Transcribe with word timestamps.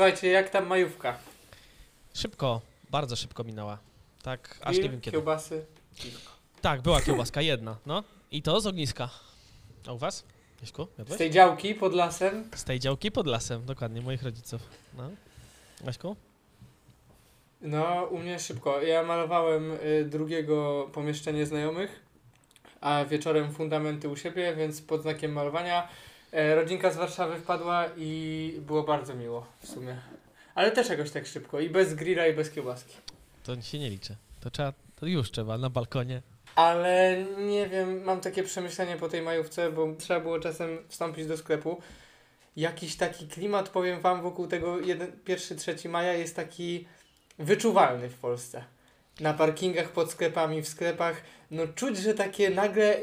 Słuchajcie, 0.00 0.28
jak 0.28 0.50
tam 0.50 0.66
majówka? 0.66 1.18
Szybko, 2.14 2.60
bardzo 2.90 3.16
szybko 3.16 3.44
minęła. 3.44 3.78
Tak, 4.22 4.58
aż 4.62 4.76
nie 4.76 4.82
wiem 4.82 5.00
kiedy. 5.00 5.16
Kiełbasy. 5.16 5.64
Tak, 6.60 6.82
była 6.82 7.00
kiełbaska 7.00 7.42
jedna, 7.42 7.76
no. 7.86 8.04
I 8.30 8.42
to 8.42 8.60
z 8.60 8.66
ogniska. 8.66 9.10
A 9.86 9.92
u 9.92 9.98
was? 9.98 10.24
Jaśku, 10.60 10.86
Z 10.94 10.98
jadłeś? 10.98 11.18
tej 11.18 11.30
działki 11.30 11.74
pod 11.74 11.94
lasem. 11.94 12.50
Z 12.54 12.64
tej 12.64 12.80
działki 12.80 13.10
pod 13.10 13.26
lasem, 13.26 13.64
dokładnie, 13.64 14.00
moich 14.00 14.22
rodziców. 14.22 14.60
No. 14.96 15.10
Jaśku? 15.84 16.16
No, 17.60 18.04
u 18.04 18.18
mnie 18.18 18.38
szybko. 18.38 18.82
Ja 18.82 19.02
malowałem 19.02 19.72
y, 19.72 20.04
drugiego 20.04 20.88
pomieszczenie 20.92 21.46
znajomych, 21.46 22.00
a 22.80 23.04
wieczorem 23.04 23.52
fundamenty 23.52 24.08
u 24.08 24.16
siebie, 24.16 24.54
więc 24.56 24.82
pod 24.82 25.02
znakiem 25.02 25.32
malowania 25.32 25.88
rodzinka 26.32 26.90
z 26.90 26.96
Warszawy 26.96 27.38
wpadła 27.38 27.84
i 27.96 28.52
było 28.60 28.82
bardzo 28.82 29.14
miło 29.14 29.46
w 29.60 29.66
sumie. 29.66 29.96
Ale 30.54 30.72
też 30.72 30.88
jakoś 30.88 31.10
tak 31.10 31.26
szybko. 31.26 31.60
I 31.60 31.70
bez 31.70 31.94
grilla, 31.94 32.26
i 32.26 32.34
bez 32.34 32.50
kiełbaski. 32.50 32.96
To 33.44 33.62
się 33.62 33.78
nie 33.78 33.90
liczy. 33.90 34.16
To 34.40 34.50
trzeba, 34.50 34.72
to 34.96 35.06
już 35.06 35.30
trzeba, 35.30 35.58
na 35.58 35.70
balkonie. 35.70 36.22
Ale 36.54 37.24
nie 37.38 37.68
wiem, 37.68 38.02
mam 38.02 38.20
takie 38.20 38.42
przemyślenie 38.42 38.96
po 38.96 39.08
tej 39.08 39.22
majówce, 39.22 39.72
bo 39.72 39.94
trzeba 39.98 40.20
było 40.20 40.40
czasem 40.40 40.78
wstąpić 40.88 41.26
do 41.26 41.36
sklepu. 41.36 41.80
Jakiś 42.56 42.96
taki 42.96 43.28
klimat, 43.28 43.68
powiem 43.68 44.00
wam, 44.00 44.22
wokół 44.22 44.46
tego 44.46 44.76
1-3 44.76 45.88
maja 45.88 46.12
jest 46.12 46.36
taki 46.36 46.86
wyczuwalny 47.38 48.08
w 48.08 48.14
Polsce. 48.14 48.64
Na 49.20 49.34
parkingach, 49.34 49.88
pod 49.88 50.10
sklepami, 50.10 50.62
w 50.62 50.68
sklepach. 50.68 51.22
No 51.50 51.66
czuć, 51.66 51.98
że 51.98 52.14
takie 52.14 52.50
nagle 52.50 53.00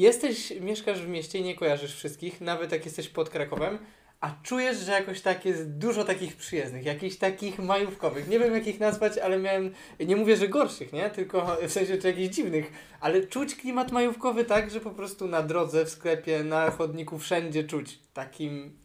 jesteś, 0.00 0.52
mieszkasz 0.60 1.00
w 1.02 1.08
mieście 1.08 1.40
nie 1.40 1.54
kojarzysz 1.54 1.94
wszystkich, 1.94 2.40
nawet 2.40 2.72
jak 2.72 2.84
jesteś 2.84 3.08
pod 3.08 3.30
Krakowem, 3.30 3.78
a 4.20 4.34
czujesz, 4.42 4.78
że 4.78 4.92
jakoś 4.92 5.20
tak 5.20 5.44
jest 5.44 5.70
dużo 5.70 6.04
takich 6.04 6.36
przyjezdnych, 6.36 6.84
jakichś 6.84 7.16
takich 7.16 7.58
majówkowych. 7.58 8.28
Nie 8.28 8.38
wiem 8.38 8.54
jak 8.54 8.66
ich 8.66 8.80
nazwać, 8.80 9.18
ale 9.18 9.38
miałem, 9.38 9.74
nie 10.00 10.16
mówię, 10.16 10.36
że 10.36 10.48
gorszych, 10.48 10.92
nie? 10.92 11.10
Tylko 11.10 11.56
w 11.68 11.72
sensie 11.72 11.98
czy 11.98 12.06
jakichś 12.06 12.34
dziwnych, 12.34 12.72
ale 13.00 13.26
czuć 13.26 13.54
klimat 13.54 13.92
majówkowy 13.92 14.44
tak, 14.44 14.70
że 14.70 14.80
po 14.80 14.90
prostu 14.90 15.28
na 15.28 15.42
drodze, 15.42 15.84
w 15.84 15.90
sklepie, 15.90 16.44
na 16.44 16.70
chodniku, 16.70 17.18
wszędzie 17.18 17.64
czuć 17.64 17.98
takim, 18.14 18.78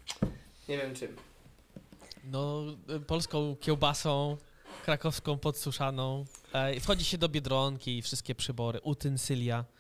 nie 0.70 0.78
wiem 0.78 0.96
czym. 0.96 1.16
No, 2.24 2.64
polską 3.08 3.56
kiełbasą, 3.60 4.38
krakowską 4.86 5.38
podsuszaną. 5.38 6.26
E, 6.54 6.80
wchodzi 6.80 7.06
się 7.06 7.18
do 7.18 7.30
Biedronki 7.30 7.98
i 7.98 8.02
wszystkie 8.02 8.36
przybory, 8.36 8.80
utensylia 8.84 9.60
y, 9.60 9.80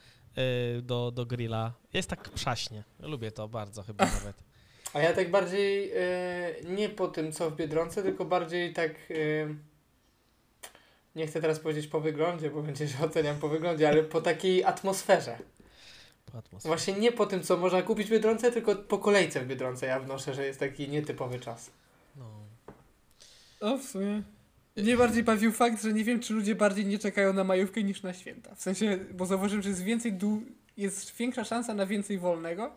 do, 0.81 1.11
do 1.11 1.25
grilla. 1.25 1.73
Jest 1.93 2.09
tak 2.09 2.29
przaśnie. 2.29 2.83
Lubię 2.99 3.31
to 3.31 3.47
bardzo 3.47 3.83
chyba 3.83 4.05
nawet. 4.05 4.49
A 4.93 4.99
ja 4.99 5.13
tak 5.13 5.31
bardziej 5.31 5.91
e, 5.95 6.55
nie 6.63 6.89
po 6.89 7.07
tym, 7.07 7.31
co 7.31 7.51
w 7.51 7.55
Biedronce, 7.55 8.03
tylko 8.03 8.25
bardziej 8.25 8.73
tak. 8.73 8.91
E, 8.91 9.15
nie 11.15 11.27
chcę 11.27 11.41
teraz 11.41 11.59
powiedzieć 11.59 11.87
po 11.87 12.01
wyglądzie, 12.01 12.49
bo 12.49 12.61
będzie, 12.61 12.87
że 12.87 13.05
oceniam 13.05 13.39
po 13.39 13.49
wyglądzie, 13.49 13.89
ale 13.89 14.03
po 14.03 14.21
takiej 14.21 14.63
atmosferze. 14.63 15.37
Po 16.31 16.37
atmosferze. 16.37 16.67
Właśnie 16.67 16.93
nie 16.93 17.11
po 17.11 17.25
tym, 17.25 17.43
co 17.43 17.57
można 17.57 17.81
kupić 17.81 18.07
w 18.07 18.11
Biedronce, 18.11 18.51
tylko 18.51 18.75
po 18.75 18.97
kolejce 18.97 19.41
w 19.41 19.47
Biedronce. 19.47 19.85
Ja 19.85 19.99
wnoszę, 19.99 20.33
że 20.33 20.45
jest 20.45 20.59
taki 20.59 20.89
nietypowy 20.89 21.39
czas. 21.39 21.71
No. 22.15 22.25
O, 23.59 23.77
w 23.77 23.83
sumie. 23.83 24.23
Mnie 24.83 24.97
bardziej 24.97 25.23
bawił 25.23 25.51
fakt, 25.51 25.83
że 25.83 25.93
nie 25.93 26.03
wiem, 26.03 26.19
czy 26.19 26.33
ludzie 26.33 26.55
bardziej 26.55 26.85
nie 26.85 26.99
czekają 26.99 27.33
na 27.33 27.43
majówkę 27.43 27.83
niż 27.83 28.03
na 28.03 28.13
święta. 28.13 28.55
W 28.55 28.61
sensie, 28.61 28.99
bo 29.13 29.25
zauważyłem, 29.25 29.63
że 29.63 29.69
jest 29.69 29.83
więcej 29.83 30.13
dół, 30.13 30.41
jest 30.77 31.15
większa 31.15 31.43
szansa 31.43 31.73
na 31.73 31.85
więcej 31.85 32.19
wolnego 32.19 32.71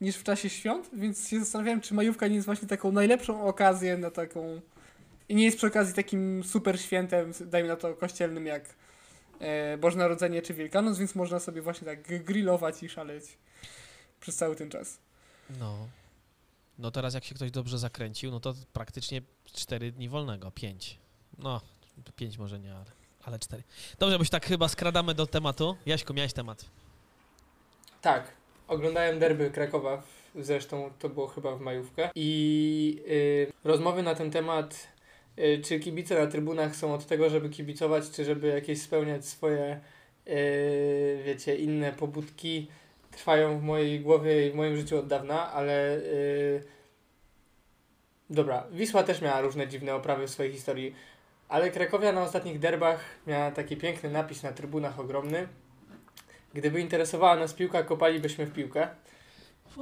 niż 0.00 0.16
w 0.16 0.22
czasie 0.22 0.50
świąt, 0.50 0.90
więc 0.92 1.28
się 1.28 1.38
zastanawiałem, 1.40 1.80
czy 1.80 1.94
majówka 1.94 2.28
nie 2.28 2.34
jest 2.34 2.46
właśnie 2.46 2.68
taką 2.68 2.92
najlepszą 2.92 3.46
okazję 3.46 3.98
na 3.98 4.10
taką... 4.10 4.60
I 5.28 5.34
nie 5.34 5.44
jest 5.44 5.56
przy 5.56 5.66
okazji 5.66 5.94
takim 5.94 6.44
super 6.44 6.80
świętem, 6.80 7.32
dajmy 7.46 7.68
na 7.68 7.76
to 7.76 7.94
kościelnym, 7.94 8.46
jak 8.46 8.74
e, 9.40 9.78
Boże 9.78 9.98
Narodzenie 9.98 10.42
czy 10.42 10.54
Wielkanoc, 10.54 10.98
więc 10.98 11.14
można 11.14 11.40
sobie 11.40 11.62
właśnie 11.62 11.84
tak 11.84 12.24
grillować 12.24 12.82
i 12.82 12.88
szaleć 12.88 13.24
przez 14.20 14.36
cały 14.36 14.56
ten 14.56 14.70
czas. 14.70 14.98
No. 15.58 15.88
No 16.78 16.90
teraz 16.90 17.14
jak 17.14 17.24
się 17.24 17.34
ktoś 17.34 17.50
dobrze 17.50 17.78
zakręcił, 17.78 18.30
no 18.30 18.40
to 18.40 18.54
praktycznie 18.72 19.22
4 19.44 19.92
dni 19.92 20.08
wolnego, 20.08 20.50
5. 20.50 20.98
No, 21.38 21.60
5 22.16 22.38
może 22.38 22.58
nie, 22.58 22.74
ale, 22.74 22.84
ale 23.24 23.38
4. 23.38 23.62
Dobrze, 23.98 24.18
bo 24.18 24.24
się 24.24 24.30
tak 24.30 24.46
chyba 24.46 24.68
skradamy 24.68 25.14
do 25.14 25.26
tematu. 25.26 25.76
Jaśku, 25.86 26.14
miałeś 26.14 26.32
temat. 26.32 26.64
Tak, 28.00 28.32
oglądałem 28.68 29.18
derby 29.18 29.50
Krakowa, 29.50 30.02
zresztą 30.34 30.90
to 30.98 31.08
było 31.08 31.26
chyba 31.26 31.56
w 31.56 31.60
majówkę 31.60 32.10
i 32.14 33.02
y, 33.08 33.52
rozmowy 33.64 34.02
na 34.02 34.14
ten 34.14 34.30
temat, 34.30 34.88
y, 35.38 35.62
czy 35.64 35.80
kibice 35.80 36.24
na 36.24 36.26
trybunach 36.26 36.76
są 36.76 36.94
od 36.94 37.06
tego, 37.06 37.30
żeby 37.30 37.48
kibicować, 37.48 38.10
czy 38.10 38.24
żeby 38.24 38.48
jakieś 38.48 38.82
spełniać 38.82 39.26
swoje, 39.26 39.80
y, 40.28 41.22
wiecie, 41.24 41.56
inne 41.56 41.92
pobudki, 41.92 42.68
trwają 43.10 43.58
w 43.58 43.62
mojej 43.62 44.00
głowie 44.00 44.46
i 44.48 44.50
w 44.50 44.54
moim 44.54 44.76
życiu 44.76 44.98
od 44.98 45.06
dawna, 45.06 45.52
ale 45.52 45.96
y, 45.96 46.62
dobra, 48.30 48.66
Wisła 48.72 49.02
też 49.02 49.20
miała 49.20 49.40
różne 49.40 49.68
dziwne 49.68 49.94
oprawy 49.94 50.26
w 50.26 50.30
swojej 50.30 50.52
historii, 50.52 50.94
ale 51.48 51.70
Krakowia 51.70 52.12
na 52.12 52.22
ostatnich 52.22 52.58
derbach 52.58 53.00
miała 53.26 53.50
taki 53.50 53.76
piękny 53.76 54.10
napis 54.10 54.42
na 54.42 54.52
trybunach 54.52 55.00
ogromny, 55.00 55.48
Gdyby 56.54 56.80
interesowała 56.80 57.36
nas 57.36 57.54
piłka, 57.54 57.82
kopalibyśmy 57.82 58.46
w 58.46 58.52
piłkę. 58.52 58.88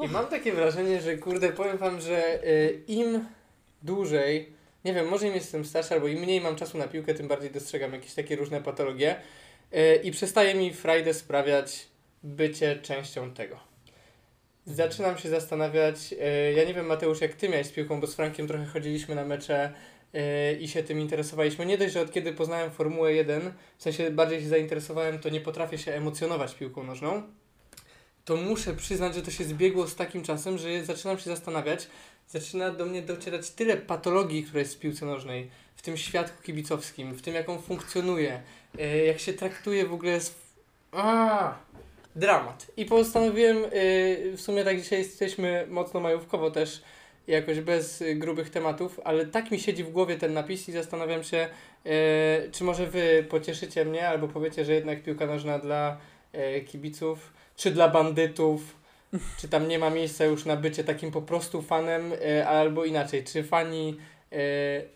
I 0.02 0.08
mam 0.08 0.26
takie 0.26 0.52
wrażenie, 0.52 1.00
że 1.00 1.16
kurde, 1.16 1.52
powiem 1.52 1.78
wam, 1.78 2.00
że 2.00 2.44
y, 2.44 2.82
im 2.88 3.24
dłużej, 3.82 4.52
nie 4.84 4.94
wiem, 4.94 5.08
może 5.08 5.28
im 5.28 5.34
jestem 5.34 5.64
starszy, 5.64 5.94
albo 5.94 6.06
im 6.08 6.18
mniej 6.18 6.40
mam 6.40 6.56
czasu 6.56 6.78
na 6.78 6.88
piłkę, 6.88 7.14
tym 7.14 7.28
bardziej 7.28 7.50
dostrzegam 7.50 7.92
jakieś 7.92 8.14
takie 8.14 8.36
różne 8.36 8.62
patologie 8.62 9.16
y, 9.74 10.00
i 10.02 10.10
przestaje 10.10 10.54
mi 10.54 10.74
frajdę 10.74 11.14
sprawiać 11.14 11.86
bycie 12.22 12.76
częścią 12.76 13.30
tego. 13.30 13.60
Zaczynam 14.66 15.18
się 15.18 15.28
zastanawiać, 15.28 16.12
y, 16.12 16.52
ja 16.56 16.64
nie 16.64 16.74
wiem 16.74 16.86
Mateusz, 16.86 17.20
jak 17.20 17.32
ty 17.32 17.48
miałeś 17.48 17.66
z 17.66 17.72
piłką, 17.72 18.00
bo 18.00 18.06
z 18.06 18.14
Frankiem 18.14 18.48
trochę 18.48 18.66
chodziliśmy 18.66 19.14
na 19.14 19.24
mecze 19.24 19.72
i 20.60 20.68
się 20.68 20.82
tym 20.82 21.00
interesowaliśmy. 21.00 21.66
Nie 21.66 21.78
dość, 21.78 21.92
że 21.92 22.00
od 22.00 22.12
kiedy 22.12 22.32
poznałem 22.32 22.70
Formułę 22.70 23.14
1, 23.14 23.52
w 23.78 23.82
sensie 23.82 24.10
bardziej 24.10 24.40
się 24.40 24.48
zainteresowałem, 24.48 25.18
to 25.18 25.28
nie 25.28 25.40
potrafię 25.40 25.78
się 25.78 25.92
emocjonować 25.92 26.54
piłką 26.54 26.82
nożną, 26.82 27.22
to 28.24 28.36
muszę 28.36 28.74
przyznać, 28.74 29.14
że 29.14 29.22
to 29.22 29.30
się 29.30 29.44
zbiegło 29.44 29.86
z 29.86 29.94
takim 29.94 30.22
czasem, 30.22 30.58
że 30.58 30.84
zaczynam 30.84 31.18
się 31.18 31.30
zastanawiać, 31.30 31.88
zaczyna 32.28 32.70
do 32.70 32.86
mnie 32.86 33.02
docierać 33.02 33.50
tyle 33.50 33.76
patologii, 33.76 34.42
które 34.42 34.60
jest 34.60 34.74
w 34.74 34.78
piłce 34.78 35.06
nożnej, 35.06 35.50
w 35.76 35.82
tym 35.82 35.96
świadku 35.96 36.42
kibicowskim, 36.42 37.14
w 37.14 37.22
tym 37.22 37.34
jak 37.34 37.48
on 37.48 37.62
funkcjonuje, 37.62 38.42
e, 38.78 39.04
jak 39.04 39.18
się 39.18 39.32
traktuje 39.32 39.86
w 39.86 39.92
ogóle 39.92 40.20
z... 40.20 40.34
A, 40.92 41.54
dramat. 42.16 42.66
I 42.76 42.84
postanowiłem, 42.84 43.56
e, 43.56 43.68
w 44.36 44.40
sumie 44.40 44.64
tak 44.64 44.80
dzisiaj 44.80 44.98
jesteśmy 44.98 45.66
mocno 45.70 46.00
majówkowo 46.00 46.50
też, 46.50 46.82
jakoś 47.26 47.60
bez 47.60 48.02
y, 48.02 48.14
grubych 48.14 48.50
tematów, 48.50 49.00
ale 49.04 49.26
tak 49.26 49.50
mi 49.50 49.60
siedzi 49.60 49.84
w 49.84 49.90
głowie 49.90 50.16
ten 50.16 50.32
napis 50.32 50.68
i 50.68 50.72
zastanawiam 50.72 51.24
się, 51.24 51.48
e, 51.86 52.50
czy 52.52 52.64
może 52.64 52.86
wy 52.86 53.26
pocieszycie 53.28 53.84
mnie, 53.84 54.08
albo 54.08 54.28
powiecie, 54.28 54.64
że 54.64 54.72
jednak 54.72 55.02
piłka 55.02 55.26
nożna 55.26 55.58
dla 55.58 55.96
e, 56.32 56.60
kibiców, 56.60 57.32
czy 57.56 57.70
dla 57.70 57.88
bandytów, 57.88 58.76
czy 59.40 59.48
tam 59.48 59.68
nie 59.68 59.78
ma 59.78 59.90
miejsca 59.90 60.24
już 60.24 60.44
na 60.44 60.56
bycie 60.56 60.84
takim 60.84 61.10
po 61.10 61.22
prostu 61.22 61.62
fanem, 61.62 62.12
e, 62.12 62.48
albo 62.48 62.84
inaczej, 62.84 63.24
czy 63.24 63.44
fani 63.44 63.96
e, 64.32 64.36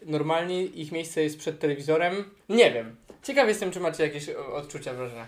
normalni, 0.07 0.81
ich 0.81 0.93
miejsce 0.93 1.23
jest 1.23 1.39
przed 1.39 1.59
telewizorem? 1.59 2.25
Nie 2.49 2.71
wiem. 2.73 2.97
Ciekaw 3.23 3.49
jestem, 3.49 3.71
czy 3.71 3.81
macie 3.81 4.03
jakieś 4.03 4.29
odczucia, 4.29 4.95
wrażenia. 4.95 5.27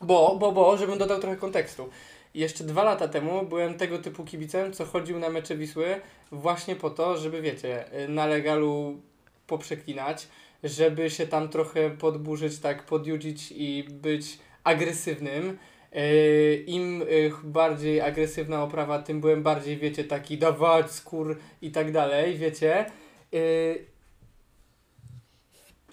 Bo, 0.00 0.36
bo, 0.40 0.52
bo, 0.52 0.76
żebym 0.76 0.98
dodał 0.98 1.20
trochę 1.20 1.36
kontekstu. 1.36 1.90
Jeszcze 2.34 2.64
dwa 2.64 2.84
lata 2.84 3.08
temu 3.08 3.46
byłem 3.46 3.74
tego 3.74 3.98
typu 3.98 4.24
kibicem, 4.24 4.72
co 4.72 4.84
chodził 4.84 5.18
na 5.18 5.30
mecze 5.30 5.56
Wisły 5.56 6.00
właśnie 6.32 6.76
po 6.76 6.90
to, 6.90 7.18
żeby 7.18 7.42
wiecie, 7.42 7.84
na 8.08 8.26
legalu 8.26 9.00
poprzeklinać, 9.46 10.28
żeby 10.64 11.10
się 11.10 11.26
tam 11.26 11.48
trochę 11.48 11.90
podburzyć, 11.90 12.58
tak 12.58 12.86
podjudzić 12.86 13.52
i 13.56 13.84
być 13.90 14.38
agresywnym. 14.64 15.58
Yy, 15.92 16.56
Im 16.66 17.02
y, 17.02 17.32
bardziej 17.44 18.00
agresywna 18.00 18.62
oprawa, 18.62 18.98
tym 18.98 19.20
byłem 19.20 19.42
bardziej, 19.42 19.76
wiecie, 19.76 20.04
taki 20.04 20.38
dawać 20.38 20.90
skór 20.90 21.38
i 21.62 21.70
tak 21.70 21.92
dalej, 21.92 22.38
wiecie. 22.38 22.86
Yy, 23.32 23.84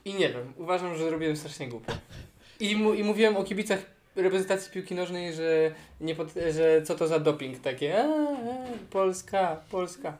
I 0.05 0.13
nie 0.13 0.29
wiem, 0.29 0.53
uważam, 0.57 0.97
że 0.97 1.09
robiłem 1.09 1.37
strasznie 1.37 1.67
głupio. 1.67 1.93
I, 2.59 2.75
mu, 2.75 2.93
I 2.93 3.03
mówiłem 3.03 3.37
o 3.37 3.43
kibicach 3.43 3.85
reprezentacji 4.15 4.71
piłki 4.71 4.95
nożnej, 4.95 5.33
że, 5.33 5.71
nie 6.01 6.15
pod, 6.15 6.33
że 6.53 6.81
co 6.81 6.95
to 6.95 7.07
za 7.07 7.19
doping 7.19 7.59
takie. 7.59 8.03
A, 8.03 8.05
a, 8.05 8.37
Polska, 8.89 9.61
Polska. 9.71 10.17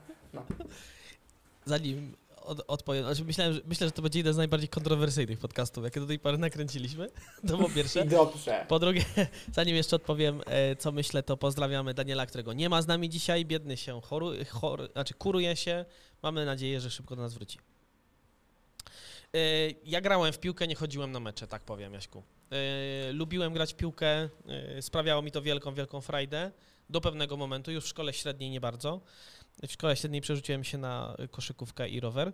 Zanim 1.64 2.12
od, 2.44 2.64
odpowiem. 2.68 3.04
Znaczy, 3.04 3.24
myślałem, 3.24 3.54
że, 3.54 3.60
myślę, 3.66 3.86
że 3.86 3.92
to 3.92 4.02
będzie 4.02 4.18
jeden 4.18 4.34
z 4.34 4.36
najbardziej 4.36 4.68
kontrowersyjnych 4.68 5.38
podcastów, 5.38 5.84
jakie 5.84 6.00
do 6.00 6.06
tej 6.06 6.18
pory 6.18 6.38
nakręciliśmy. 6.38 7.08
To 7.48 7.58
po 7.58 7.68
pierwsze. 7.68 8.04
I 8.04 8.08
dobrze. 8.08 8.66
Po 8.68 8.78
drugie, 8.78 9.04
zanim 9.54 9.76
jeszcze 9.76 9.96
odpowiem, 9.96 10.40
e, 10.46 10.76
co 10.76 10.92
myślę, 10.92 11.22
to 11.22 11.36
pozdrawiamy 11.36 11.94
Daniela, 11.94 12.26
którego 12.26 12.52
nie 12.52 12.68
ma 12.68 12.82
z 12.82 12.86
nami 12.86 13.08
dzisiaj. 13.08 13.44
Biedny 13.44 13.76
się 13.76 14.00
choru, 14.00 14.30
chor, 14.48 14.92
znaczy 14.92 15.14
kuruje 15.14 15.56
się. 15.56 15.84
Mamy 16.22 16.46
nadzieję, 16.46 16.80
że 16.80 16.90
szybko 16.90 17.16
do 17.16 17.22
nas 17.22 17.34
wróci. 17.34 17.58
E, 19.36 19.38
Ja 19.84 20.00
grałem 20.00 20.32
w 20.32 20.38
piłkę, 20.38 20.66
nie 20.66 20.74
chodziłem 20.74 21.12
na 21.12 21.20
mecze, 21.20 21.46
tak 21.46 21.62
powiem, 21.62 21.94
Jaśku. 21.94 22.22
E, 22.50 23.12
Lubiłem 23.12 23.52
grać 23.52 23.72
w 23.72 23.76
piłkę, 23.76 24.28
e, 24.46 24.82
sprawiało 24.82 25.22
mi 25.22 25.30
to 25.30 25.42
wielką, 25.42 25.74
wielką 25.74 26.00
frajdę. 26.00 26.50
Do 26.90 27.00
pewnego 27.00 27.36
momentu, 27.36 27.72
już 27.72 27.84
w 27.84 27.88
szkole 27.88 28.12
średniej 28.12 28.50
nie 28.50 28.60
bardzo. 28.60 29.00
W 29.68 29.72
szkole 29.72 29.96
średniej 29.96 30.20
przerzuciłem 30.20 30.64
się 30.64 30.78
na 30.78 31.16
koszykówkę 31.30 31.88
i 31.88 32.00
rower. 32.00 32.32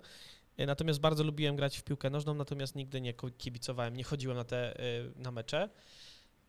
Natomiast 0.59 1.01
bardzo 1.01 1.25
lubiłem 1.25 1.57
grać 1.57 1.79
w 1.79 1.83
piłkę 1.83 2.11
nożną, 2.11 2.35
natomiast 2.35 2.75
nigdy 2.75 3.01
nie 3.01 3.15
kibicowałem, 3.39 3.97
nie 3.97 4.05
chodziłem 4.05 4.37
na 4.37 4.45
te 4.45 4.75
na 5.17 5.31
mecze. 5.31 5.69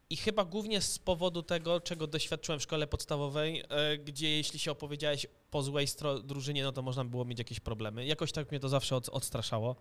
I 0.10 0.18
chyba 0.18 0.46
głównie 0.46 0.82
z 0.82 1.00
powodu 1.00 1.44
tego, 1.44 1.80
czego 1.82 2.08
doświadczyłem 2.08 2.60
w 2.60 2.64
szkole 2.64 2.88
podstawowej, 2.88 3.64
gdzie 4.06 4.38
jeśli 4.38 4.60
się 4.60 4.72
opowiedziałeś 4.72 5.28
po 5.52 5.64
złej 5.64 5.88
drużynie, 6.24 6.64
no 6.64 6.72
to 6.72 6.82
można 6.82 7.06
było 7.06 7.26
mieć 7.26 7.40
jakieś 7.40 7.60
problemy. 7.60 8.06
Jakoś 8.06 8.32
tak 8.32 8.52
mnie 8.52 8.60
to 8.60 8.70
zawsze 8.70 8.96
od, 8.96 9.10
odstraszało. 9.10 9.76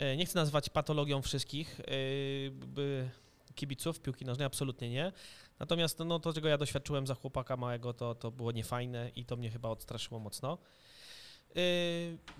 E, 0.00 0.16
Nie 0.16 0.26
chcę 0.26 0.38
nazwać 0.38 0.68
patologią 0.68 1.22
wszystkich 1.22 1.80
e, 1.80 1.84
kibiców 3.54 4.00
piłki 4.00 4.24
nożnej, 4.24 4.46
absolutnie 4.46 4.90
nie. 4.90 5.12
Natomiast 5.58 5.98
no, 5.98 6.18
to, 6.18 6.32
czego 6.32 6.48
ja 6.48 6.58
doświadczyłem 6.58 7.06
za 7.06 7.14
chłopaka 7.14 7.56
małego, 7.56 7.92
to, 7.92 8.14
to 8.14 8.30
było 8.30 8.52
niefajne 8.52 9.10
i 9.16 9.24
to 9.24 9.36
mnie 9.36 9.50
chyba 9.50 9.68
odstraszyło 9.68 10.20
mocno. 10.20 10.58
Yy, 11.54 11.62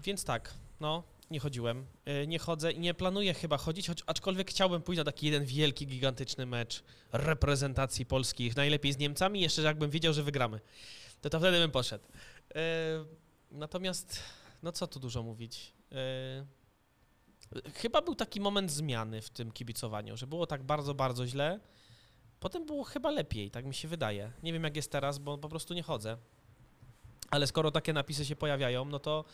więc 0.02 0.24
tak, 0.24 0.54
no, 0.80 1.02
nie 1.30 1.40
chodziłem. 1.40 1.86
Nie 2.26 2.38
chodzę 2.38 2.72
i 2.72 2.80
nie 2.80 2.94
planuję 2.94 3.34
chyba 3.34 3.56
chodzić, 3.56 3.88
choć 3.88 4.02
aczkolwiek 4.06 4.50
chciałbym 4.50 4.82
pójść 4.82 4.98
na 4.98 5.04
taki 5.04 5.26
jeden 5.26 5.44
wielki, 5.44 5.86
gigantyczny 5.86 6.46
mecz 6.46 6.82
reprezentacji 7.12 8.06
polskich, 8.06 8.56
najlepiej 8.56 8.92
z 8.92 8.98
Niemcami, 8.98 9.40
jeszcze 9.40 9.62
jakbym 9.62 9.90
wiedział, 9.90 10.12
że 10.12 10.22
wygramy. 10.22 10.60
To, 11.20 11.30
to 11.30 11.38
wtedy 11.40 11.58
bym 11.58 11.70
poszedł. 11.70 12.04
Natomiast, 13.50 14.22
no 14.62 14.72
co 14.72 14.86
tu 14.86 15.00
dużo 15.00 15.22
mówić. 15.22 15.72
Chyba 17.74 18.02
był 18.02 18.14
taki 18.14 18.40
moment 18.40 18.70
zmiany 18.70 19.22
w 19.22 19.30
tym 19.30 19.52
kibicowaniu, 19.52 20.16
że 20.16 20.26
było 20.26 20.46
tak 20.46 20.62
bardzo, 20.62 20.94
bardzo 20.94 21.26
źle. 21.26 21.60
Potem 22.40 22.66
było 22.66 22.84
chyba 22.84 23.10
lepiej, 23.10 23.50
tak 23.50 23.64
mi 23.64 23.74
się 23.74 23.88
wydaje. 23.88 24.32
Nie 24.42 24.52
wiem 24.52 24.64
jak 24.64 24.76
jest 24.76 24.92
teraz, 24.92 25.18
bo 25.18 25.38
po 25.38 25.48
prostu 25.48 25.74
nie 25.74 25.82
chodzę. 25.82 26.16
Ale 27.30 27.46
skoro 27.46 27.70
takie 27.70 27.92
napisy 27.92 28.24
się 28.24 28.36
pojawiają, 28.36 28.84
no 28.84 28.98
to, 28.98 29.24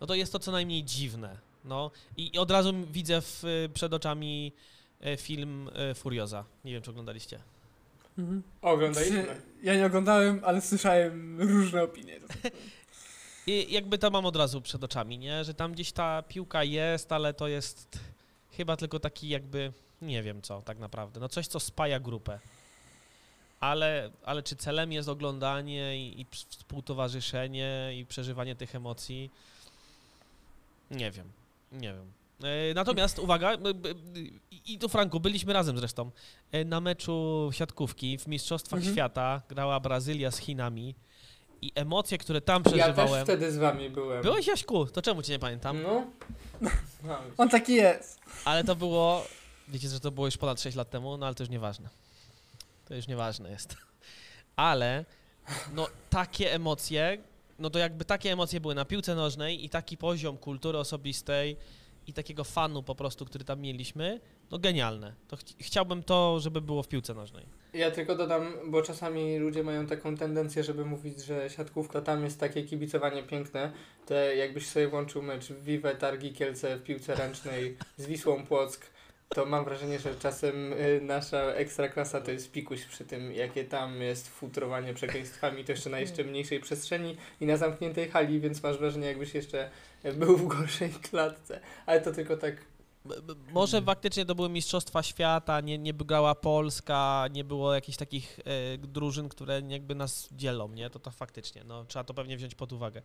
no 0.00 0.06
to 0.06 0.14
jest 0.14 0.32
to 0.32 0.38
co 0.38 0.52
najmniej 0.52 0.84
dziwne. 0.84 1.38
No. 1.64 1.90
I, 2.16 2.34
i 2.34 2.38
od 2.38 2.50
razu 2.50 2.72
widzę 2.90 3.20
w, 3.20 3.42
przed 3.74 3.94
oczami 3.94 4.52
e, 5.00 5.16
film 5.16 5.70
e, 5.74 5.94
Furioza. 5.94 6.44
Nie 6.64 6.72
wiem, 6.72 6.82
czy 6.82 6.90
oglądaliście. 6.90 7.40
Mhm. 8.18 8.42
Oglądaliśmy. 8.62 9.26
Ja 9.62 9.76
nie 9.76 9.86
oglądałem, 9.86 10.40
ale 10.44 10.60
słyszałem 10.60 11.40
różne 11.40 11.82
opinie. 11.82 12.20
I 13.46 13.72
jakby 13.72 13.98
to 13.98 14.10
mam 14.10 14.26
od 14.26 14.36
razu 14.36 14.60
przed 14.60 14.84
oczami, 14.84 15.18
nie? 15.18 15.44
Że 15.44 15.54
tam 15.54 15.72
gdzieś 15.72 15.92
ta 15.92 16.22
piłka 16.22 16.64
jest, 16.64 17.12
ale 17.12 17.34
to 17.34 17.48
jest 17.48 17.98
chyba 18.50 18.76
tylko 18.76 19.00
taki 19.00 19.28
jakby, 19.28 19.72
nie 20.02 20.22
wiem 20.22 20.42
co 20.42 20.62
tak 20.62 20.78
naprawdę. 20.78 21.20
No 21.20 21.28
coś, 21.28 21.46
co 21.46 21.60
spaja 21.60 22.00
grupę. 22.00 22.38
Ale, 23.60 24.10
ale 24.24 24.42
czy 24.42 24.56
celem 24.56 24.92
jest 24.92 25.08
oglądanie 25.08 26.06
i, 26.06 26.20
i 26.20 26.26
współtowarzyszenie 26.30 27.90
i 27.96 28.06
przeżywanie 28.06 28.56
tych 28.56 28.74
emocji? 28.74 29.30
Nie 30.90 31.10
wiem, 31.10 31.32
nie 31.72 31.92
wiem. 31.92 32.12
E, 32.42 32.74
Natomiast 32.74 33.18
uwaga, 33.18 33.56
i 34.66 34.78
tu 34.78 34.88
Franku, 34.88 35.20
byliśmy 35.20 35.52
razem 35.52 35.78
zresztą, 35.78 36.10
e, 36.52 36.64
na 36.64 36.80
meczu 36.80 37.48
siatkówki 37.52 38.18
w 38.18 38.26
Mistrzostwach 38.26 38.78
Mhm. 38.78 38.94
Świata 38.94 39.42
grała 39.48 39.80
Brazylia 39.80 40.30
z 40.30 40.38
Chinami 40.38 40.94
i 41.62 41.72
emocje, 41.74 42.18
które 42.18 42.40
tam 42.40 42.62
Ja 42.66 42.70
też 42.70 42.72
przeżywałem... 42.72 43.24
wtedy 43.24 43.52
z 43.52 43.56
wami 43.56 43.90
byłem. 43.90 44.22
Byłeś 44.22 44.46
Jaśku, 44.46 44.86
to 44.86 45.02
czemu 45.02 45.22
cię 45.22 45.32
nie 45.32 45.38
pamiętam? 45.38 45.82
No. 45.82 46.06
no. 46.60 46.70
On 47.38 47.48
taki 47.48 47.74
jest. 47.74 48.20
Ale 48.44 48.64
to 48.64 48.76
było, 48.76 49.24
wiecie, 49.68 49.88
że 49.88 50.00
to 50.00 50.10
było 50.10 50.26
już 50.26 50.36
ponad 50.36 50.60
6 50.60 50.76
lat 50.76 50.90
temu, 50.90 51.16
no 51.16 51.26
ale 51.26 51.34
to 51.34 51.42
już 51.42 51.50
nieważne. 51.50 51.88
To 52.84 52.94
już 52.94 53.08
nieważne 53.08 53.50
jest. 53.50 53.76
Ale, 54.56 55.04
no 55.74 55.86
takie 56.10 56.52
emocje, 56.54 57.18
no 57.58 57.70
to 57.70 57.78
jakby 57.78 58.04
takie 58.04 58.32
emocje 58.32 58.60
były 58.60 58.74
na 58.74 58.84
piłce 58.84 59.14
nożnej 59.14 59.64
i 59.64 59.70
taki 59.70 59.96
poziom 59.96 60.38
kultury 60.38 60.78
osobistej 60.78 61.56
i 62.06 62.12
takiego 62.12 62.44
fanu 62.44 62.82
po 62.82 62.94
prostu, 62.94 63.24
który 63.24 63.44
tam 63.44 63.60
mieliśmy, 63.60 64.20
no 64.50 64.58
genialne. 64.58 65.14
To 65.28 65.36
ch 65.36 65.40
chciałbym 65.60 66.02
to, 66.02 66.40
żeby 66.40 66.60
było 66.60 66.82
w 66.82 66.88
piłce 66.88 67.14
nożnej. 67.14 67.46
Ja 67.74 67.90
tylko 67.90 68.14
dodam, 68.14 68.52
bo 68.66 68.82
czasami 68.82 69.38
ludzie 69.38 69.62
mają 69.62 69.86
taką 69.86 70.16
tendencję, 70.16 70.64
żeby 70.64 70.84
mówić, 70.84 71.24
że 71.24 71.50
siatkówka 71.50 72.00
tam 72.00 72.24
jest 72.24 72.40
takie 72.40 72.62
kibicowanie 72.62 73.22
piękne, 73.22 73.72
to 74.06 74.14
jakbyś 74.14 74.66
sobie 74.66 74.88
włączył 74.88 75.22
mecz 75.22 75.52
Vive 75.52 75.98
Targi 75.98 76.32
Kielce 76.32 76.76
w 76.76 76.82
piłce 76.82 77.14
ręcznej 77.14 77.76
z 77.96 78.06
Wisłą 78.06 78.46
Płock, 78.46 78.90
to 79.28 79.46
mam 79.46 79.64
wrażenie, 79.64 79.98
że 79.98 80.14
czasem 80.14 80.72
y, 80.72 81.00
nasza 81.02 81.42
ekstraklasa 81.42 82.20
to 82.20 82.30
jest 82.30 82.52
pikuś 82.52 82.84
przy 82.84 83.04
tym, 83.04 83.32
jakie 83.32 83.64
tam 83.64 84.02
jest 84.02 84.28
futrowanie 84.28 84.94
przekleństwami, 84.94 85.64
to 85.64 85.72
jeszcze 85.72 85.90
na 85.90 86.00
jeszcze 86.00 86.24
mniejszej 86.24 86.60
przestrzeni 86.60 87.16
i 87.40 87.46
na 87.46 87.56
zamkniętej 87.56 88.08
hali, 88.08 88.40
więc 88.40 88.62
masz 88.62 88.78
wrażenie, 88.78 89.06
jakbyś 89.06 89.34
jeszcze 89.34 89.70
był 90.14 90.36
w 90.36 90.46
gorszej 90.46 90.90
klatce. 90.90 91.60
Ale 91.86 92.00
to 92.00 92.12
tylko 92.12 92.36
tak 92.36 92.56
Może 93.52 93.82
faktycznie 93.82 94.24
to 94.24 94.34
były 94.34 94.48
Mistrzostwa 94.48 95.02
Świata, 95.02 95.60
nie, 95.60 95.78
nie 95.78 95.94
grała 95.94 96.34
Polska, 96.34 97.24
nie 97.32 97.44
było 97.44 97.74
jakichś 97.74 97.98
takich 97.98 98.38
e, 98.44 98.78
drużyn, 98.78 99.28
które 99.28 99.62
jakby 99.68 99.94
nas 99.94 100.28
dzielą, 100.32 100.68
nie? 100.68 100.90
To 100.90 100.98
to 100.98 101.10
faktycznie, 101.10 101.64
no, 101.64 101.84
trzeba 101.84 102.04
to 102.04 102.14
pewnie 102.14 102.36
wziąć 102.36 102.54
pod 102.54 102.72
uwagę. 102.72 103.02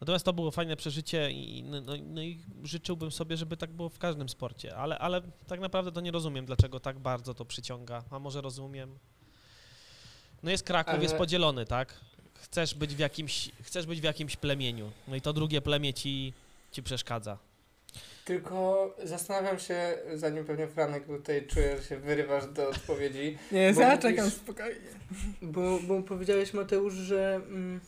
Natomiast 0.00 0.24
to 0.24 0.32
było 0.32 0.50
fajne 0.50 0.76
przeżycie 0.76 1.30
i, 1.30 1.62
no, 1.62 1.80
no, 1.80 1.92
no 2.02 2.22
i 2.22 2.40
życzyłbym 2.64 3.12
sobie, 3.12 3.36
żeby 3.36 3.56
tak 3.56 3.70
było 3.70 3.88
w 3.88 3.98
każdym 3.98 4.28
sporcie, 4.28 4.76
ale, 4.76 4.98
ale 4.98 5.22
tak 5.46 5.60
naprawdę 5.60 5.92
to 5.92 6.00
nie 6.00 6.10
rozumiem, 6.10 6.46
dlaczego 6.46 6.80
tak 6.80 6.98
bardzo 6.98 7.34
to 7.34 7.44
przyciąga, 7.44 8.04
a 8.10 8.18
może 8.18 8.40
rozumiem. 8.40 8.98
No 10.42 10.50
jest 10.50 10.64
Kraków, 10.64 10.94
Ale- 10.94 11.02
jest 11.02 11.14
podzielony, 11.14 11.66
tak? 11.66 12.00
Chcesz 12.34 12.74
być 12.74 12.94
w 12.94 12.98
jakimś, 12.98 13.50
chcesz 13.62 13.86
być 13.86 14.00
w 14.00 14.04
jakimś 14.04 14.36
plemieniu, 14.36 14.90
no 15.08 15.16
i 15.16 15.20
to 15.20 15.32
drugie 15.32 15.60
plemię 15.60 15.94
ci, 15.94 16.32
ci 16.72 16.82
przeszkadza. 16.82 17.38
Tylko 18.24 18.94
zastanawiam 19.04 19.58
się, 19.58 19.94
zanim 20.14 20.44
pewnie 20.44 20.66
Franek, 20.68 21.06
tutaj 21.06 21.46
czuję, 21.46 21.76
że 21.76 21.82
się 21.82 21.96
wyrywasz 21.96 22.46
do 22.46 22.68
odpowiedzi, 22.68 23.38
Nie, 23.52 23.62
ja 23.62 23.72
mówisz- 24.22 24.34
spokojnie. 24.34 24.80
bo, 25.42 25.78
bo 25.82 26.02
powiedziałeś 26.02 26.54
Mateusz, 26.54 26.94
że 26.94 27.34
mm, 27.48 27.80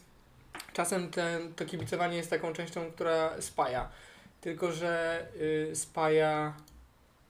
czasem 0.73 1.11
ten, 1.11 1.55
to 1.55 1.65
kibicowanie 1.65 2.17
jest 2.17 2.31
taką 2.31 2.53
częścią, 2.53 2.91
która 2.91 3.41
spaja. 3.41 3.89
Tylko, 4.41 4.73
że 4.73 5.27
y, 5.71 5.77
spaja 5.77 6.55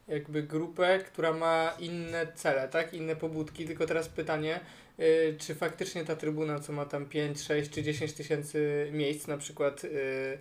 jakby 0.08 0.42
grupę, 0.42 0.99
która 0.99 1.32
ma 1.32 1.75
inne 1.78 2.26
cele, 2.35 2.68
tak? 2.68 2.94
Inne 2.94 3.16
pobudki. 3.16 3.66
Tylko 3.66 3.87
teraz 3.87 4.08
pytanie, 4.08 4.61
y, 5.00 5.37
czy 5.38 5.54
faktycznie 5.54 6.04
ta 6.04 6.16
trybuna, 6.16 6.61
co 6.61 6.73
ma 6.73 6.85
tam 6.85 7.06
5, 7.06 7.42
6 7.42 7.70
czy 7.70 7.82
10 7.82 8.12
tysięcy 8.12 8.88
miejsc, 8.92 9.26
na 9.26 9.38
przykład 9.38 9.85
y, 9.85 10.38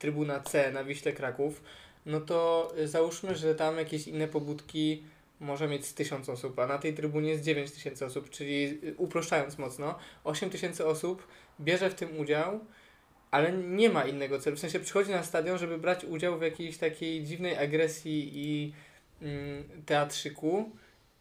trybuna 0.00 0.40
C 0.40 0.72
na 0.72 0.84
Wiśle 0.84 1.12
Kraków, 1.12 1.62
no 2.06 2.20
to 2.20 2.68
y, 2.78 2.88
załóżmy, 2.88 3.34
że 3.34 3.54
tam 3.54 3.76
jakieś 3.76 4.08
inne 4.08 4.28
pobudki 4.28 5.02
może 5.40 5.68
mieć 5.68 5.86
z 5.86 5.94
1000 5.94 6.28
osób, 6.28 6.58
a 6.58 6.66
na 6.66 6.78
tej 6.78 6.94
trybunie 6.94 7.30
jest 7.30 7.44
9 7.44 7.70
tysięcy 7.70 8.06
osób, 8.06 8.30
czyli 8.30 8.64
y, 8.84 8.94
uproszczając 8.96 9.58
mocno, 9.58 9.98
8 10.24 10.50
tysięcy 10.50 10.86
osób 10.86 11.26
bierze 11.60 11.90
w 11.90 11.94
tym 11.94 12.18
udział, 12.18 12.60
ale 13.30 13.52
nie 13.52 13.90
ma 13.90 14.04
innego 14.04 14.38
celu. 14.38 14.56
W 14.56 14.60
sensie 14.60 14.80
przychodzi 14.80 15.10
na 15.10 15.22
stadion, 15.22 15.58
żeby 15.58 15.78
brać 15.78 16.04
udział 16.04 16.38
w 16.38 16.42
jakiejś 16.42 16.78
takiej 16.78 17.24
dziwnej 17.24 17.56
agresji 17.56 18.30
i 18.34 18.72
mm, 19.22 19.64
teatrzyku, 19.86 20.70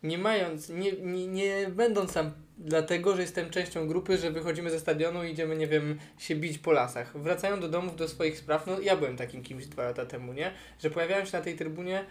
nie 0.03 0.17
mając, 0.17 0.69
nie, 0.69 0.91
nie, 0.91 1.27
nie 1.27 1.67
będąc 1.69 2.13
tam 2.13 2.31
dlatego, 2.59 3.15
że 3.15 3.21
jestem 3.21 3.49
częścią 3.49 3.87
grupy, 3.87 4.17
że 4.17 4.31
wychodzimy 4.31 4.69
ze 4.69 4.79
stadionu 4.79 5.23
i 5.23 5.31
idziemy, 5.31 5.55
nie 5.55 5.67
wiem, 5.67 5.99
się 6.17 6.35
bić 6.35 6.57
po 6.57 6.71
lasach. 6.71 7.17
Wracają 7.17 7.59
do 7.59 7.69
domów, 7.69 7.95
do 7.95 8.07
swoich 8.07 8.37
spraw. 8.37 8.67
No 8.67 8.79
ja 8.79 8.95
byłem 8.95 9.17
takim 9.17 9.43
kimś 9.43 9.65
dwa 9.65 9.83
lata 9.83 10.05
temu, 10.05 10.33
nie? 10.33 10.51
Że 10.83 10.89
pojawiałem 10.89 11.25
się 11.25 11.37
na 11.37 11.43
tej 11.43 11.55
trybunie, 11.55 12.05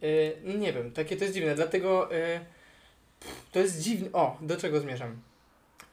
yy, 0.00 0.58
nie 0.58 0.72
wiem, 0.72 0.92
takie 0.92 1.16
to 1.16 1.24
jest 1.24 1.34
dziwne, 1.34 1.54
dlatego 1.54 2.08
yy, 2.12 2.40
to 3.52 3.58
jest 3.58 3.82
dziwne. 3.82 4.08
O, 4.12 4.38
do 4.40 4.56
czego 4.56 4.80
zmierzam? 4.80 5.16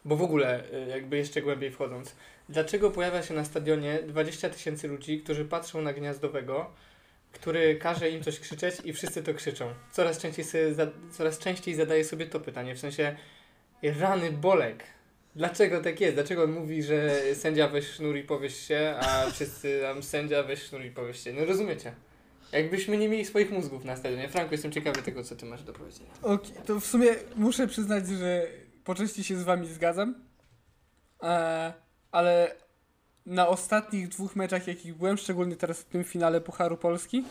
Bo 0.06 0.16
w 0.16 0.22
ogóle, 0.22 0.64
yy, 0.72 0.88
jakby 0.88 1.18
jeszcze 1.18 1.42
głębiej 1.42 1.72
wchodząc, 1.72 2.16
dlaczego 2.50 2.92
pojawia 2.92 3.24
się 3.24 3.34
na 3.34 3.46
stadionie 3.46 4.00
20 4.08 4.50
tysięcy 4.50 4.88
ludzi, 4.88 5.20
którzy 5.20 5.46
patrzą 5.46 5.82
na 5.82 5.94
gniazdowego, 5.94 6.72
który 7.32 7.76
każe 7.76 8.10
im 8.10 8.24
coś 8.24 8.40
krzyczeć 8.40 8.76
i 8.84 8.94
wszyscy 8.94 9.24
to 9.24 9.34
krzyczą. 9.34 9.74
Coraz 9.92 10.18
częściej, 10.18 10.46
sobie 10.46 10.76
coraz 11.12 11.40
częściej 11.40 11.76
zadaję 11.76 12.04
sobie 12.04 12.26
to 12.26 12.40
pytanie, 12.40 12.76
w 12.76 12.80
sensie 12.80 13.16
rany 13.84 14.32
Bolek. 14.32 14.84
Dlaczego 15.36 15.82
tak 15.82 16.02
jest? 16.02 16.16
Dlaczego 16.16 16.44
on 16.44 16.52
mówi, 16.52 16.84
że 16.84 17.22
sędzia 17.36 17.68
weź 17.68 17.88
sznur 17.88 18.18
i 18.18 18.24
powieś 18.24 18.68
się, 18.68 18.96
a 19.00 19.30
wszyscy 19.32 19.80
tam 19.82 20.04
sędzia 20.04 20.44
weź 20.44 20.64
sznur 20.64 20.86
i 20.86 20.92
powieś 20.92 21.24
się? 21.24 21.34
No 21.34 21.46
rozumiecie. 21.46 21.94
Jakbyśmy 22.52 22.98
nie 22.98 23.10
mieli 23.10 23.26
swoich 23.26 23.52
mózgów 23.52 23.86
na 23.86 23.96
stadionie. 23.96 24.30
Franku, 24.30 24.54
jestem 24.54 24.72
ciekawy 24.72 25.02
tego, 25.02 25.24
co 25.24 25.36
ty 25.36 25.46
masz 25.46 25.64
do 25.64 25.74
powiedzenia. 25.74 26.10
Okej, 26.22 26.52
to 26.66 26.80
w 26.80 26.86
sumie 26.86 27.08
muszę 27.36 27.68
przyznać, 27.68 28.08
że 28.08 28.48
po 28.84 28.96
części 28.96 29.24
się 29.24 29.38
z 29.38 29.44
wami 29.44 29.68
zgadzam. 29.68 30.16
E, 31.24 31.74
ale 32.12 32.56
na 33.26 33.48
ostatnich 33.48 34.08
dwóch 34.08 34.36
meczach, 34.36 34.68
jakich 34.68 34.96
byłem, 34.96 35.18
szczególnie 35.18 35.56
teraz 35.56 35.80
w 35.80 35.86
tym 35.86 36.04
finale 36.04 36.42
Pucharu 36.42 36.78
Polski, 36.78 37.24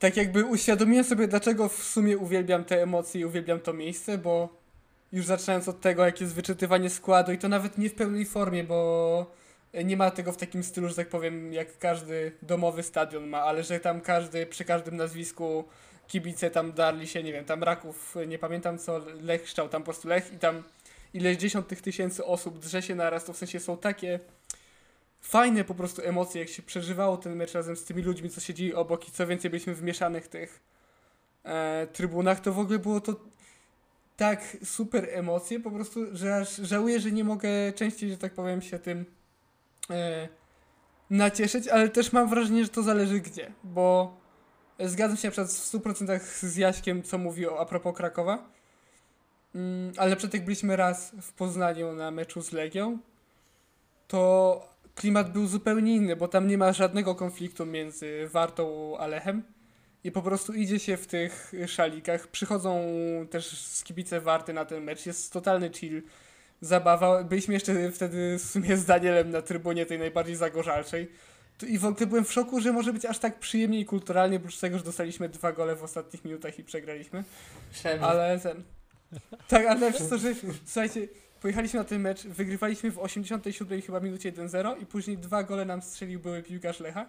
tak 0.00 0.16
jakby 0.16 0.44
uświadomiłem 0.44 1.04
sobie, 1.04 1.28
dlaczego 1.28 1.68
w 1.68 1.84
sumie 1.84 2.18
uwielbiam 2.18 2.64
te 2.64 2.82
emocje 2.82 3.20
i 3.20 3.24
uwielbiam 3.24 3.60
to 3.60 3.72
miejsce, 3.72 4.18
bo 4.18 4.48
już 5.12 5.26
zaczynając 5.26 5.68
od 5.68 5.80
tego, 5.80 6.04
jak 6.04 6.20
jest 6.20 6.34
wyczytywanie 6.34 6.90
składu 6.90 7.32
i 7.32 7.38
to 7.38 7.48
nawet 7.48 7.78
nie 7.78 7.90
w 7.90 7.94
pełnej 7.94 8.26
formie, 8.26 8.64
bo 8.64 9.26
nie 9.84 9.96
ma 9.96 10.10
tego 10.10 10.32
w 10.32 10.36
takim 10.36 10.62
stylu, 10.62 10.88
że 10.88 10.94
tak 10.94 11.08
powiem, 11.08 11.52
jak 11.52 11.78
każdy 11.78 12.32
domowy 12.42 12.82
stadion 12.82 13.26
ma, 13.26 13.42
ale 13.42 13.62
że 13.62 13.80
tam 13.80 14.00
każdy, 14.00 14.46
przy 14.46 14.64
każdym 14.64 14.96
nazwisku 14.96 15.64
kibice 16.08 16.50
tam 16.50 16.72
darli 16.72 17.08
się, 17.08 17.22
nie 17.22 17.32
wiem, 17.32 17.44
tam 17.44 17.62
Raków, 17.62 18.14
nie 18.26 18.38
pamiętam 18.38 18.78
co, 18.78 19.00
Lech 19.22 19.48
szczał, 19.48 19.68
tam 19.68 19.82
po 19.82 19.84
prostu 19.84 20.08
Lech 20.08 20.32
i 20.32 20.38
tam 20.38 20.62
ileś 21.14 21.36
dziesiąt 21.36 21.68
tych 21.68 21.82
tysięcy 21.82 22.24
osób 22.24 22.58
drze 22.58 22.82
się 22.82 22.94
naraz, 22.94 23.24
to 23.24 23.32
w 23.32 23.36
sensie 23.36 23.60
są 23.60 23.76
takie 23.76 24.20
fajne 25.28 25.64
po 25.64 25.74
prostu 25.74 26.02
emocje, 26.02 26.40
jak 26.40 26.50
się 26.50 26.62
przeżywało 26.62 27.16
ten 27.16 27.36
mecz 27.36 27.52
razem 27.52 27.76
z 27.76 27.84
tymi 27.84 28.02
ludźmi, 28.02 28.30
co 28.30 28.40
siedzieli 28.40 28.74
obok 28.74 29.08
i 29.08 29.12
co 29.12 29.26
więcej 29.26 29.50
byliśmy 29.50 29.74
w 29.74 29.82
mieszanych 29.82 30.28
tych 30.28 30.60
e, 31.44 31.86
trybunach, 31.92 32.40
to 32.40 32.52
w 32.52 32.58
ogóle 32.58 32.78
było 32.78 33.00
to 33.00 33.16
tak 34.16 34.56
super 34.64 35.08
emocje, 35.10 35.60
po 35.60 35.70
prostu, 35.70 36.00
że 36.12 36.36
aż 36.36 36.56
żałuję, 36.56 37.00
że 37.00 37.12
nie 37.12 37.24
mogę 37.24 37.72
częściej, 37.74 38.10
że 38.10 38.18
tak 38.18 38.34
powiem, 38.34 38.62
się 38.62 38.78
tym 38.78 39.04
e, 39.90 40.28
nacieszyć, 41.10 41.68
ale 41.68 41.88
też 41.88 42.12
mam 42.12 42.28
wrażenie, 42.28 42.62
że 42.62 42.68
to 42.68 42.82
zależy 42.82 43.20
gdzie, 43.20 43.52
bo 43.64 44.16
zgadzam 44.80 45.16
się 45.16 45.28
na 45.28 45.32
przykład 45.32 45.52
w 45.52 45.72
100% 45.72 46.18
z 46.40 46.56
Jaśkiem, 46.56 47.02
co 47.02 47.18
mówi 47.18 47.46
o, 47.46 47.60
a 47.60 47.64
propos 47.64 47.96
Krakowa, 47.96 48.48
mm, 49.54 49.92
ale 49.96 50.16
przykład 50.16 50.34
jak 50.34 50.44
byliśmy 50.44 50.76
raz 50.76 51.12
w 51.22 51.32
Poznaniu 51.32 51.92
na 51.92 52.10
meczu 52.10 52.42
z 52.42 52.52
Legią, 52.52 52.98
to 54.08 54.75
klimat 54.96 55.32
był 55.32 55.46
zupełnie 55.46 55.96
inny, 55.96 56.16
bo 56.16 56.28
tam 56.28 56.46
nie 56.46 56.58
ma 56.58 56.72
żadnego 56.72 57.14
konfliktu 57.14 57.66
między 57.66 58.28
Wartą 58.28 58.96
a 58.98 59.06
Lechem 59.06 59.42
i 60.04 60.12
po 60.12 60.22
prostu 60.22 60.52
idzie 60.52 60.78
się 60.78 60.96
w 60.96 61.06
tych 61.06 61.52
szalikach. 61.66 62.28
Przychodzą 62.28 62.80
też 63.30 63.58
skibice 63.58 64.20
Warty 64.20 64.52
na 64.52 64.64
ten 64.64 64.84
mecz, 64.84 65.06
jest 65.06 65.32
totalny 65.32 65.70
chill, 65.70 66.02
zabawa. 66.60 67.24
Byliśmy 67.24 67.54
jeszcze 67.54 67.92
wtedy 67.92 68.38
w 68.38 68.42
sumie 68.42 68.76
z 68.76 68.84
Danielem 68.84 69.30
na 69.30 69.42
trybunie 69.42 69.86
tej 69.86 69.98
najbardziej 69.98 70.36
zagorzalszej. 70.36 71.08
I 71.68 71.78
w 71.78 71.84
ogóle 71.84 72.06
byłem 72.06 72.24
w 72.24 72.32
szoku, 72.32 72.60
że 72.60 72.72
może 72.72 72.92
być 72.92 73.04
aż 73.04 73.18
tak 73.18 73.38
przyjemnie 73.38 73.80
i 73.80 73.84
kulturalnie, 73.84 74.36
oprócz 74.36 74.58
tego, 74.58 74.78
że 74.78 74.84
dostaliśmy 74.84 75.28
dwa 75.28 75.52
gole 75.52 75.76
w 75.76 75.82
ostatnich 75.82 76.24
minutach 76.24 76.58
i 76.58 76.64
przegraliśmy. 76.64 77.24
Ale 78.00 78.40
ten. 78.40 78.62
Tak, 79.48 79.66
ale 79.66 79.92
przez 79.92 80.08
to, 80.08 80.18
że 80.18 80.34
słuchajcie, 80.64 81.08
pojechaliśmy 81.40 81.78
na 81.78 81.84
ten 81.84 82.00
mecz, 82.00 82.26
wygrywaliśmy 82.26 82.90
w 82.90 82.98
87 82.98 83.82
chyba 83.82 84.00
minucie 84.00 84.32
1-0 84.32 84.82
i 84.82 84.86
później 84.86 85.18
dwa 85.18 85.42
gole 85.42 85.64
nam 85.64 85.82
strzelił 85.82 86.20
były 86.20 86.42
piłkarz 86.42 86.80
Lecha. 86.80 87.06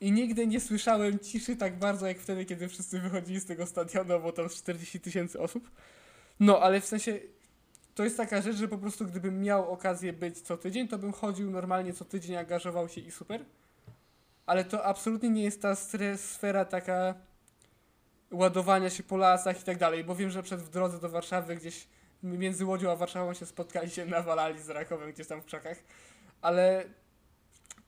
I 0.00 0.12
nigdy 0.12 0.46
nie 0.46 0.60
słyszałem 0.60 1.18
ciszy 1.18 1.56
tak 1.56 1.78
bardzo 1.78 2.06
jak 2.06 2.18
wtedy, 2.18 2.44
kiedy 2.44 2.68
wszyscy 2.68 3.00
wychodzili 3.00 3.40
z 3.40 3.46
tego 3.46 3.66
stadionu, 3.66 4.20
bo 4.20 4.32
tam 4.32 4.48
z 4.48 4.54
40 4.54 5.00
tysięcy 5.00 5.40
osób. 5.40 5.70
No, 6.40 6.60
ale 6.60 6.80
w 6.80 6.84
sensie 6.84 7.18
to 7.94 8.04
jest 8.04 8.16
taka 8.16 8.42
rzecz, 8.42 8.56
że 8.56 8.68
po 8.68 8.78
prostu 8.78 9.06
gdybym 9.06 9.42
miał 9.42 9.72
okazję 9.72 10.12
być 10.12 10.40
co 10.40 10.56
tydzień, 10.56 10.88
to 10.88 10.98
bym 10.98 11.12
chodził 11.12 11.50
normalnie 11.50 11.92
co 11.92 12.04
tydzień, 12.04 12.36
angażował 12.36 12.88
się 12.88 13.00
i 13.00 13.10
super. 13.10 13.44
Ale 14.46 14.64
to 14.64 14.84
absolutnie 14.84 15.30
nie 15.30 15.42
jest 15.42 15.62
ta 15.62 15.74
sfera 16.16 16.64
taka 16.64 17.14
ładowania 18.30 18.90
się 18.90 19.02
po 19.02 19.16
lasach 19.16 19.60
i 19.60 19.64
tak 19.64 19.78
dalej, 19.78 20.04
bo 20.04 20.14
wiem, 20.14 20.30
że 20.30 20.42
przed 20.42 20.60
w 20.60 20.70
drodze 20.70 21.00
do 21.00 21.08
Warszawy 21.08 21.56
gdzieś 21.56 21.86
między 22.22 22.64
Łodzią 22.64 22.90
a 22.90 22.96
Warszawą 22.96 23.34
się 23.34 23.46
spotkali, 23.46 23.90
się 23.90 24.06
nawalali 24.06 24.62
z 24.62 24.68
Rakowem 24.68 25.12
gdzieś 25.12 25.26
tam 25.26 25.42
w 25.42 25.44
krzakach, 25.44 25.78
ale 26.42 26.84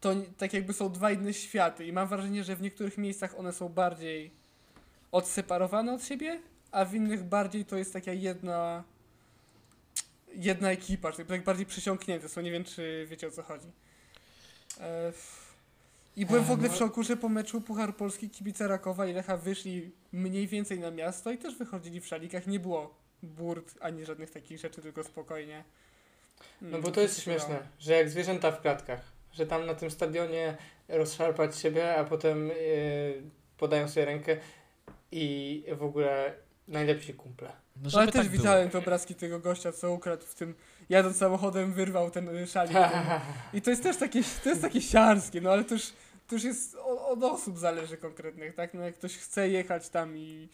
to 0.01 0.15
tak 0.39 0.53
jakby 0.53 0.73
są 0.73 0.93
dwa 0.93 1.11
inne 1.11 1.35
światy 1.35 1.87
i 1.87 1.93
mam 1.93 2.09
wrażenie, 2.09 2.45
że 2.45 2.57
w 2.57 2.63
niektórych 2.63 2.99
miejscach 2.99 3.39
one 3.39 3.53
są 3.53 3.69
bardziej 3.69 4.31
odseparowane 5.13 5.95
od 5.95 6.05
siebie, 6.05 6.41
a 6.71 6.85
w 6.85 6.95
innych 6.95 7.25
bardziej 7.25 7.65
to 7.65 7.77
jest 7.77 7.93
taka 7.93 8.13
jedna 8.13 8.85
jedna 10.35 10.71
ekipa, 10.71 11.13
że 11.13 11.25
tak 11.25 11.45
bardziej 11.45 11.67
przysiągnięte 11.67 12.29
są, 12.29 12.41
nie 12.41 12.51
wiem 12.51 12.65
czy 12.65 13.07
wiecie 13.11 13.29
o 13.29 13.31
co 13.31 13.43
chodzi. 13.43 13.69
E, 14.81 15.13
I 16.17 16.27
byłem 16.27 16.45
w 16.45 16.51
E, 16.51 16.53
ogóle 16.53 16.69
no- 16.69 16.75
w 16.75 16.79
szoku, 16.79 17.03
że 17.03 17.17
po 17.17 17.29
meczu 17.29 17.61
Puchar 17.61 17.97
Polski 17.97 18.31
kibice 18.31 18.69
Rakowa 18.69 19.07
i 19.07 19.13
Lecha 19.13 19.37
wyszli 19.37 19.93
mniej 20.13 20.47
więcej 20.47 20.79
na 20.81 20.91
miasto 20.91 21.31
i 21.31 21.39
też 21.39 21.57
wychodzili 21.57 22.01
w 22.01 22.07
szalikach, 22.07 22.47
nie 22.47 22.61
było 22.61 23.02
burt 23.23 23.75
ani 23.81 24.05
żadnych 24.05 24.31
takich 24.31 24.59
rzeczy, 24.59 24.83
tylko 24.83 25.05
spokojnie. 25.05 25.65
No 26.63 26.69
Mm, 26.69 26.81
bo 26.83 26.91
to 26.91 27.01
jest 27.01 27.23
śmieszne, 27.23 27.59
że 27.79 27.93
jak 27.93 28.11
zwierzęta 28.11 28.51
w 28.53 28.61
klatkach, 28.61 29.01
że 29.33 29.47
tam 29.47 29.67
na 29.67 29.75
tym 29.75 29.91
stadionie 29.91 30.57
rozszarpać 30.89 31.59
siebie, 31.59 31.97
a 31.97 32.05
potem 32.05 32.49
yy, 32.49 32.55
podają 33.59 33.89
sobie 33.89 34.07
rękę 34.07 34.37
i 35.13 35.65
w 35.73 35.83
ogóle 35.83 36.35
najlepsi 36.69 37.15
kumple. 37.15 37.49
No, 37.83 37.91
No, 37.93 37.99
ale 37.99 38.07
też 38.13 38.15
tak 38.15 38.31
było. 38.31 38.39
widziałem 38.43 38.71
te 38.71 38.79
obrazki 38.79 39.15
tego 39.15 39.39
gościa, 39.41 39.73
co 39.73 39.93
ukradł 39.93 40.25
w 40.27 40.35
tym, 40.35 40.55
jadąc 40.89 41.17
samochodem, 41.17 41.73
wyrwał 41.73 42.11
ten 42.11 42.37
y, 42.37 42.47
szalik. 42.47 42.77
I 43.55 43.63
to 43.63 43.71
jest 43.71 43.83
też 43.83 43.97
takie, 43.97 44.23
to 44.45 44.49
jest 44.49 44.63
takie 44.63 44.81
siarskie, 44.81 45.41
no 45.41 45.51
ale 45.51 45.65
to 45.65 45.75
już, 45.75 45.93
to 46.29 46.35
już 46.35 46.45
jest 46.45 46.75
od, 46.75 46.99
od 46.99 47.23
osób 47.23 47.59
zależy 47.59 47.97
konkretnych, 47.97 48.55
tak? 48.55 48.75
No 48.75 48.83
jak 48.83 48.95
ktoś 48.95 49.17
chce 49.17 49.49
jechać 49.49 49.89
tam 49.89 50.17
i 50.19 50.49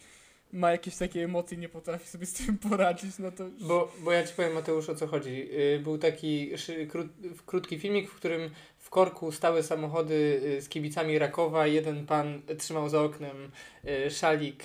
ma 0.53 0.71
jakieś 0.71 0.97
takie 0.97 1.23
emocje 1.23 1.57
nie 1.57 1.69
potrafi 1.69 2.07
sobie 2.07 2.25
z 2.25 2.33
tym 2.33 2.57
poradzić, 2.57 3.19
no 3.19 3.31
to. 3.31 3.43
Bo, 3.59 3.91
bo 4.03 4.11
ja 4.11 4.27
ci 4.27 4.33
powiem 4.33 4.53
Mateusz 4.53 4.89
o 4.89 4.95
co 4.95 5.07
chodzi. 5.07 5.49
Yy, 5.51 5.79
był 5.79 5.97
taki 5.97 6.51
krót, 6.89 7.07
krótki 7.45 7.79
filmik, 7.79 8.09
w 8.09 8.15
którym 8.15 8.49
w 8.77 8.89
korku 8.89 9.31
stały 9.31 9.63
samochody 9.63 10.41
yy, 10.43 10.61
z 10.61 10.69
kibicami 10.69 11.19
Rakowa. 11.19 11.67
Jeden 11.67 12.05
pan 12.05 12.41
trzymał 12.57 12.89
za 12.89 13.01
oknem 13.01 13.51
yy, 13.83 14.11
szalik 14.11 14.63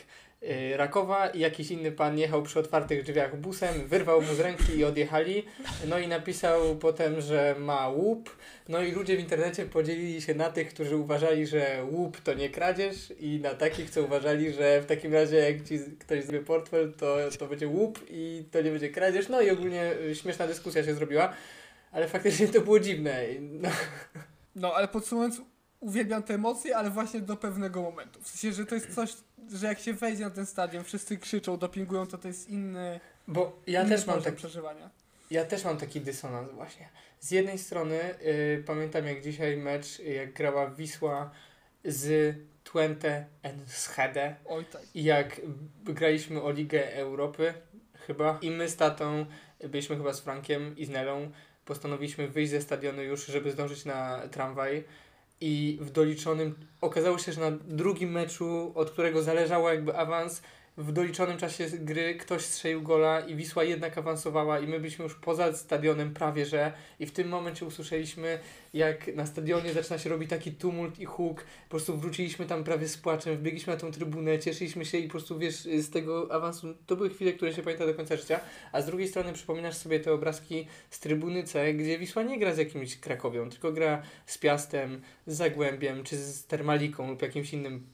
Rakowa 0.76 1.28
i 1.28 1.40
jakiś 1.40 1.70
inny 1.70 1.92
pan 1.92 2.18
jechał 2.18 2.42
przy 2.42 2.58
otwartych 2.58 3.02
drzwiach 3.02 3.36
busem, 3.36 3.88
wyrwał 3.88 4.22
mu 4.22 4.34
z 4.34 4.40
ręki 4.40 4.76
i 4.78 4.84
odjechali. 4.84 5.44
No 5.88 5.98
i 5.98 6.08
napisał 6.08 6.76
potem, 6.76 7.20
że 7.20 7.54
ma 7.58 7.88
łup. 7.88 8.36
No 8.68 8.82
i 8.82 8.92
ludzie 8.92 9.16
w 9.16 9.20
internecie 9.20 9.66
podzielili 9.66 10.22
się 10.22 10.34
na 10.34 10.50
tych, 10.50 10.68
którzy 10.74 10.96
uważali, 10.96 11.46
że 11.46 11.84
łup 11.90 12.20
to 12.20 12.34
nie 12.34 12.50
kradzież 12.50 13.12
i 13.20 13.40
na 13.40 13.54
takich, 13.54 13.90
co 13.90 14.02
uważali, 14.02 14.52
że 14.52 14.80
w 14.80 14.86
takim 14.86 15.14
razie 15.14 15.36
jak 15.36 15.68
ci 15.68 15.78
ktoś 16.00 16.24
zbie 16.24 16.40
portfel, 16.40 16.92
to, 16.92 17.16
to 17.38 17.46
będzie 17.46 17.68
łup 17.68 18.00
i 18.10 18.44
to 18.50 18.62
nie 18.62 18.70
będzie 18.70 18.88
kradzież. 18.88 19.28
No 19.28 19.40
i 19.40 19.50
ogólnie 19.50 19.92
y, 20.10 20.14
śmieszna 20.14 20.46
dyskusja 20.46 20.84
się 20.84 20.94
zrobiła, 20.94 21.32
ale 21.92 22.08
faktycznie 22.08 22.48
to 22.48 22.60
było 22.60 22.80
dziwne. 22.80 23.24
No, 23.40 23.68
No, 24.56 24.74
ale 24.74 24.88
podsumowując, 24.88 25.40
uwielbiam 25.84 26.22
te 26.22 26.34
emocje, 26.34 26.76
ale 26.76 26.90
właśnie 26.90 27.20
do 27.20 27.36
pewnego 27.36 27.82
momentu. 27.82 28.20
W 28.22 28.28
sensie, 28.28 28.52
że 28.52 28.66
to 28.66 28.74
jest 28.74 28.94
coś, 28.94 29.14
że 29.52 29.66
jak 29.66 29.78
się 29.78 29.92
wejdzie 29.92 30.24
na 30.24 30.30
ten 30.30 30.46
stadion, 30.46 30.84
wszyscy 30.84 31.18
krzyczą, 31.18 31.56
dopingują, 31.56 32.06
to 32.06 32.18
to 32.18 32.28
jest 32.28 32.48
inny, 32.48 33.00
bo 33.28 33.60
ja 33.66 33.80
inny 33.80 33.96
też 33.96 34.06
mam 34.06 34.22
taki 34.22 34.36
przeżywania. 34.36 34.90
Ja 35.30 35.44
też 35.44 35.64
mam 35.64 35.78
taki 35.78 36.00
dysonans 36.00 36.52
właśnie. 36.52 36.88
Z 37.20 37.30
jednej 37.30 37.58
strony 37.58 38.00
y, 38.22 38.64
pamiętam 38.66 39.06
jak 39.06 39.22
dzisiaj 39.22 39.56
mecz, 39.56 39.98
jak 39.98 40.32
grała 40.32 40.70
Wisła 40.70 41.30
z 41.84 42.36
Twente 42.64 43.26
Enschede 43.42 44.36
Oj 44.46 44.64
tak. 44.64 44.82
i 44.94 45.04
jak 45.04 45.40
graliśmy 45.84 46.42
o 46.42 46.50
Ligę 46.50 46.94
Europy 46.94 47.54
chyba 48.06 48.38
i 48.42 48.50
my 48.50 48.68
z 48.68 48.76
tatą 48.76 49.26
byliśmy 49.68 49.96
chyba 49.96 50.12
z 50.12 50.20
Frankiem 50.20 50.76
i 50.76 50.84
z 50.84 50.88
Nelą 50.88 51.30
postanowiliśmy 51.64 52.28
wyjść 52.28 52.50
ze 52.50 52.60
stadionu 52.60 53.02
już, 53.02 53.26
żeby 53.26 53.50
zdążyć 53.50 53.84
na 53.84 54.28
tramwaj 54.28 54.84
i 55.46 55.78
w 55.80 55.90
doliczonym 55.90 56.54
okazało 56.80 57.18
się, 57.18 57.32
że 57.32 57.40
na 57.40 57.50
drugim 57.50 58.10
meczu, 58.10 58.72
od 58.74 58.90
którego 58.90 59.22
zależało 59.22 59.70
jakby 59.70 59.96
awans, 59.96 60.42
w 60.76 60.92
doliczonym 60.92 61.38
czasie 61.38 61.66
gry 61.70 62.14
ktoś 62.14 62.42
strzelił 62.42 62.82
gola 62.82 63.20
i 63.20 63.36
Wisła 63.36 63.64
jednak 63.64 63.98
awansowała 63.98 64.60
i 64.60 64.66
my 64.66 64.80
byliśmy 64.80 65.02
już 65.02 65.14
poza 65.14 65.52
stadionem 65.52 66.14
prawie, 66.14 66.46
że. 66.46 66.72
I 67.00 67.06
w 67.06 67.12
tym 67.12 67.28
momencie 67.28 67.66
usłyszeliśmy 67.66 68.38
jak 68.74 69.14
na 69.14 69.26
stadionie 69.26 69.72
zaczyna 69.72 69.98
się 69.98 70.10
robić 70.10 70.30
taki 70.30 70.52
tumult 70.52 70.98
i 70.98 71.04
huk, 71.04 71.44
po 71.44 71.70
prostu 71.70 71.96
wróciliśmy 71.96 72.46
tam 72.46 72.64
prawie 72.64 72.88
z 72.88 72.96
płaczem, 72.96 73.36
wbiegliśmy 73.36 73.72
na 73.72 73.80
tą 73.80 73.92
trybunę, 73.92 74.38
cieszyliśmy 74.38 74.84
się 74.84 74.98
i 74.98 75.04
po 75.04 75.10
prostu 75.10 75.38
wiesz, 75.38 75.54
z 75.56 75.90
tego 75.90 76.32
awansu, 76.32 76.74
to 76.86 76.96
były 76.96 77.10
chwile, 77.10 77.32
które 77.32 77.52
się 77.52 77.62
pamięta 77.62 77.86
do 77.86 77.94
końca 77.94 78.16
życia, 78.16 78.40
a 78.72 78.82
z 78.82 78.86
drugiej 78.86 79.08
strony 79.08 79.32
przypominasz 79.32 79.76
sobie 79.76 80.00
te 80.00 80.12
obrazki 80.12 80.66
z 80.90 81.00
trybuny 81.00 81.42
C, 81.42 81.74
gdzie 81.74 81.98
Wisła 81.98 82.22
nie 82.22 82.38
gra 82.38 82.54
z 82.54 82.58
jakimś 82.58 82.96
Krakowią, 82.96 83.50
tylko 83.50 83.72
gra 83.72 84.02
z 84.26 84.38
Piastem, 84.38 85.00
z 85.26 85.36
Zagłębiem, 85.36 86.04
czy 86.04 86.16
z 86.16 86.46
Termaliką 86.46 87.10
lub 87.10 87.22
jakimś 87.22 87.52
innym, 87.52 87.86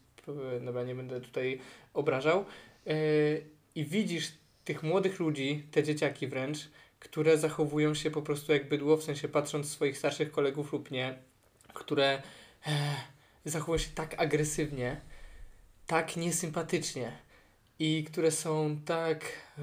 dobra, 0.65 0.85
nie 0.85 0.95
będę 0.95 1.21
tutaj 1.21 1.59
obrażał, 1.95 2.45
i 3.75 3.85
widzisz 3.85 4.33
tych 4.65 4.83
młodych 4.83 5.21
ludzi, 5.21 5.67
te 5.71 5.83
dzieciaki 5.83 6.27
wręcz, 6.27 6.59
które 7.01 7.39
zachowują 7.39 7.95
się 7.95 8.11
po 8.11 8.23
prostu 8.23 8.53
jak 8.53 8.69
bydło, 8.69 8.97
w 8.97 9.03
sensie 9.03 9.29
patrząc 9.29 9.71
swoich 9.71 9.99
starszych 9.99 10.33
kolegów 10.33 10.73
lub 10.73 10.91
nie, 10.91 11.19
które 11.75 12.23
e, 12.67 12.73
zachowują 13.45 13.79
się 13.79 13.91
tak 13.95 14.15
agresywnie, 14.21 15.01
tak 15.87 16.17
niesympatycznie 16.17 17.13
i 17.79 18.05
które 18.05 18.31
są 18.31 18.81
tak. 18.85 19.25
E, 19.59 19.63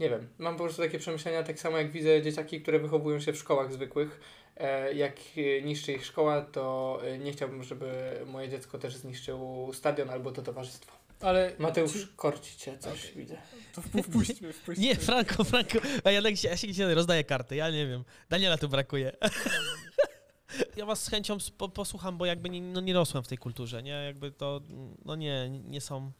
nie 0.00 0.10
wiem, 0.10 0.28
mam 0.38 0.56
po 0.56 0.64
prostu 0.64 0.82
takie 0.82 0.98
przemyślenia, 0.98 1.42
tak 1.42 1.60
samo 1.60 1.78
jak 1.78 1.90
widzę 1.90 2.22
dzieciaki, 2.22 2.60
które 2.60 2.78
wychowują 2.78 3.20
się 3.20 3.32
w 3.32 3.38
szkołach 3.38 3.72
zwykłych. 3.72 4.20
E, 4.56 4.94
jak 4.94 5.16
e, 5.36 5.62
niszczy 5.62 5.92
ich 5.92 6.06
szkoła, 6.06 6.42
to 6.42 6.98
e, 7.04 7.18
nie 7.18 7.32
chciałbym, 7.32 7.62
żeby 7.62 8.20
moje 8.26 8.48
dziecko 8.48 8.78
też 8.78 8.96
zniszczył 8.96 9.70
stadion 9.72 10.10
albo 10.10 10.32
to 10.32 10.42
towarzystwo. 10.42 11.05
Ale 11.20 11.52
Mateusz, 11.58 11.92
czy- 11.92 12.06
korci 12.16 12.58
cię 12.58 12.78
coś, 12.78 13.00
Okej. 13.04 13.16
widzę. 13.16 13.36
to 13.74 13.80
wpu- 13.80 14.02
wpuśćmy, 14.02 14.52
wpuśćmy. 14.52 14.84
Nie, 14.84 14.96
Franko, 14.96 15.44
Franko. 15.44 15.78
A 16.04 16.10
ja, 16.10 16.22
tak 16.22 16.36
się, 16.36 16.48
ja 16.48 16.56
się 16.56 16.68
dzisiaj 16.68 16.94
rozdaję 16.94 17.24
karty, 17.24 17.56
ja 17.56 17.70
nie 17.70 17.86
wiem. 17.86 18.04
Daniela 18.28 18.58
tu 18.58 18.68
brakuje. 18.68 19.12
Ja 20.76 20.86
was 20.86 21.04
z 21.04 21.08
chęcią 21.08 21.36
posłucham, 21.74 22.18
bo 22.18 22.26
jakby 22.26 22.50
nie, 22.50 22.60
no 22.62 22.80
nie 22.80 22.92
rosłem 22.94 23.24
w 23.24 23.28
tej 23.28 23.38
kulturze, 23.38 23.82
nie? 23.82 23.90
Jakby 23.90 24.30
to, 24.32 24.60
no 25.04 25.16
nie, 25.16 25.50
nie 25.64 25.80
są... 25.80 26.12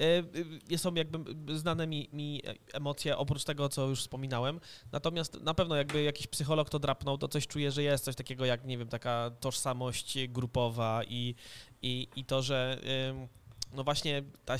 e, 0.00 0.04
e, 0.18 0.24
Nie 0.70 0.78
są 0.78 0.94
jakby 0.94 1.18
znane 1.58 1.86
mi, 1.86 2.08
mi 2.12 2.42
emocje, 2.72 3.16
oprócz 3.16 3.44
tego, 3.44 3.68
co 3.68 3.86
już 3.88 4.00
wspominałem. 4.00 4.60
Natomiast 4.92 5.40
na 5.40 5.54
pewno 5.54 5.76
jakby 5.76 6.02
jakiś 6.02 6.26
psycholog 6.26 6.70
to 6.70 6.78
drapnął, 6.78 7.18
to 7.18 7.28
coś 7.28 7.46
czuję, 7.46 7.70
że 7.70 7.82
jest 7.82 8.04
coś 8.04 8.14
takiego 8.16 8.44
jak, 8.44 8.64
nie 8.64 8.78
wiem, 8.78 8.88
taka 8.88 9.30
tożsamość 9.40 10.18
grupowa 10.28 11.02
i, 11.08 11.34
i, 11.82 12.08
i 12.16 12.24
to, 12.24 12.42
że 12.42 12.78
ym, 13.10 13.28
no 13.74 13.84
właśnie 13.84 14.22
ta 14.44 14.56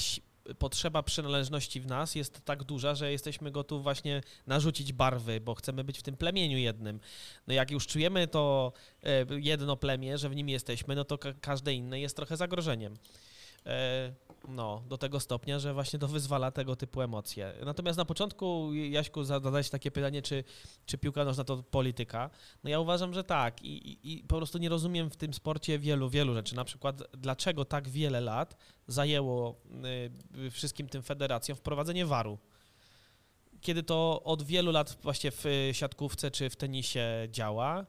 potrzeba 0.59 1.02
przynależności 1.02 1.80
w 1.80 1.87
nas 1.87 2.14
jest 2.14 2.44
tak 2.44 2.64
duża, 2.64 2.94
że 2.94 3.12
jesteśmy 3.12 3.50
gotowi 3.50 3.83
właśnie 3.83 4.23
narzucić 4.47 4.92
barwy, 4.92 5.40
bo 5.40 5.54
chcemy 5.54 5.85
być 5.85 5.99
w 5.99 6.02
tym 6.02 6.16
plemieniu 6.16 6.59
jednym. 6.59 7.00
No 7.47 7.54
jak 7.54 7.71
już 7.71 7.87
czujemy 7.87 8.28
to 8.28 8.73
e, 9.02 9.26
jedno 9.30 9.76
plemię, 9.76 10.18
że 10.18 10.28
w 10.28 10.37
nim 10.37 10.49
jesteśmy, 10.49 10.94
no 10.94 11.04
to 11.04 11.18
ka- 11.18 11.33
każde 11.40 11.75
inne 11.75 12.00
jest 12.00 12.16
trochę 12.16 12.37
zagrożeniem. 12.37 12.97
No, 14.48 14.82
do 14.88 14.98
tego 14.98 15.20
stopnia, 15.20 15.58
że 15.58 15.74
właśnie 15.74 15.98
to 15.98 16.08
wyzwala 16.08 16.50
tego 16.50 16.76
typu 16.76 17.02
emocje. 17.02 17.54
Natomiast 17.64 17.98
na 17.98 18.04
początku, 18.04 18.74
Jaśku, 18.74 19.24
zadałeś 19.24 19.70
takie 19.70 19.90
pytanie, 19.90 20.22
czy, 20.22 20.44
czy 20.86 20.98
piłka 20.98 21.24
nożna 21.24 21.44
to 21.44 21.62
polityka. 21.62 22.30
No 22.64 22.70
ja 22.70 22.80
uważam, 22.80 23.14
że 23.14 23.24
tak. 23.24 23.62
I, 23.62 23.90
i, 23.90 24.12
I 24.12 24.22
po 24.22 24.36
prostu 24.36 24.58
nie 24.58 24.68
rozumiem 24.68 25.10
w 25.10 25.16
tym 25.16 25.34
sporcie 25.34 25.78
wielu, 25.78 26.08
wielu 26.08 26.34
rzeczy. 26.34 26.56
Na 26.56 26.64
przykład, 26.64 27.02
dlaczego 27.12 27.64
tak 27.64 27.88
wiele 27.88 28.20
lat 28.20 28.56
zajęło 28.86 29.60
y, 30.46 30.50
wszystkim 30.50 30.88
tym 30.88 31.02
federacjom 31.02 31.56
wprowadzenie 31.56 32.06
waru. 32.06 32.38
Kiedy 33.60 33.82
to 33.82 34.22
od 34.24 34.42
wielu 34.42 34.72
lat 34.72 34.98
właśnie 35.02 35.30
w 35.30 35.46
y, 35.46 35.70
siatkówce 35.72 36.30
czy 36.30 36.50
w 36.50 36.56
tenisie 36.56 37.28
działa, 37.30 37.86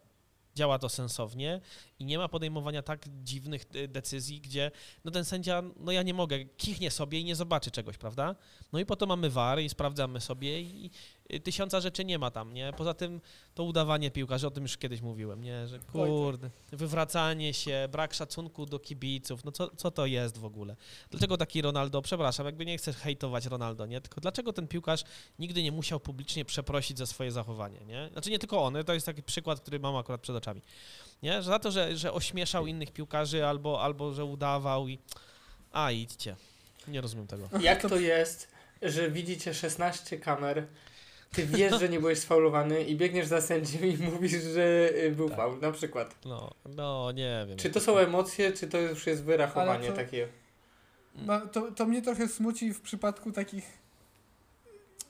działa 0.56 0.80
to 0.80 0.90
sensownie 0.90 1.62
i 2.00 2.06
nie 2.06 2.18
ma 2.18 2.28
podejmowania 2.28 2.82
tak 2.82 3.06
dziwnych 3.24 3.66
y, 3.76 3.88
decyzji, 3.88 4.42
gdzie 4.42 4.72
no 5.06 5.12
ten 5.12 5.26
sędzia, 5.26 5.64
no 5.80 5.92
ja 5.92 6.04
nie 6.04 6.14
mogę, 6.14 6.46
kichnie 6.46 6.92
sobie 6.92 7.20
i 7.20 7.24
nie 7.24 7.36
zobaczy 7.36 7.72
czegoś, 7.72 7.98
prawda? 7.98 8.36
No 8.74 8.80
i 8.80 8.86
po 8.86 8.96
to 8.96 9.06
mamy 9.06 9.30
VAR 9.30 9.62
i 9.62 9.70
sprawdzamy 9.70 10.22
sobie 10.22 10.62
i 10.62 10.92
y, 11.25 11.25
tysiąca 11.44 11.82
rzeczy 11.82 12.06
nie 12.06 12.20
ma 12.20 12.32
tam, 12.32 12.54
nie? 12.54 12.74
Poza 12.78 12.94
tym 12.94 13.22
to 13.54 13.64
udawanie 13.64 14.12
piłkarzy, 14.12 14.48
o 14.48 14.52
tym 14.52 14.64
już 14.64 14.78
kiedyś 14.78 15.02
mówiłem, 15.02 15.44
nie? 15.44 15.68
Że 15.68 15.80
kurde, 15.80 16.50
wywracanie 16.72 17.54
się, 17.54 17.88
brak 17.92 18.14
szacunku 18.14 18.66
do 18.66 18.80
kibiców, 18.80 19.46
no 19.46 19.52
co, 19.52 19.76
co 19.76 19.92
to 19.92 20.06
jest 20.06 20.38
w 20.38 20.46
ogóle? 20.46 20.76
Dlaczego 21.10 21.38
taki 21.38 21.62
Ronaldo, 21.62 22.02
przepraszam, 22.02 22.46
jakby 22.46 22.66
nie 22.66 22.78
chcę 22.78 22.94
hejtować 22.94 23.46
Ronaldo, 23.46 23.86
nie? 23.86 24.02
Tylko 24.02 24.22
dlaczego 24.22 24.54
ten 24.54 24.68
piłkarz 24.68 25.04
nigdy 25.40 25.64
nie 25.64 25.72
musiał 25.72 26.00
publicznie 26.00 26.46
przeprosić 26.46 26.98
za 26.98 27.06
swoje 27.06 27.32
zachowanie, 27.32 27.80
nie? 27.86 28.10
Znaczy 28.12 28.30
nie 28.30 28.40
tylko 28.40 28.64
on, 28.64 28.76
to 28.86 28.94
jest 28.94 29.06
taki 29.06 29.24
przykład, 29.24 29.60
który 29.60 29.80
mam 29.80 29.96
akurat 29.96 30.22
przed 30.22 30.36
oczami, 30.36 30.62
nie? 31.24 31.34
Że 31.34 31.50
za 31.50 31.60
to, 31.60 31.72
że, 31.72 31.98
że 31.98 32.14
ośmieszał 32.14 32.68
innych 32.68 32.92
piłkarzy 32.92 33.46
albo, 33.46 33.82
albo 33.82 34.14
że 34.14 34.26
udawał 34.26 34.88
i... 34.88 35.00
A, 35.72 35.92
idźcie. 35.92 36.36
Nie 36.88 37.02
rozumiem 37.02 37.28
tego. 37.28 37.50
Jak 37.62 37.82
to 37.82 37.96
jest, 37.96 38.52
że 38.82 39.12
widzicie 39.12 39.54
16 39.54 40.20
kamer, 40.20 40.68
ty 41.32 41.46
wiesz, 41.46 41.80
że 41.80 41.90
nie 41.90 42.00
byłeś 42.00 42.20
sfaulowany 42.20 42.84
i 42.84 42.96
biegniesz 42.96 43.28
za 43.28 43.42
sędzią 43.42 43.80
i 43.80 43.98
mówisz, 43.98 44.32
że 44.44 44.90
y, 45.04 45.12
był 45.12 45.28
Tak. 45.30 45.38
faul, 45.38 45.60
na 45.60 45.72
przykład. 45.72 46.16
No, 46.26 46.52
no 46.66 47.12
nie 47.12 47.46
wiem. 47.48 47.58
Czy 47.58 47.70
to 47.70 47.80
są 47.80 47.98
emocje, 47.98 48.52
czy 48.54 48.68
to 48.68 48.78
już 48.80 49.08
jest 49.08 49.24
wyrachowanie 49.24 49.88
to- 49.88 49.94
takie? 49.96 50.28
Ma, 51.16 51.40
to, 51.42 51.72
to 51.72 51.86
mnie 51.86 52.02
trochę 52.02 52.28
smuci 52.28 52.74
w 52.74 52.82
przypadku 52.82 53.32
takich. 53.32 53.86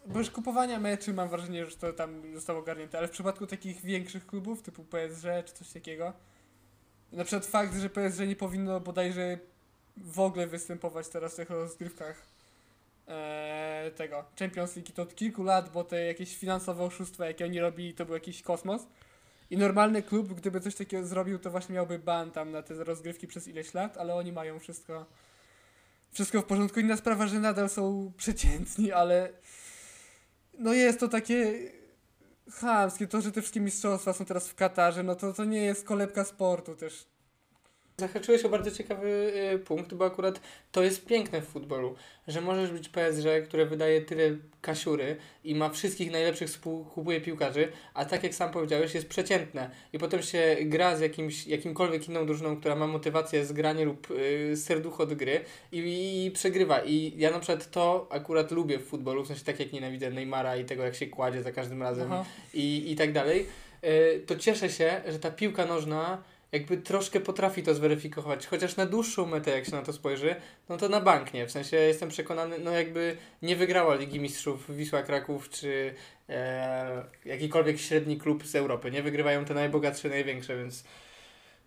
Bo 0.08 0.19
już 0.19 0.30
kupowania 0.30 0.80
meczy 0.80 1.13
mam 1.13 1.30
wrażenie, 1.30 1.65
że 1.65 1.78
to 1.78 1.93
tam 1.93 2.34
zostało 2.34 2.60
ogarnięte, 2.60 2.97
ale 2.97 3.08
w 3.08 3.12
przypadku 3.12 3.47
takich 3.47 3.82
większych 3.82 4.28
klubów 4.28 4.62
typu 4.62 4.84
PSG 4.84 5.23
czy 5.45 5.54
coś 5.54 5.69
takiego. 5.71 6.13
Na 7.12 7.23
przykład 7.23 7.45
fakt, 7.45 7.75
że 7.80 7.89
PSG 7.89 8.19
nie 8.28 8.36
powinno 8.36 8.80
bodajże 8.80 9.38
w 9.97 10.19
ogóle 10.19 10.47
występować 10.47 11.08
teraz 11.10 11.34
w 11.34 11.36
tych 11.36 11.49
rozgrywkach 11.49 12.21
e, 13.07 13.91
tego 13.95 14.25
Champions 14.39 14.75
League 14.75 14.91
to 14.95 15.01
od 15.01 15.15
kilku 15.15 15.43
lat, 15.43 15.69
bo 15.69 15.83
te 15.83 16.05
jakieś 16.05 16.37
finansowe 16.37 16.83
oszustwa, 16.83 17.25
jakie 17.25 17.45
oni 17.45 17.59
robili, 17.59 17.93
to 17.93 18.05
był 18.05 18.13
jakiś 18.13 18.41
kosmos. 18.41 18.81
I 19.49 19.57
normalny 19.57 20.03
klub, 20.03 20.33
gdyby 20.33 20.61
coś 20.61 20.75
takiego 20.75 21.07
zrobił, 21.07 21.39
to 21.39 21.51
właśnie 21.51 21.75
miałby 21.75 21.99
ban 21.99 22.31
tam 22.31 22.51
na 22.51 22.61
te 22.61 22.83
rozgrywki 22.83 23.27
przez 23.27 23.47
ileś 23.47 23.73
lat, 23.73 23.97
ale 23.97 24.15
oni 24.15 24.31
mają 24.31 24.59
wszystko 24.59 25.05
wszystko 26.15 26.41
w 26.41 26.45
porządku. 26.45 26.79
Inna 26.79 26.97
sprawa, 26.97 27.27
że 27.27 27.39
nadal 27.39 27.69
są 27.69 28.11
przeciętni, 28.17 28.91
ale 28.91 29.29
no 30.59 30.73
jest 30.73 30.99
to 30.99 31.07
takie 31.07 31.71
chamskie. 32.51 33.07
To, 33.07 33.21
że 33.21 33.31
te 33.31 33.41
wszystkie 33.41 33.59
mistrzostwa 33.59 34.13
są 34.13 34.25
teraz 34.25 34.47
w 34.47 34.55
Katarze, 34.55 35.03
no 35.03 35.15
to, 35.15 35.33
to 35.33 35.45
nie 35.45 35.61
jest 35.61 35.85
kolebka 35.85 36.25
sportu 36.25 36.75
też. 36.75 37.07
Zahaczyłeś 37.97 38.45
o 38.45 38.49
bardzo 38.49 38.71
ciekawy 38.71 39.34
y, 39.53 39.60
punkt, 39.60 39.93
bo 39.93 40.05
akurat 40.05 40.41
to 40.71 40.84
jest 40.84 41.05
piękne 41.05 41.41
w 41.41 41.45
futbolu, 41.45 41.95
że 42.27 42.41
możesz 42.41 42.71
być 42.71 42.89
PSG, 42.89 43.25
które 43.45 43.65
wydaje 43.65 44.01
tyle 44.01 44.36
kasiury 44.62 45.17
i 45.43 45.55
ma 45.55 45.69
wszystkich 45.69 46.12
najlepszych 46.12 46.49
skupuje 46.49 47.21
piłkarzy, 47.21 47.67
a 47.93 48.05
tak 48.05 48.23
jak 48.23 48.36
sam 48.36 48.51
powiedziałeś, 48.51 48.93
jest 48.93 49.10
przeciętne 49.10 49.69
i 49.93 49.99
potem 49.99 50.21
się 50.23 50.58
gra 50.62 50.97
z 50.97 51.01
jakimś, 51.01 51.47
jakimkolwiek 51.47 52.10
inną 52.10 52.25
drużyną, 52.25 52.58
która 52.58 52.75
ma 52.75 52.88
motywację 52.88 53.45
z 53.45 53.51
grania 53.51 53.86
lub 53.86 54.12
y, 54.12 54.58
serducho 54.58 55.05
do 55.05 55.15
gry 55.15 55.41
i, 55.71 56.25
i, 56.25 56.31
przegrywa. 56.31 56.79
I 56.79 57.13
ja 57.17 57.31
na 57.31 57.39
przykład 57.39 57.71
to 57.71 58.08
akurat 58.12 58.51
lubię 58.51 58.79
w 58.79 58.86
futbolu, 58.86 59.23
w 59.23 59.27
sensie 59.27 59.45
tak 59.45 59.60
jak 59.60 59.73
nienawidzę 59.73 60.10
Neymara 60.10 60.58
i 60.58 60.65
tego 60.65 60.84
jak 60.84 60.95
się 60.95 61.08
kładzie 61.08 61.43
za 61.43 61.51
każdym 61.51 61.81
razem 61.81 62.12
Aha. 62.12 62.25
i, 62.53 62.91
i 62.91 62.95
tak 62.95 63.12
dalej, 63.12 63.47
y, 63.84 64.23
to 64.25 64.36
cieszę 64.36 64.69
się, 64.69 65.01
że 65.08 65.19
ta 65.19 65.31
piłka 65.31 65.65
nożna 65.65 66.23
jakby 66.55 66.77
troszkę 66.77 67.19
potrafi 67.19 67.63
to 67.63 67.73
zweryfikować, 67.73 68.47
chociaż 68.47 68.75
na 68.75 68.85
dłuższą 68.85 69.25
metę, 69.25 69.51
jak 69.51 69.65
się 69.65 69.71
na 69.71 69.81
to 69.81 69.93
spojrzy, 69.93 70.35
no 70.69 70.77
to 70.77 70.89
na 70.89 71.01
bank 71.01 71.33
nie. 71.33 71.47
W 71.47 71.51
sensie 71.51 71.77
jestem 71.77 72.09
przekonany, 72.09 72.59
no 72.59 72.71
jakby 72.71 73.17
nie 73.41 73.55
wygrała 73.55 73.95
Ligi 73.95 74.19
Mistrzów 74.19 74.75
Wisła 74.75 75.03
Kraków 75.03 75.49
czy 75.49 75.95
e, 76.29 77.05
jakikolwiek 77.25 77.79
średni 77.79 78.17
klub 78.17 78.47
z 78.47 78.55
Europy. 78.55 78.91
Nie 78.91 79.03
wygrywają 79.03 79.45
te 79.45 79.53
najbogatsze, 79.53 80.09
największe, 80.09 80.57
więc 80.57 80.83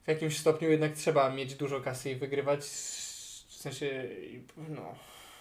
w 0.04 0.08
jakimś 0.08 0.38
stopniu 0.38 0.70
jednak 0.70 0.92
trzeba 0.92 1.30
mieć 1.30 1.54
dużo 1.54 1.80
kasy 1.80 2.10
i 2.10 2.16
wygrywać. 2.16 2.60
W 3.48 3.60
sensie, 3.60 4.08
no. 4.68 4.94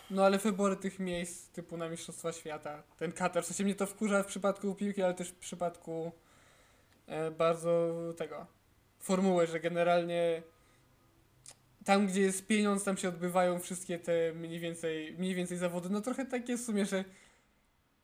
No 0.09 0.25
ale 0.25 0.37
wybory 0.37 0.75
tych 0.75 0.99
miejsc 0.99 1.49
typu 1.49 1.77
na 1.77 1.89
Mistrzostwa 1.89 2.31
Świata, 2.31 2.83
ten 2.97 3.11
Katar, 3.11 3.43
w 3.43 3.45
sensie 3.45 3.63
mnie 3.63 3.75
to 3.75 3.85
wkurza 3.85 4.23
w 4.23 4.27
przypadku 4.27 4.75
piłki, 4.75 5.03
ale 5.03 5.13
też 5.13 5.29
w 5.29 5.35
przypadku 5.35 6.11
e, 7.07 7.31
bardzo 7.31 7.93
tego 8.17 8.56
formuły, 8.99 9.47
że 9.47 9.59
generalnie 9.59 10.41
tam, 11.85 12.07
gdzie 12.07 12.21
jest 12.21 12.47
pieniądz, 12.47 12.83
tam 12.83 12.97
się 12.97 13.09
odbywają 13.09 13.59
wszystkie 13.59 13.99
te 13.99 14.33
mniej 14.33 14.59
więcej, 14.59 15.15
mniej 15.17 15.35
więcej 15.35 15.57
zawody. 15.57 15.89
No 15.89 16.01
trochę 16.01 16.25
tak 16.25 16.49
jest 16.49 16.63
w 16.63 16.65
sumie, 16.65 16.85
że 16.85 17.05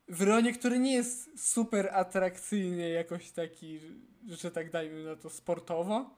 w 0.08 0.22
rejonie, 0.22 0.52
który 0.52 0.78
nie 0.78 0.94
jest 0.94 1.50
super 1.52 1.88
atrakcyjny 1.92 2.88
jakoś 2.88 3.30
taki, 3.30 3.78
że, 3.78 3.88
że 4.36 4.50
tak 4.50 4.70
dajmy 4.70 5.04
na 5.04 5.16
to 5.16 5.30
sportowo, 5.30 6.10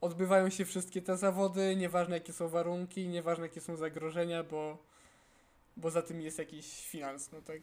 odbywają 0.00 0.50
się 0.50 0.64
wszystkie 0.64 1.02
te 1.02 1.16
zawody, 1.16 1.76
nieważne 1.76 2.16
jakie 2.16 2.32
są 2.32 2.48
warunki, 2.48 3.08
nieważne 3.08 3.46
jakie 3.46 3.60
są 3.60 3.76
zagrożenia, 3.76 4.42
bo, 4.42 4.78
bo 5.76 5.90
za 5.90 6.02
tym 6.02 6.20
jest 6.20 6.38
jakiś 6.38 6.86
finans, 6.86 7.32
no 7.32 7.42
tak. 7.42 7.60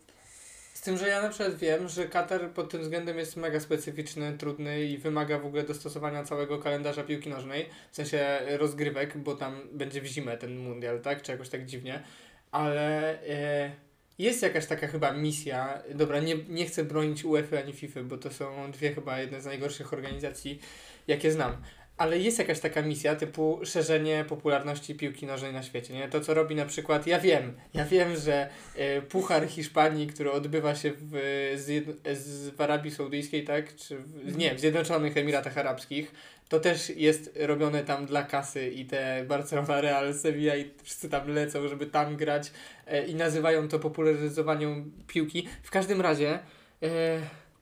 Z 0.76 0.82
tym, 0.82 0.98
że 0.98 1.08
ja 1.08 1.22
na 1.22 1.30
przykład 1.30 1.56
wiem, 1.56 1.90
że 1.90 2.08
Katar 2.08 2.50
pod 2.50 2.72
tym 2.72 2.82
względem 2.82 3.18
jest 3.18 3.38
mega 3.38 3.60
specyficzny, 3.60 4.38
trudny 4.38 4.86
i 4.86 4.98
wymaga 4.98 5.40
w 5.40 5.46
ogóle 5.46 5.64
dostosowania 5.64 6.24
całego 6.24 6.60
kalendarza 6.60 7.04
piłki 7.04 7.30
nożnej, 7.30 7.70
w 7.92 7.96
sensie 7.96 8.40
rozgrywek, 8.58 9.18
bo 9.18 9.36
tam 9.36 9.62
będzie 9.72 10.02
w 10.02 10.06
zimę 10.06 10.38
ten 10.38 10.58
mundial, 10.58 11.02
tak? 11.02 11.22
Czy 11.22 11.32
jakoś 11.32 11.50
tak 11.50 11.66
dziwnie. 11.66 12.04
Ale 12.52 13.20
e, 13.30 13.72
jest 14.20 14.42
jakaś 14.42 14.66
taka 14.66 14.88
chyba 14.88 15.12
misja, 15.12 15.84
dobra, 15.94 16.20
nie, 16.20 16.36
nie 16.50 16.66
chcę 16.66 16.84
bronić 16.84 17.26
UEFA 17.26 17.58
ani 17.58 17.74
FIFA, 17.74 18.04
bo 18.04 18.18
to 18.18 18.32
są 18.32 18.72
dwie 18.72 18.94
chyba 18.94 19.20
jedne 19.20 19.42
z 19.42 19.46
najgorszych 19.46 19.94
organizacji, 19.94 20.60
jakie 21.08 21.32
znam. 21.32 21.58
Ale 21.98 22.20
jest 22.20 22.40
jakaś 22.40 22.60
taka 22.60 22.82
misja 22.82 23.16
typu 23.16 23.60
szerzenie 23.64 24.26
popularności 24.30 24.96
piłki 24.96 25.26
nożnej 25.26 25.54
na 25.54 25.64
świecie, 25.64 25.94
nie? 25.94 26.08
To 26.08 26.22
co 26.22 26.34
robi 26.34 26.56
na 26.56 26.66
przykład, 26.66 27.08
ja 27.08 27.20
wiem, 27.20 27.54
ja 27.74 27.86
wiem, 27.86 28.16
że 28.16 28.50
y, 28.98 29.02
Puchar 29.02 29.48
Hiszpanii, 29.48 30.08
który 30.08 30.32
odbywa 30.32 30.76
się 30.76 30.92
w, 30.96 31.12
z, 31.56 31.86
z, 32.18 32.50
w 32.50 32.62
Arabii 32.62 32.92
Saudyjskiej, 32.92 33.44
tak? 33.44 33.76
Czy 33.76 33.98
w, 33.98 34.38
nie, 34.38 34.56
w 34.56 34.60
Zjednoczonych 34.60 35.18
Emiratach 35.18 35.58
Arabskich, 35.58 36.12
to 36.50 36.60
też 36.60 36.90
jest 36.90 37.38
robione 37.40 37.84
tam 37.84 38.06
dla 38.06 38.24
kasy 38.24 38.70
i 38.70 38.86
te 38.86 39.26
Barcelona, 39.28 39.82
Real, 39.82 40.14
Sevilla 40.14 40.56
i 40.56 40.72
wszyscy 40.84 41.10
tam 41.10 41.30
lecą, 41.30 41.68
żeby 41.68 41.86
tam 41.86 42.16
grać 42.16 42.52
y, 42.94 43.06
i 43.06 43.16
nazywają 43.16 43.68
to 43.68 43.80
popularyzowaniem 43.80 44.92
piłki. 45.08 45.48
W 45.64 45.72
każdym 45.72 46.02
razie... 46.02 46.40
Y, 46.84 46.88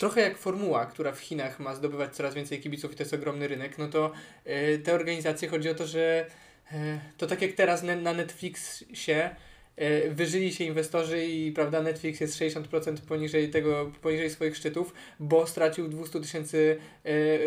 trochę 0.04 0.22
jak 0.22 0.38
formuła, 0.38 0.86
która 0.86 1.12
w 1.12 1.20
Chinach 1.20 1.60
ma 1.60 1.76
zdobywać 1.76 2.16
coraz 2.16 2.34
więcej 2.34 2.60
kibiców 2.60 2.92
i 2.94 2.96
to 2.96 3.04
jest 3.04 3.14
ogromny 3.14 3.48
rynek, 3.48 3.78
no 3.78 3.88
to 3.88 4.12
y, 4.48 4.80
te 4.84 4.94
organizacje 4.94 5.48
chodzi 5.48 5.70
o 5.70 5.76
to, 5.76 5.88
że 5.88 6.26
y, 6.72 6.76
to 7.18 7.28
tak 7.28 7.42
jak 7.42 7.52
teraz 7.52 7.84
na 7.84 8.14
Netflixie 8.14 9.36
y, 9.82 10.12
wyżyli 10.12 10.54
się 10.54 10.64
inwestorzy 10.64 11.26
i 11.26 11.52
prawda, 11.52 11.82
Netflix 11.82 12.20
jest 12.20 12.40
60% 12.40 12.98
poniżej 13.08 13.50
tego, 13.50 13.92
poniżej 14.02 14.30
swoich 14.30 14.58
szczytów, 14.58 14.94
bo 15.20 15.48
stracił 15.48 15.88
200 15.88 16.22
tysięcy 16.22 16.78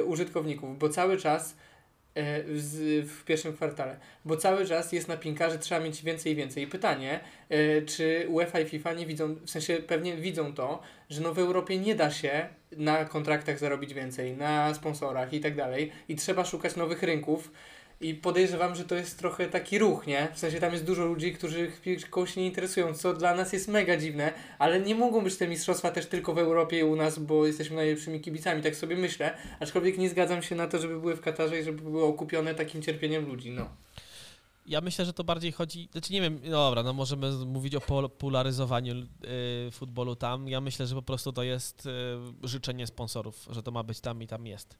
użytkowników, 0.06 0.78
bo 0.78 0.88
cały 0.88 1.16
czas 1.16 1.54
E, 1.54 1.75
w 2.16 3.24
pierwszym 3.24 3.52
kwartale. 3.52 3.96
Bo 4.24 4.36
cały 4.36 4.66
czas 4.66 4.92
jest 4.92 5.08
napinka, 5.08 5.50
że 5.50 5.58
trzeba 5.58 5.80
mieć 5.80 6.02
więcej 6.02 6.32
i 6.32 6.36
więcej. 6.36 6.62
I 6.64 6.66
pytanie, 6.66 7.20
e, 7.48 7.82
czy 7.82 8.26
UEFA 8.28 8.60
i 8.60 8.66
FIFA 8.66 8.92
nie 8.92 9.06
widzą, 9.06 9.34
w 9.34 9.50
sensie 9.50 9.76
pewnie 9.76 10.16
widzą 10.16 10.54
to, 10.54 10.82
że 11.10 11.20
no 11.20 11.34
w 11.34 11.38
Europie 11.38 11.78
nie 11.78 11.94
da 11.94 12.10
się 12.10 12.48
na 12.76 13.04
kontraktach 13.04 13.58
zarobić 13.58 13.94
więcej, 13.94 14.36
na 14.36 14.74
sponsorach 14.74 15.32
i 15.32 15.40
tak 15.40 15.56
dalej. 15.56 15.92
I 16.08 16.16
trzeba 16.16 16.44
szukać 16.44 16.76
nowych 16.76 17.02
rynków. 17.02 17.50
I 18.00 18.14
podejrzewam, 18.14 18.74
że 18.74 18.84
to 18.84 18.94
jest 18.94 19.18
trochę 19.18 19.46
taki 19.46 19.78
ruch, 19.78 20.06
nie? 20.06 20.28
W 20.34 20.38
sensie 20.38 20.60
tam 20.60 20.72
jest 20.72 20.84
dużo 20.84 21.04
ludzi, 21.04 21.32
którzy 21.32 21.72
piłką 21.82 22.26
się 22.26 22.40
nie 22.40 22.46
interesują, 22.46 22.94
co 22.94 23.14
dla 23.14 23.34
nas 23.34 23.52
jest 23.52 23.68
mega 23.68 23.96
dziwne, 23.96 24.32
ale 24.58 24.80
nie 24.80 24.94
mogą 24.94 25.24
być 25.24 25.36
te 25.36 25.48
mistrzostwa 25.48 25.90
też 25.90 26.06
tylko 26.06 26.34
w 26.34 26.38
Europie 26.38 26.78
i 26.78 26.82
u 26.82 26.96
nas, 26.96 27.18
bo 27.18 27.46
jesteśmy 27.46 27.76
najlepszymi 27.76 28.20
kibicami, 28.20 28.62
tak 28.62 28.76
sobie 28.76 28.96
myślę. 28.96 29.36
Aczkolwiek 29.60 29.98
nie 29.98 30.08
zgadzam 30.08 30.42
się 30.42 30.54
na 30.54 30.66
to, 30.66 30.78
żeby 30.78 31.00
były 31.00 31.16
w 31.16 31.20
Katarze 31.20 31.60
i 31.60 31.64
żeby 31.64 31.82
były 31.82 32.04
okupione 32.04 32.54
takim 32.54 32.82
cierpieniem 32.82 33.26
ludzi, 33.26 33.50
no. 33.50 33.68
Ja 34.66 34.80
myślę, 34.80 35.04
że 35.04 35.12
to 35.12 35.24
bardziej 35.24 35.52
chodzi, 35.52 35.88
znaczy 35.92 36.12
nie 36.12 36.20
wiem, 36.20 36.40
no 36.44 36.50
dobra, 36.50 36.82
no 36.82 36.92
możemy 36.92 37.32
mówić 37.32 37.74
o 37.74 37.80
popularyzowaniu 37.80 38.94
y, 38.96 39.70
futbolu 39.70 40.16
tam. 40.16 40.48
Ja 40.48 40.60
myślę, 40.60 40.86
że 40.86 40.94
po 40.94 41.02
prostu 41.02 41.32
to 41.32 41.42
jest 41.42 41.86
y, 41.86 42.48
życzenie 42.48 42.86
sponsorów, 42.86 43.48
że 43.50 43.62
to 43.62 43.70
ma 43.70 43.82
być 43.82 44.00
tam 44.00 44.22
i 44.22 44.26
tam 44.26 44.46
jest. 44.46 44.78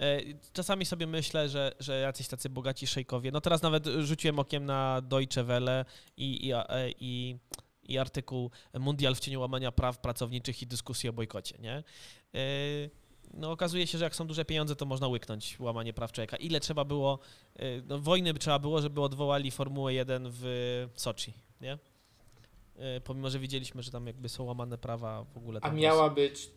E, 0.00 0.20
czasami 0.52 0.84
sobie 0.84 1.06
myślę, 1.06 1.48
że, 1.48 1.72
że 1.80 2.00
jacyś 2.00 2.28
tacy 2.28 2.50
bogaci 2.50 2.86
szejkowie, 2.86 3.30
no 3.30 3.40
teraz 3.40 3.62
nawet 3.62 3.86
rzuciłem 3.86 4.38
okiem 4.38 4.64
na 4.64 5.00
Deutsche 5.00 5.44
Welle 5.44 5.84
i, 6.16 6.46
i, 6.46 6.52
e, 6.52 6.90
i, 7.00 7.36
i 7.82 7.98
artykuł 7.98 8.50
Mundial 8.78 9.14
w 9.14 9.20
cieniu 9.20 9.40
łamania 9.40 9.72
praw 9.72 9.98
pracowniczych 9.98 10.62
i 10.62 10.66
dyskusji 10.66 11.08
o 11.08 11.12
bojkocie, 11.12 11.58
nie? 11.58 11.84
E, 12.34 13.07
no 13.34 13.50
okazuje 13.50 13.86
się, 13.86 13.98
że 13.98 14.04
jak 14.04 14.16
są 14.16 14.26
duże 14.26 14.44
pieniądze, 14.44 14.76
to 14.76 14.86
można 14.86 15.08
łyknąć 15.08 15.60
łamanie 15.60 15.92
praw 15.92 16.12
człowieka. 16.12 16.36
Ile 16.36 16.60
trzeba 16.60 16.84
było, 16.84 17.18
no 17.86 17.98
wojny 17.98 18.34
trzeba 18.34 18.58
było, 18.58 18.82
żeby 18.82 19.00
odwołali 19.00 19.50
Formułę 19.50 19.94
1 19.94 20.28
w 20.30 20.86
Soczi, 20.94 21.34
nie? 21.60 21.78
Pomimo, 23.04 23.30
że 23.30 23.38
widzieliśmy, 23.38 23.82
że 23.82 23.90
tam 23.90 24.06
jakby 24.06 24.28
są 24.28 24.44
łamane 24.44 24.78
prawa 24.78 25.24
w 25.24 25.36
ogóle. 25.36 25.60
A 25.62 25.70
miała 25.70 26.10
być 26.10 26.50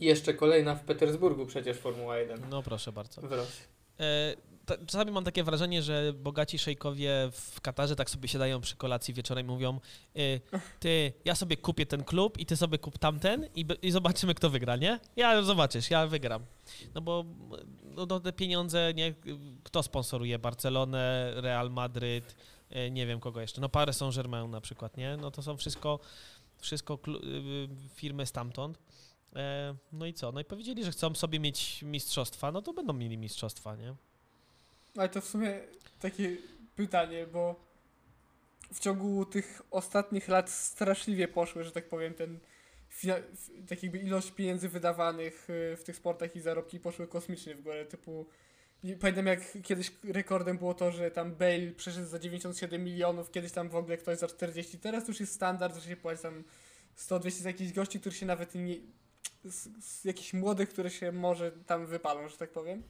i 0.00 0.04
jeszcze 0.04 0.34
kolejna 0.34 0.74
w 0.74 0.84
Petersburgu 0.84 1.46
przecież 1.46 1.76
Formuła 1.76 2.18
1. 2.18 2.40
No 2.50 2.62
proszę 2.62 2.92
bardzo. 2.92 3.20
W 3.20 4.51
czasami 4.86 5.10
mam 5.10 5.24
takie 5.24 5.44
wrażenie, 5.44 5.82
że 5.82 6.12
bogaci 6.12 6.58
szejkowie 6.58 7.30
w 7.32 7.60
Katarze 7.60 7.96
tak 7.96 8.10
sobie 8.10 8.28
siadają 8.28 8.60
przy 8.60 8.76
kolacji 8.76 9.14
wieczorem 9.14 9.46
i 9.46 9.50
mówią 9.50 9.80
y, 10.16 10.40
ty, 10.80 11.12
ja 11.24 11.34
sobie 11.34 11.56
kupię 11.56 11.86
ten 11.86 12.04
klub 12.04 12.38
i 12.38 12.46
ty 12.46 12.56
sobie 12.56 12.78
kup 12.78 12.98
tamten 12.98 13.48
i, 13.54 13.66
i 13.82 13.90
zobaczymy, 13.90 14.34
kto 14.34 14.50
wygra, 14.50 14.76
nie? 14.76 15.00
Ja 15.16 15.42
zobaczysz, 15.42 15.90
ja 15.90 16.06
wygram. 16.06 16.44
No 16.94 17.00
bo 17.00 17.24
no, 17.84 18.20
te 18.20 18.32
pieniądze, 18.32 18.94
nie, 18.94 19.14
kto 19.64 19.82
sponsoruje 19.82 20.38
Barcelonę, 20.38 21.32
Real 21.36 21.70
Madryt, 21.70 22.36
y, 22.76 22.90
nie 22.90 23.06
wiem 23.06 23.20
kogo 23.20 23.40
jeszcze, 23.40 23.60
no 23.60 23.68
Paris 23.68 23.96
Saint-Germain 23.96 24.50
na 24.50 24.60
przykład, 24.60 24.96
nie? 24.96 25.16
No 25.16 25.30
to 25.30 25.42
są 25.42 25.56
wszystko, 25.56 26.00
wszystko 26.58 26.98
y, 27.24 27.68
firmy 27.94 28.26
stamtąd. 28.26 28.78
E, 29.36 29.74
no 29.92 30.06
i 30.06 30.14
co? 30.14 30.32
No 30.32 30.40
i 30.40 30.44
powiedzieli, 30.44 30.84
że 30.84 30.90
chcą 30.90 31.14
sobie 31.14 31.40
mieć 31.40 31.82
mistrzostwa, 31.82 32.52
no 32.52 32.62
to 32.62 32.72
będą 32.72 32.92
mieli 32.92 33.18
mistrzostwa, 33.18 33.76
nie? 33.76 33.94
Ale 34.96 35.08
to 35.08 35.20
w 35.20 35.26
sumie 35.26 35.60
takie 36.00 36.36
pytanie, 36.76 37.26
bo 37.26 37.64
w 38.72 38.80
ciągu 38.80 39.26
tych 39.26 39.62
ostatnich 39.70 40.28
lat 40.28 40.50
straszliwie 40.50 41.28
poszły, 41.28 41.64
że 41.64 41.72
tak 41.72 41.88
powiem, 41.88 42.14
ten 42.14 42.38
tak 43.68 43.82
jakby 43.82 43.98
ilość 43.98 44.30
pieniędzy 44.30 44.68
wydawanych 44.68 45.50
y, 45.50 45.76
w 45.76 45.84
tych 45.84 45.96
sportach 45.96 46.36
i 46.36 46.40
zarobki 46.40 46.80
poszły 46.80 47.08
kosmicznie 47.08 47.54
w 47.54 47.62
górę, 47.62 47.86
typu 47.86 48.26
pamiętam 49.00 49.26
jak 49.26 49.40
kiedyś 49.62 49.92
rekordem 50.04 50.58
było 50.58 50.74
to, 50.74 50.92
że 50.92 51.10
tam 51.10 51.34
Bale 51.34 51.72
przeszedł 51.76 52.06
za 52.06 52.18
97 52.18 52.84
milionów, 52.84 53.30
kiedyś 53.30 53.52
tam 53.52 53.68
w 53.68 53.76
ogóle 53.76 53.96
ktoś 53.96 54.18
za 54.18 54.28
40, 54.28 54.78
teraz 54.78 55.08
już 55.08 55.20
jest 55.20 55.34
standard, 55.34 55.76
że 55.76 55.88
się 55.88 55.96
płaci 55.96 56.22
tam 56.22 56.44
100-200 56.98 57.30
z 57.30 57.44
jakichś 57.44 57.72
gości, 57.72 58.00
którzy 58.00 58.16
się 58.16 58.26
nawet 58.26 58.54
nie, 58.54 58.76
z, 59.44 59.68
z 59.84 60.04
jakichś 60.04 60.32
młodych, 60.32 60.68
które 60.68 60.90
się 60.90 61.12
może 61.12 61.52
tam 61.66 61.86
wypalą, 61.86 62.28
że 62.28 62.36
tak 62.36 62.50
powiem. 62.50 62.82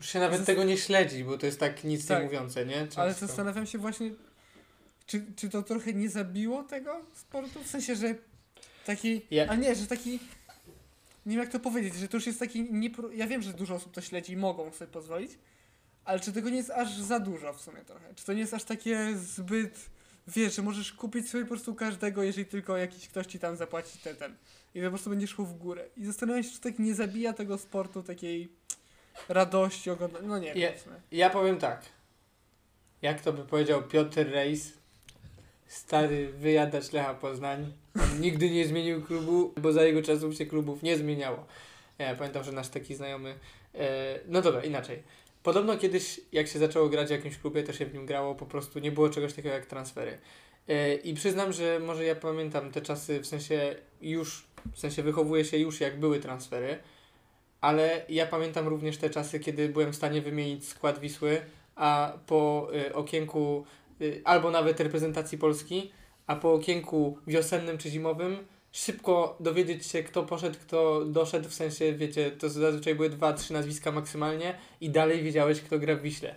Już 0.00 0.08
się 0.08 0.18
nawet 0.18 0.44
tego 0.44 0.64
nie 0.64 0.76
śledzi, 0.76 1.24
bo 1.24 1.38
to 1.38 1.46
jest 1.46 1.60
tak 1.60 1.84
nic 1.84 2.06
tak, 2.06 2.18
nie 2.18 2.24
mówiące, 2.24 2.66
nie? 2.66 2.74
Często. 2.74 3.02
Ale 3.02 3.14
zastanawiam 3.14 3.66
się 3.66 3.78
właśnie, 3.78 4.10
czy, 5.06 5.24
czy 5.36 5.48
to 5.50 5.62
trochę 5.62 5.92
nie 5.92 6.08
zabiło 6.08 6.62
tego 6.62 7.00
sportu? 7.14 7.62
W 7.62 7.66
sensie, 7.66 7.96
że 7.96 8.14
taki. 8.86 9.22
Ja. 9.30 9.46
A 9.48 9.54
nie, 9.54 9.74
że 9.74 9.86
taki. 9.86 10.10
Nie 11.26 11.36
wiem 11.36 11.40
jak 11.40 11.52
to 11.52 11.60
powiedzieć, 11.60 11.94
że 11.94 12.08
to 12.08 12.16
już 12.16 12.26
jest 12.26 12.38
taki. 12.38 12.72
Niepro... 12.72 13.10
Ja 13.12 13.26
wiem, 13.26 13.42
że 13.42 13.52
dużo 13.52 13.74
osób 13.74 13.92
to 13.92 14.00
śledzi 14.00 14.32
i 14.32 14.36
mogą 14.36 14.72
sobie 14.72 14.90
pozwolić, 14.90 15.32
ale 16.04 16.20
czy 16.20 16.32
tego 16.32 16.50
nie 16.50 16.56
jest 16.56 16.70
aż 16.70 16.98
za 16.98 17.20
dużo 17.20 17.52
w 17.52 17.60
sumie 17.60 17.84
trochę? 17.84 18.14
Czy 18.14 18.24
to 18.24 18.32
nie 18.32 18.40
jest 18.40 18.54
aż 18.54 18.64
takie 18.64 19.16
zbyt. 19.16 19.90
Wiesz, 20.26 20.56
że 20.56 20.62
możesz 20.62 20.92
kupić 20.92 21.28
sobie 21.28 21.44
po 21.44 21.48
prostu 21.48 21.74
każdego, 21.74 22.22
jeżeli 22.22 22.46
tylko 22.46 22.76
jakiś 22.76 23.08
ktoś 23.08 23.26
ci 23.26 23.38
tam 23.38 23.56
zapłaci 23.56 23.98
ten, 23.98 24.16
ten 24.16 24.36
i 24.74 24.78
to 24.80 24.84
po 24.84 24.90
prostu 24.90 25.10
będzie 25.10 25.26
szło 25.26 25.44
w 25.44 25.54
górę. 25.54 25.84
I 25.96 26.04
zastanawiam 26.04 26.42
się, 26.42 26.50
czy 26.50 26.60
tak 26.60 26.78
nie 26.78 26.94
zabija 26.94 27.32
tego 27.32 27.58
sportu 27.58 28.02
takiej 28.02 28.48
radości 29.28 29.90
oglądania. 29.90 30.28
No 30.28 30.38
nie 30.38 30.54
wiem. 30.54 30.72
Ja, 31.12 31.30
powiem 31.30 31.58
tak. 31.58 31.82
Jak 33.02 33.20
to 33.20 33.32
by 33.32 33.44
powiedział 33.44 33.82
Piotr 33.82 34.30
Reis, 34.30 34.72
stary 35.66 36.32
wyjadacz 36.32 36.92
Lecha 36.92 37.14
Poznań. 37.14 37.72
On 38.00 38.20
nigdy 38.20 38.50
nie 38.50 38.66
zmienił 38.66 39.02
klubu, 39.02 39.54
bo 39.60 39.72
za 39.72 39.82
jego 39.82 40.02
czasów 40.02 40.34
się 40.34 40.46
klubów 40.46 40.82
nie 40.82 40.96
zmieniało. 40.96 41.46
Ja 41.98 42.14
pamiętam, 42.14 42.44
że 42.44 42.52
nasz 42.52 42.68
taki 42.68 42.94
znajomy. 42.94 43.38
E, 43.74 44.20
no 44.28 44.42
dobra, 44.42 44.64
inaczej. 44.64 45.02
Podobno 45.44 45.76
kiedyś, 45.76 46.20
jak 46.32 46.46
się 46.48 46.58
zaczęło 46.58 46.88
grać 46.88 47.08
w 47.08 47.10
jakimś 47.10 47.38
klubie, 47.38 47.62
to 47.62 47.72
się 47.72 47.86
w 47.86 47.94
nim 47.94 48.06
grało, 48.06 48.34
po 48.34 48.46
prostu 48.46 48.78
nie 48.78 48.92
było 48.92 49.10
czegoś 49.10 49.32
takiego 49.32 49.54
jak 49.54 49.66
transfery. 49.66 50.18
E, 50.68 50.94
I 50.94 51.14
przyznam, 51.14 51.52
że 51.52 51.80
może 51.80 52.04
ja 52.04 52.14
pamiętam 52.14 52.72
te 52.72 52.80
czasy, 52.80 53.20
w 53.20 53.26
sensie 53.26 53.76
już, 54.00 54.46
w 54.72 54.78
sensie 54.78 55.02
wychowuję 55.02 55.44
się 55.44 55.58
już 55.58 55.80
jak 55.80 56.00
były 56.00 56.20
transfery, 56.20 56.78
ale 57.60 58.02
ja 58.08 58.26
pamiętam 58.26 58.68
również 58.68 58.96
te 58.96 59.10
czasy, 59.10 59.40
kiedy 59.40 59.68
byłem 59.68 59.92
w 59.92 59.96
stanie 59.96 60.20
wymienić 60.22 60.68
skład 60.68 60.98
Wisły, 60.98 61.40
a 61.74 62.12
po 62.26 62.68
y, 62.74 62.94
okienku 62.94 63.64
y, 64.00 64.20
albo 64.24 64.50
nawet 64.50 64.80
reprezentacji 64.80 65.38
Polski, 65.38 65.92
a 66.26 66.36
po 66.36 66.52
okienku 66.52 67.18
wiosennym 67.26 67.78
czy 67.78 67.90
zimowym 67.90 68.36
szybko 68.74 69.36
dowiedzieć 69.40 69.86
się, 69.86 70.02
kto 70.02 70.22
poszedł, 70.22 70.58
kto 70.60 71.04
doszedł, 71.04 71.48
w 71.48 71.54
sensie, 71.54 71.92
wiecie, 71.92 72.30
to 72.30 72.48
zazwyczaj 72.48 72.94
były 72.94 73.10
dwa, 73.10 73.32
trzy 73.32 73.52
nazwiska 73.52 73.92
maksymalnie 73.92 74.58
i 74.80 74.90
dalej 74.90 75.22
wiedziałeś, 75.22 75.60
kto 75.60 75.78
gra 75.78 75.96
w 75.96 76.02
Wiśle. 76.02 76.34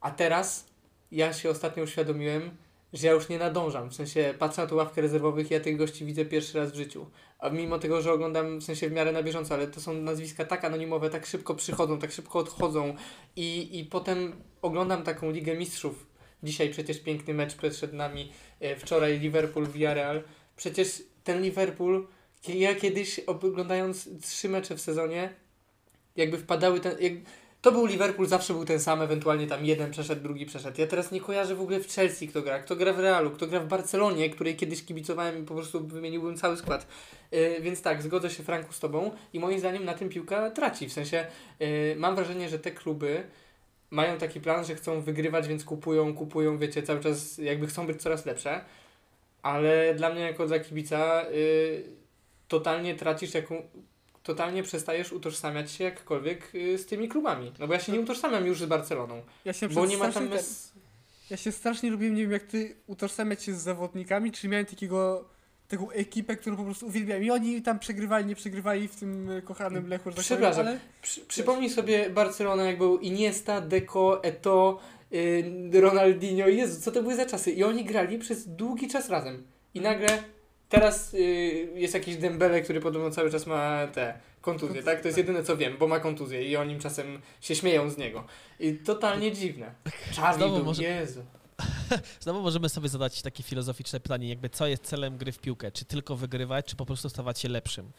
A 0.00 0.10
teraz 0.10 0.66
ja 1.12 1.32
się 1.32 1.50
ostatnio 1.50 1.82
uświadomiłem, 1.82 2.50
że 2.92 3.06
ja 3.06 3.12
już 3.12 3.28
nie 3.28 3.38
nadążam. 3.38 3.90
W 3.90 3.94
sensie 3.94 4.34
patrzę 4.38 4.62
na 4.62 4.68
tą 4.68 4.76
ławkę 4.76 5.00
rezerwowych 5.00 5.50
ja 5.50 5.60
tych 5.60 5.76
gości 5.76 6.04
widzę 6.04 6.24
pierwszy 6.24 6.58
raz 6.58 6.72
w 6.72 6.74
życiu. 6.74 7.06
A 7.38 7.48
mimo 7.48 7.78
tego, 7.78 8.02
że 8.02 8.12
oglądam 8.12 8.58
w 8.58 8.64
sensie 8.64 8.88
w 8.88 8.92
miarę 8.92 9.12
na 9.12 9.22
bieżąco, 9.22 9.54
ale 9.54 9.66
to 9.66 9.80
są 9.80 9.94
nazwiska 9.94 10.44
tak 10.44 10.64
anonimowe, 10.64 11.10
tak 11.10 11.26
szybko 11.26 11.54
przychodzą, 11.54 11.98
tak 11.98 12.12
szybko 12.12 12.38
odchodzą 12.38 12.96
i, 13.36 13.78
i 13.78 13.84
potem 13.84 14.32
oglądam 14.62 15.02
taką 15.02 15.30
Ligę 15.30 15.56
Mistrzów. 15.56 16.06
Dzisiaj 16.42 16.70
przecież 16.70 17.00
piękny 17.00 17.34
mecz 17.34 17.54
przed 17.54 17.92
nami. 17.92 18.32
E, 18.60 18.76
wczoraj 18.76 19.20
Liverpool 19.20 19.66
Villarreal. 19.66 20.22
Przecież 20.56 21.11
ten 21.24 21.42
Liverpool, 21.42 22.06
ja 22.48 22.74
kiedyś 22.74 23.18
oglądając 23.18 24.08
trzy 24.22 24.48
mecze 24.48 24.76
w 24.76 24.80
sezonie, 24.80 25.34
jakby 26.16 26.38
wpadały 26.38 26.80
ten... 26.80 26.96
Jak, 27.00 27.12
to 27.62 27.72
był 27.72 27.86
Liverpool, 27.86 28.28
zawsze 28.28 28.54
był 28.54 28.64
ten 28.64 28.80
sam, 28.80 29.02
ewentualnie 29.02 29.46
tam 29.46 29.64
jeden 29.64 29.90
przeszedł, 29.90 30.22
drugi 30.22 30.46
przeszedł. 30.46 30.80
Ja 30.80 30.86
teraz 30.86 31.12
nie 31.12 31.20
kojarzę 31.20 31.54
w 31.54 31.60
ogóle 31.60 31.80
w 31.80 31.94
Chelsea 31.94 32.28
kto 32.28 32.42
gra, 32.42 32.58
kto 32.58 32.76
gra 32.76 32.92
w 32.92 32.98
Realu, 32.98 33.30
kto 33.30 33.46
gra 33.46 33.60
w 33.60 33.66
Barcelonie, 33.66 34.30
której 34.30 34.56
kiedyś 34.56 34.84
kibicowałem 34.84 35.42
i 35.42 35.46
po 35.46 35.54
prostu 35.54 35.86
wymieniłbym 35.86 36.36
cały 36.36 36.56
skład. 36.56 36.86
Yy, 37.32 37.60
więc 37.60 37.82
tak, 37.82 38.02
zgodzę 38.02 38.30
się 38.30 38.42
Franku 38.42 38.72
z 38.72 38.80
Tobą 38.80 39.10
i 39.32 39.40
moim 39.40 39.58
zdaniem 39.58 39.84
na 39.84 39.94
tym 39.94 40.08
piłka 40.08 40.50
traci. 40.50 40.88
W 40.88 40.92
sensie 40.92 41.26
yy, 41.60 41.96
mam 41.98 42.14
wrażenie, 42.14 42.48
że 42.48 42.58
te 42.58 42.70
kluby 42.70 43.24
mają 43.90 44.18
taki 44.18 44.40
plan, 44.40 44.64
że 44.64 44.74
chcą 44.74 45.00
wygrywać, 45.00 45.48
więc 45.48 45.64
kupują, 45.64 46.14
kupują, 46.14 46.58
wiecie, 46.58 46.82
cały 46.82 47.00
czas 47.00 47.38
jakby 47.38 47.66
chcą 47.66 47.86
być 47.86 48.02
coraz 48.02 48.26
lepsze. 48.26 48.64
Ale 49.42 49.94
dla 49.94 50.10
mnie 50.10 50.20
jako 50.20 50.46
dla 50.46 50.58
kibica 50.58 51.24
y, 51.30 51.84
totalnie 52.48 52.94
tracisz 52.94 53.34
jaką, 53.34 53.62
totalnie 54.22 54.62
przestajesz 54.62 55.12
utożsamiać 55.12 55.70
się 55.70 55.84
jakkolwiek 55.84 56.54
y, 56.54 56.78
z 56.78 56.86
tymi 56.86 57.08
klubami. 57.08 57.52
No 57.58 57.66
bo 57.66 57.74
ja 57.74 57.80
się 57.80 57.92
nie 57.92 58.00
utożsamiam 58.00 58.46
już 58.46 58.60
z 58.60 58.64
Barceloną, 58.64 59.22
Ja 59.44 59.52
się 59.52 59.68
bo 59.68 59.86
nie 59.86 59.96
ma 59.96 60.12
tam 60.12 60.28
mes... 60.28 60.72
Ja 61.30 61.36
się 61.36 61.52
strasznie 61.52 61.90
lubiłem, 61.90 62.14
nie 62.14 62.22
wiem 62.22 62.32
jak 62.32 62.42
ty, 62.42 62.76
utożsamiać 62.86 63.42
się 63.42 63.54
z 63.54 63.62
zawodnikami, 63.62 64.32
czy 64.32 64.48
miałem 64.48 64.66
takiego, 64.66 65.24
taką 65.68 65.90
ekipę, 65.90 66.36
którą 66.36 66.56
po 66.56 66.64
prostu 66.64 66.86
uwielbiałem. 66.86 67.24
I 67.24 67.30
oni 67.30 67.62
tam 67.62 67.78
przegrywali, 67.78 68.26
nie 68.26 68.34
przegrywali 68.34 68.88
w 68.88 68.96
tym 68.96 69.30
e, 69.30 69.42
kochanym 69.42 69.88
Lechu, 69.88 70.04
tak 70.04 70.14
powiem, 70.14 70.24
Przepraszam. 70.24 70.66
ale 70.66 70.78
Przy, 71.02 71.20
przypomnij 71.20 71.70
sobie 71.70 72.10
Barcelonę, 72.10 72.64
jak 72.64 72.78
był 72.78 72.98
Iniesta, 72.98 73.60
Deco, 73.60 74.24
Eto, 74.24 74.80
y, 75.01 75.01
Ronaldinho. 75.72 76.48
Jezu, 76.48 76.80
co 76.80 76.92
to 76.92 77.02
były 77.02 77.16
za 77.16 77.26
czasy? 77.26 77.50
I 77.52 77.64
oni 77.64 77.84
grali 77.84 78.18
przez 78.18 78.48
długi 78.48 78.88
czas 78.88 79.08
razem. 79.10 79.46
I 79.74 79.80
nagle 79.80 80.22
teraz 80.68 81.14
y, 81.14 81.18
jest 81.74 81.94
jakiś 81.94 82.16
Dembele, 82.16 82.60
który 82.60 82.80
podobno 82.80 83.10
cały 83.10 83.30
czas 83.30 83.46
ma 83.46 83.86
te 83.86 84.14
kontuzje, 84.40 84.82
tak? 84.82 85.00
To 85.00 85.08
jest 85.08 85.18
jedyne 85.18 85.42
co 85.42 85.56
wiem, 85.56 85.76
bo 85.78 85.88
ma 85.88 86.00
kontuzję 86.00 86.44
i 86.48 86.56
oni 86.56 86.78
czasem 86.78 87.20
się 87.40 87.54
śmieją 87.54 87.90
z 87.90 87.98
niego. 87.98 88.24
I 88.60 88.74
totalnie 88.74 89.32
dziwne. 89.32 89.74
Był, 90.38 90.64
może- 90.64 90.82
Jezu. 90.82 91.24
Znowu 92.20 92.42
możemy 92.42 92.68
sobie 92.68 92.88
zadać 92.88 93.22
takie 93.22 93.42
filozoficzne 93.42 94.00
pytanie, 94.00 94.28
jakby 94.28 94.48
co 94.48 94.66
jest 94.66 94.82
celem 94.82 95.18
gry 95.18 95.32
w 95.32 95.38
piłkę? 95.38 95.72
Czy 95.72 95.84
tylko 95.84 96.16
wygrywać, 96.16 96.66
czy 96.66 96.76
po 96.76 96.86
prostu 96.86 97.08
stawać 97.08 97.40
się 97.40 97.48
lepszym? 97.48 97.90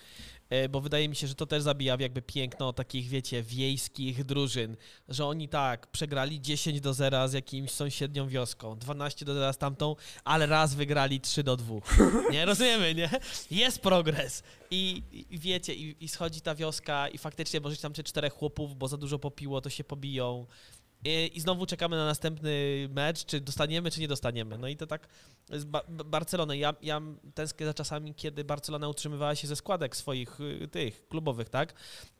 E, 0.53 0.69
Bo 0.69 0.81
wydaje 0.81 1.09
mi 1.09 1.15
się, 1.15 1.27
że 1.27 1.35
to 1.35 1.45
też 1.45 1.63
zabija 1.63 1.97
jakby 1.99 2.21
piękno 2.21 2.73
takich, 2.73 3.07
wiecie, 3.09 3.43
wiejskich 3.43 4.23
drużyn, 4.23 4.77
że 5.09 5.25
oni 5.25 5.49
tak, 5.49 5.87
przegrali 5.87 6.41
10 6.41 6.81
do 6.81 6.93
0 6.93 7.27
z 7.27 7.33
jakimś 7.33 7.71
sąsiednią 7.71 8.27
wioską, 8.27 8.77
12 8.77 9.25
do 9.25 9.33
0 9.33 9.53
z 9.53 9.57
tamtą, 9.57 9.95
ale 10.23 10.45
raz 10.45 10.75
wygrali 10.75 11.21
3 11.21 11.43
do 11.43 11.57
2. 11.57 11.75
Nie, 12.31 12.45
rozumiemy, 12.45 12.95
nie? 12.95 13.09
Jest 13.51 13.79
progres. 13.79 14.43
I, 14.71 15.03
i 15.29 15.39
wiecie, 15.39 15.73
i, 15.75 15.95
i 15.99 16.07
schodzi 16.07 16.41
ta 16.41 16.55
wioska 16.55 17.07
i 17.07 17.17
faktycznie 17.17 17.59
możecie 17.59 17.81
tam 17.81 17.93
czy 17.93 18.03
czterech 18.03 18.33
chłopów, 18.33 18.77
bo 18.77 18.87
za 18.87 18.97
dużo 18.97 19.19
popiło, 19.19 19.61
to 19.61 19.69
się 19.69 19.83
pobiją. 19.83 20.45
I, 21.05 21.39
znowu 21.41 21.65
czekamy 21.65 21.95
na 21.97 22.05
następny 22.05 22.87
mecz, 22.91 23.25
czy 23.25 23.41
dostaniemy, 23.41 23.91
czy 23.91 23.99
nie 24.01 24.07
dostaniemy. 24.07 24.57
No 24.57 24.67
i 24.67 24.77
to 24.77 24.87
tak 24.87 25.07
z 25.49 25.65
ba- 25.65 25.83
Ba- 25.89 26.03
Barcelony. 26.03 26.57
Ja, 26.57 26.73
ja 26.81 27.01
tęsknię 27.33 27.65
za 27.65 27.73
czasami, 27.73 28.15
kiedy 28.15 28.43
Barcelona 28.43 28.87
utrzymywała 28.89 29.35
się 29.35 29.47
ze 29.47 29.55
składek 29.55 29.95
swoich 29.95 30.39
y, 30.41 30.67
tych 30.67 31.07
klubowych, 31.07 31.49
tak? 31.49 31.73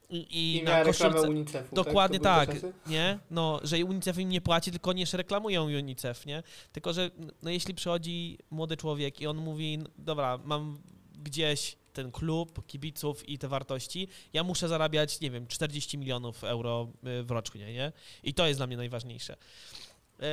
I, 0.10 0.58
I, 0.60 0.64
na 0.64 0.84
koszulce. 0.84 1.30
UNICEF-u. 1.30 1.76
Dokładnie 1.76 2.20
tak. 2.20 2.46
To 2.48 2.52
tak, 2.54 2.62
czasy? 2.62 2.74
nie? 2.88 3.20
No, 3.32 3.60
że 3.64 3.86
UNICEF 3.86 4.18
im 4.20 4.30
nie 4.30 4.42
płaci, 4.42 4.72
tylko 4.72 4.90
oni 4.90 5.00
jeszcze 5.02 5.18
reklamują 5.18 5.64
UNICEF, 5.66 6.26
nie? 6.26 6.44
Tylko, 6.72 6.94
że 6.94 7.12
no, 7.44 7.50
jeśli 7.50 7.74
przychodzi 7.74 8.38
młody 8.52 8.78
człowiek 8.78 9.22
i 9.22 9.28
on 9.28 9.38
mówi, 9.38 9.78
"No, 9.78 9.86
dobra, 9.98 10.40
mam 10.46 10.78
gdzieś 11.24 11.78
ten 11.94 12.12
klub, 12.12 12.66
kibiców 12.68 13.30
i 13.30 13.38
te 13.38 13.48
wartości, 13.48 14.08
ja 14.34 14.44
muszę 14.44 14.68
zarabiać, 14.68 15.22
nie 15.22 15.32
wiem, 15.32 15.48
40 15.48 15.98
milionów 15.98 16.44
euro 16.44 16.88
y, 17.20 17.24
w 17.24 17.32
rocznie, 17.32 17.74
nie? 17.74 17.92
I 18.24 18.34
to 18.34 18.48
jest 18.48 18.60
dla 18.60 18.68
mnie 18.68 18.78
najważniejsze. 18.78 19.34
Y, 19.34 20.26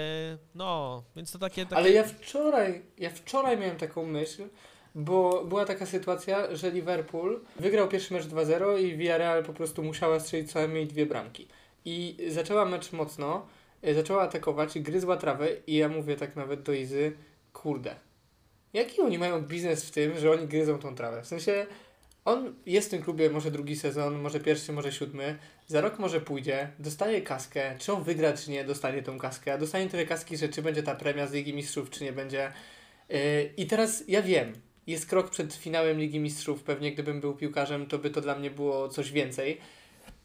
No, 0.54 1.02
więc 1.16 1.32
to 1.32 1.38
takie... 1.38 1.62
takie... 1.64 1.76
Ale 1.76 1.90
ja 1.90 2.04
wczoraj, 2.04 2.82
ja 2.98 3.10
wczoraj 3.10 3.58
miałem 3.58 3.76
taką 3.76 4.06
myśl, 4.06 4.48
bo 4.94 5.44
była 5.44 5.64
taka 5.64 5.86
sytuacja, 5.86 6.56
że 6.56 6.70
Liverpool 6.70 7.40
wygrał 7.60 7.88
pierwszy 7.88 8.14
mecz 8.14 8.24
2-0 8.24 8.80
i 8.80 8.96
Villarreal 8.96 9.44
po 9.44 9.52
prostu 9.52 9.82
musiała 9.82 10.20
strzelić 10.20 10.52
co 10.52 10.58
najmniej 10.58 10.86
dwie 10.86 11.06
bramki. 11.06 11.48
I 11.84 12.16
zaczęła 12.28 12.64
mecz 12.64 12.92
mocno, 12.92 13.46
y, 13.86 13.94
zaczęła 13.94 14.22
atakować 14.22 14.78
gryzła 14.78 15.16
trawę 15.16 15.48
i 15.66 15.76
ja 15.76 15.88
mówię 15.88 16.16
tak 16.16 16.36
nawet 16.36 16.62
do 16.62 16.72
Izy, 16.72 17.12
kurde, 17.52 17.96
jaki 18.72 19.00
oni 19.00 19.18
mają 19.18 19.42
biznes 19.42 19.84
w 19.84 19.90
tym, 19.90 20.18
że 20.18 20.30
oni 20.30 20.46
gryzą 20.46 20.78
tą 20.78 20.94
trawę? 20.94 21.22
W 21.22 21.26
sensie, 21.26 21.66
on 22.24 22.54
jest 22.66 22.88
w 22.88 22.90
tym 22.90 23.02
klubie 23.02 23.30
może 23.30 23.50
drugi 23.50 23.76
sezon, 23.76 24.20
może 24.20 24.40
pierwszy, 24.40 24.72
może 24.72 24.92
siódmy, 24.92 25.38
za 25.66 25.80
rok 25.80 25.98
może 25.98 26.20
pójdzie, 26.20 26.70
dostaje 26.78 27.22
kaskę, 27.22 27.76
czy 27.78 27.92
on 27.92 28.02
wygra, 28.02 28.32
czy 28.32 28.50
nie, 28.50 28.64
dostanie 28.64 29.02
tą 29.02 29.18
kaskę, 29.18 29.52
a 29.52 29.58
dostanie 29.58 29.88
tyle 29.88 30.06
kaski, 30.06 30.36
że 30.36 30.48
czy 30.48 30.62
będzie 30.62 30.82
ta 30.82 30.94
premia 30.94 31.26
z 31.26 31.32
Ligi 31.32 31.54
Mistrzów, 31.54 31.90
czy 31.90 32.04
nie 32.04 32.12
będzie. 32.12 32.52
Yy, 33.08 33.16
I 33.56 33.66
teraz 33.66 34.04
ja 34.08 34.22
wiem, 34.22 34.52
jest 34.86 35.06
krok 35.06 35.30
przed 35.30 35.54
finałem 35.54 35.98
Ligi 35.98 36.20
Mistrzów, 36.20 36.62
pewnie 36.62 36.92
gdybym 36.92 37.20
był 37.20 37.36
piłkarzem, 37.36 37.86
to 37.86 37.98
by 37.98 38.10
to 38.10 38.20
dla 38.20 38.34
mnie 38.34 38.50
było 38.50 38.88
coś 38.88 39.12
więcej, 39.12 39.58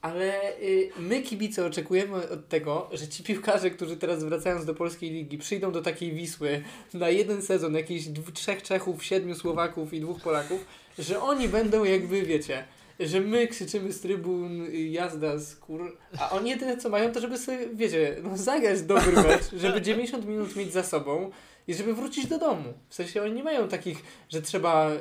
ale 0.05 0.57
y, 0.61 0.89
my 0.99 1.21
kibice 1.21 1.65
oczekujemy 1.65 2.29
od 2.29 2.47
tego, 2.47 2.89
że 2.93 3.07
ci 3.07 3.23
piłkarze, 3.23 3.69
którzy 3.69 3.97
teraz 3.97 4.23
wracając 4.23 4.65
do 4.65 4.73
polskiej 4.73 5.11
ligi, 5.11 5.37
przyjdą 5.37 5.71
do 5.71 5.81
takiej 5.81 6.11
Wisły 6.13 6.63
na 6.93 7.09
jeden 7.09 7.41
sezon, 7.41 7.75
jakichś 7.75 8.05
trzech 8.33 8.63
Czechów, 8.63 9.03
siedmiu 9.03 9.35
Słowaków 9.35 9.93
i 9.93 10.01
dwóch 10.01 10.21
Polaków, 10.21 10.65
że 10.99 11.21
oni 11.21 11.49
będą 11.49 11.83
jakby, 11.83 12.21
wiecie, 12.21 12.63
że 12.99 13.21
my 13.21 13.47
krzyczymy 13.47 13.93
z 13.93 14.01
trybun 14.01 14.61
y, 14.61 14.79
jazda 14.79 15.37
z 15.37 15.55
kur... 15.55 15.97
A 16.19 16.29
oni 16.29 16.49
jedyne 16.49 16.77
co 16.77 16.89
mają 16.89 17.11
to, 17.11 17.19
żeby 17.19 17.37
sobie, 17.37 17.67
wiecie, 17.73 18.17
no, 18.23 18.37
zagrać 18.37 18.81
dobry 18.81 19.11
mecz, 19.11 19.43
żeby 19.57 19.81
90 19.81 20.27
minut 20.27 20.55
mieć 20.55 20.73
za 20.73 20.83
sobą 20.83 21.31
i 21.67 21.73
żeby 21.73 21.93
wrócić 21.93 22.27
do 22.27 22.39
domu. 22.39 22.73
W 22.89 22.95
sensie 22.95 23.21
oni 23.21 23.33
nie 23.33 23.43
mają 23.43 23.67
takich, 23.67 24.03
że 24.29 24.41
trzeba... 24.41 24.91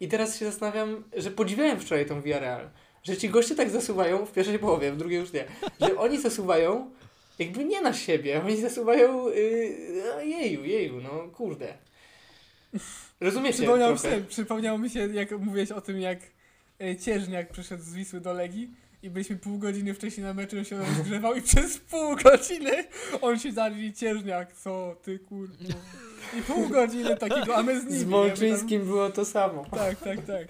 I 0.00 0.08
teraz 0.08 0.38
się 0.38 0.44
zastanawiam, 0.44 1.04
że 1.16 1.30
podziwiałem 1.30 1.80
wczoraj 1.80 2.06
tą 2.06 2.22
Villarreal, 2.22 2.70
że 3.02 3.16
ci 3.16 3.28
goście 3.28 3.54
tak 3.54 3.70
zasuwają 3.70 4.26
w 4.26 4.32
pierwszej 4.32 4.58
połowie, 4.58 4.92
w 4.92 4.96
drugiej 4.96 5.20
już 5.20 5.32
nie, 5.32 5.44
że 5.80 5.98
oni 5.98 6.20
zasuwają 6.20 6.90
jakby 7.38 7.64
nie 7.64 7.82
na 7.82 7.92
siebie, 7.92 8.42
oni 8.44 8.60
zasuwają 8.60 9.28
yy, 9.28 10.02
no, 10.16 10.20
jeju, 10.22 10.64
jeju, 10.64 11.00
no 11.00 11.28
kurde. 11.34 11.74
Rozumiecie 13.20 13.58
przypomniał, 13.58 13.96
trochę? 13.96 14.16
się, 14.16 14.24
przypomniało 14.24 14.78
mi 14.78 14.90
się, 14.90 15.08
jak 15.14 15.30
mówiłeś 15.30 15.72
o 15.72 15.80
tym, 15.80 16.00
jak 16.00 16.18
e, 16.80 16.96
Cieżniak 16.96 17.50
przyszedł 17.50 17.82
z 17.82 17.92
Wisły 17.92 18.20
do 18.20 18.32
Legii 18.32 18.70
i 19.02 19.10
byliśmy 19.10 19.36
pół 19.36 19.58
godziny 19.58 19.94
wcześniej 19.94 20.26
na 20.26 20.34
meczu, 20.34 20.58
on 20.58 20.64
się 20.64 20.78
rozgrzewał 20.78 21.34
i 21.34 21.42
przez 21.52 21.78
pół 21.78 22.16
godziny 22.16 22.84
on 23.20 23.38
się 23.38 23.52
zaliczył 23.52 24.00
Cieżniak, 24.00 24.52
co 24.52 24.96
ty 25.02 25.18
kurwa. 25.18 25.54
I 26.38 26.42
pół 26.42 26.68
godziny 26.68 27.16
takiego, 27.16 27.56
a 27.56 27.62
my 27.62 27.80
z 27.80 27.84
nim. 27.84 27.98
Z? 27.98 28.04
Mączyńskim 28.04 28.84
było 28.84 29.10
to 29.10 29.24
samo. 29.24 29.64
Tam- 29.64 29.78
Tak, 29.78 30.00
tak, 30.00 30.26
tak. 30.26 30.48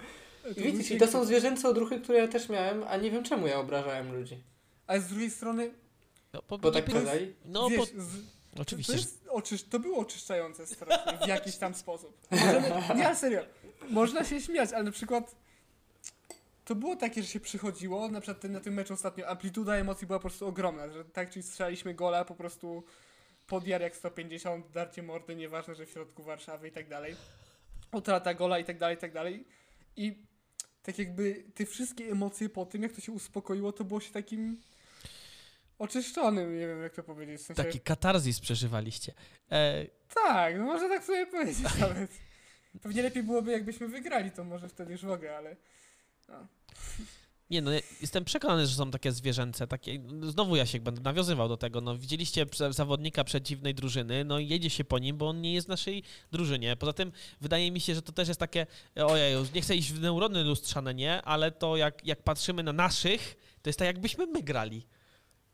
I 0.57 0.93
i 0.93 0.97
to 0.97 1.07
są 1.07 1.25
zwierzęce 1.25 1.69
odruchy, 1.69 1.99
które 1.99 2.19
ja 2.19 2.27
też 2.27 2.49
miałem, 2.49 2.83
a 2.83 2.97
nie 2.97 3.11
wiem 3.11 3.23
czemu 3.23 3.47
ja 3.47 3.59
obrażałem 3.59 4.13
ludzi. 4.13 4.43
Ale 4.87 5.01
z 5.01 5.07
drugiej 5.07 5.31
strony, 5.31 5.71
No, 6.33 6.41
po, 6.41 6.57
Bo 6.57 6.71
tak 6.71 6.85
kazali? 6.85 7.33
no 7.45 7.69
wiesz, 7.69 7.79
bo, 7.79 7.85
z, 7.85 8.07
oczywiście, 8.59 8.93
to, 8.93 8.99
jest 8.99 9.27
oczysz, 9.29 9.63
to 9.63 9.79
było 9.79 9.97
oczyszczające 9.99 10.67
strasznie 10.67 11.17
w 11.25 11.27
jakiś 11.27 11.57
tam 11.57 11.73
sposób. 11.75 12.17
Możemy, 12.31 12.71
nie, 12.95 13.15
serio. 13.15 13.45
Można 13.89 14.23
się 14.23 14.41
śmiać, 14.41 14.73
ale 14.73 14.83
na 14.83 14.91
przykład 14.91 15.35
to 16.65 16.75
było 16.75 16.95
takie, 16.95 17.21
że 17.21 17.27
się 17.27 17.39
przychodziło, 17.39 18.09
na 18.09 18.21
przykład 18.21 18.41
ten, 18.41 18.51
na 18.51 18.59
tym 18.59 18.73
meczu 18.73 18.93
ostatnio 18.93 19.27
amplituda 19.27 19.75
emocji 19.75 20.07
była 20.07 20.19
po 20.19 20.29
prostu 20.29 20.47
ogromna, 20.47 20.89
że 20.89 21.05
tak, 21.05 21.29
czyli 21.29 21.43
strzelaliśmy 21.43 21.93
gola 21.93 22.25
po 22.25 22.35
prostu 22.35 22.83
pod 23.47 23.67
jar 23.67 23.81
jak 23.81 23.95
150, 23.95 24.71
darcie 24.71 25.03
mordy, 25.03 25.35
nieważne, 25.35 25.75
że 25.75 25.85
w 25.85 25.89
środku 25.89 26.23
Warszawy 26.23 26.67
i 26.67 26.71
tak 26.71 26.87
dalej. 26.89 27.15
Utrata 27.91 28.33
gola 28.33 28.59
i 28.59 28.65
tak 28.65 28.77
dalej, 28.77 28.97
i 28.97 28.99
tak 28.99 29.13
dalej. 29.13 29.45
I 29.95 30.15
tak 30.83 30.99
jakby 30.99 31.43
te 31.55 31.65
wszystkie 31.65 32.05
emocje 32.11 32.49
po 32.49 32.65
tym, 32.65 32.83
jak 32.83 32.91
to 32.91 33.01
się 33.01 33.11
uspokoiło, 33.11 33.71
to 33.71 33.83
było 33.83 33.99
się 33.99 34.11
takim 34.11 34.61
oczyszczonym, 35.79 36.59
nie 36.59 36.67
wiem 36.67 36.81
jak 36.81 36.93
to 36.93 37.03
powiedzieć. 37.03 37.41
W 37.41 37.43
sensie, 37.43 37.63
taki 37.63 37.79
katarzis 37.79 38.39
przeżywaliście. 38.39 39.13
E, 39.51 39.85
tak, 40.13 40.57
no 40.57 40.65
można 40.65 40.89
tak 40.89 41.03
sobie 41.03 41.25
powiedzieć 41.25 41.57
nawet. 41.79 42.11
Pewnie 42.81 43.03
lepiej 43.03 43.23
byłoby, 43.23 43.51
jakbyśmy 43.51 43.87
wygrali, 43.87 44.31
to 44.31 44.43
może 44.43 44.69
wtedy 44.69 44.91
już 44.91 45.05
w 45.05 45.11
ogóle, 45.11 45.37
ale... 45.37 45.55
No. 46.27 46.47
Nie, 47.51 47.61
no 47.61 47.71
jestem 48.01 48.25
przekonany, 48.25 48.67
że 48.67 48.75
są 48.75 48.91
takie 48.91 49.11
zwierzęce, 49.11 49.67
takie, 49.67 49.99
znowu 50.21 50.55
ja 50.55 50.65
się 50.65 50.79
będę 50.79 51.01
nawiązywał 51.01 51.49
do 51.49 51.57
tego, 51.57 51.81
no 51.81 51.97
widzieliście 51.97 52.45
zawodnika 52.69 53.23
przeciwnej 53.23 53.75
drużyny, 53.75 54.25
no 54.25 54.39
i 54.39 54.47
jedzie 54.47 54.69
się 54.69 54.83
po 54.83 54.99
nim, 54.99 55.17
bo 55.17 55.29
on 55.29 55.41
nie 55.41 55.53
jest 55.53 55.67
w 55.67 55.69
naszej 55.69 56.03
drużynie. 56.31 56.75
Poza 56.75 56.93
tym 56.93 57.11
wydaje 57.41 57.71
mi 57.71 57.79
się, 57.79 57.95
że 57.95 58.01
to 58.01 58.11
też 58.11 58.27
jest 58.27 58.39
takie, 58.39 58.67
ojej, 58.95 59.33
już 59.33 59.51
nie 59.51 59.61
chcę 59.61 59.75
iść 59.75 59.91
w 59.91 60.01
neurony 60.01 60.43
lustrzane, 60.43 60.93
nie, 60.93 61.21
ale 61.21 61.51
to 61.51 61.77
jak, 61.77 62.05
jak 62.05 62.23
patrzymy 62.23 62.63
na 62.63 62.73
naszych, 62.73 63.37
to 63.61 63.69
jest 63.69 63.79
tak 63.79 63.85
jakbyśmy 63.85 64.27
my 64.27 64.43
grali. 64.43 64.87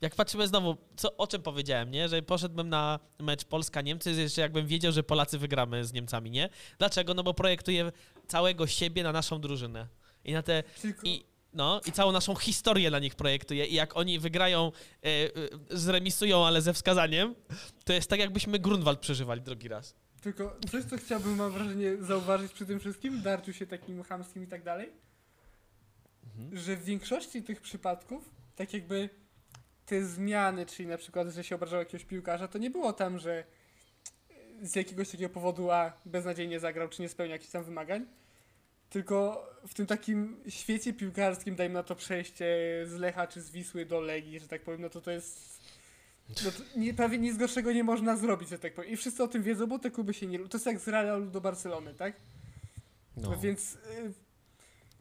Jak 0.01 0.15
patrzymy 0.15 0.47
znowu, 0.47 0.77
co, 0.95 1.17
o 1.17 1.27
czym 1.27 1.41
powiedziałem, 1.41 1.91
nie? 1.91 2.09
Że 2.09 2.21
poszedłbym 2.21 2.69
na 2.69 2.99
mecz 3.19 3.45
Polska-Niemcy, 3.45 4.11
jeszcze 4.11 4.41
jakbym 4.41 4.67
wiedział, 4.67 4.91
że 4.91 5.03
Polacy 5.03 5.37
wygramy 5.37 5.85
z 5.85 5.93
Niemcami, 5.93 6.31
nie? 6.31 6.49
Dlaczego? 6.77 7.13
No 7.13 7.23
bo 7.23 7.33
projektuję 7.33 7.91
całego 8.27 8.67
siebie 8.67 9.03
na 9.03 9.11
naszą 9.11 9.41
drużynę. 9.41 9.87
I 10.25 10.33
na 10.33 10.43
te 10.43 10.63
i, 11.03 11.25
no, 11.53 11.81
i 11.85 11.91
całą 11.91 12.11
naszą 12.11 12.35
historię 12.35 12.89
dla 12.89 12.99
nich 12.99 13.15
projektuje. 13.15 13.65
I 13.65 13.73
jak 13.73 13.97
oni 13.97 14.19
wygrają, 14.19 14.71
e, 15.03 15.07
e, 15.07 15.29
zremisują, 15.69 16.45
ale 16.45 16.61
ze 16.61 16.73
wskazaniem, 16.73 17.35
to 17.83 17.93
jest 17.93 18.09
tak, 18.09 18.19
jakbyśmy 18.19 18.59
Grunwald 18.59 18.99
przeżywali 18.99 19.41
drugi 19.41 19.67
raz. 19.67 19.95
Tylko 20.21 20.57
coś, 20.71 20.85
co 20.85 20.97
chciałbym, 20.97 21.35
mam 21.35 21.51
wrażenie, 21.51 21.97
zauważyć 21.99 22.53
przy 22.53 22.65
tym 22.65 22.79
wszystkim, 22.79 23.21
darciu 23.21 23.53
się 23.53 23.67
takim 23.67 24.03
chamskim 24.03 24.43
i 24.43 24.47
tak 24.47 24.63
dalej, 24.63 24.91
Mhm. 26.37 26.57
że 26.57 26.75
w 26.75 26.83
większości 26.83 27.43
tych 27.43 27.61
przypadków, 27.61 28.29
tak 28.55 28.73
jakby 28.73 29.09
te 29.85 30.05
zmiany, 30.05 30.65
czyli 30.65 30.89
na 30.89 30.97
przykład, 30.97 31.27
że 31.27 31.43
się 31.43 31.55
obrażał 31.55 31.79
jakiegoś 31.79 32.05
piłkarza, 32.05 32.47
to 32.47 32.57
nie 32.57 32.69
było 32.69 32.93
tam, 32.93 33.19
że 33.19 33.43
z 34.61 34.75
jakiegoś 34.75 35.09
takiego 35.09 35.29
powodu 35.29 35.71
A 35.71 35.91
beznadziejnie 36.05 36.59
zagrał, 36.59 36.89
czy 36.89 37.01
nie 37.01 37.09
spełnia 37.09 37.35
jakichś 37.35 37.51
tam 37.51 37.63
wymagań, 37.63 38.05
tylko 38.89 39.47
w 39.67 39.73
tym 39.73 39.85
takim 39.85 40.37
świecie 40.49 40.93
piłkarskim, 40.93 41.55
dajmy 41.55 41.73
na 41.73 41.83
to 41.83 41.95
przejście 41.95 42.45
z 42.85 42.93
Lecha 42.93 43.27
czy 43.27 43.41
z 43.41 43.51
Wisły 43.51 43.85
do 43.85 44.01
Legii, 44.01 44.39
że 44.39 44.47
tak 44.47 44.61
powiem, 44.61 44.81
no 44.81 44.89
to 44.89 45.01
to 45.01 45.11
jest 45.11 45.57
no 46.29 46.51
to 46.51 46.79
nie, 46.79 46.93
prawie 46.93 47.17
nic 47.17 47.37
gorszego 47.37 47.73
nie 47.73 47.83
można 47.83 48.17
zrobić, 48.17 48.49
że 48.49 48.59
tak 48.59 48.73
powiem. 48.73 48.91
I 48.91 48.97
wszyscy 48.97 49.23
o 49.23 49.27
tym 49.27 49.43
wiedzą, 49.43 49.67
bo 49.67 49.79
te 49.79 49.91
kluby 49.91 50.13
się 50.13 50.27
nie... 50.27 50.39
To 50.39 50.57
jest 50.57 50.65
jak 50.65 50.79
z 50.79 50.87
Realu 50.87 51.25
do 51.25 51.41
Barcelony, 51.41 51.93
tak? 51.93 52.13
No. 53.17 53.37
Więc... 53.37 53.73
Y, 53.75 54.13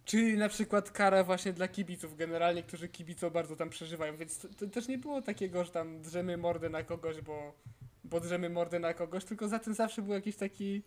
czy 0.04 0.36
na 0.36 0.48
przykład 0.48 0.90
kara 0.90 1.24
właśnie 1.24 1.52
dla 1.52 1.68
kibiców 1.68 2.16
generalnie, 2.16 2.62
którzy 2.62 2.88
kibicą 2.88 3.30
bardzo 3.30 3.56
tam 3.56 3.70
przeżywają, 3.70 4.16
więc 4.16 4.38
to, 4.38 4.48
to 4.48 4.66
też 4.66 4.88
nie 4.88 4.98
było 4.98 5.22
takiego, 5.22 5.64
że 5.64 5.70
tam 5.70 6.02
drzemy 6.02 6.36
mordę 6.36 6.68
na 6.68 6.82
kogoś, 6.82 7.20
bo, 7.20 7.52
bo 8.04 8.20
drzemy 8.20 8.50
mordę 8.50 8.78
na 8.78 8.94
kogoś, 8.94 9.24
tylko 9.24 9.48
za 9.48 9.58
tym 9.58 9.74
zawsze 9.74 10.02
był 10.02 10.12
jakiś 10.12 10.36
taki 10.36 10.82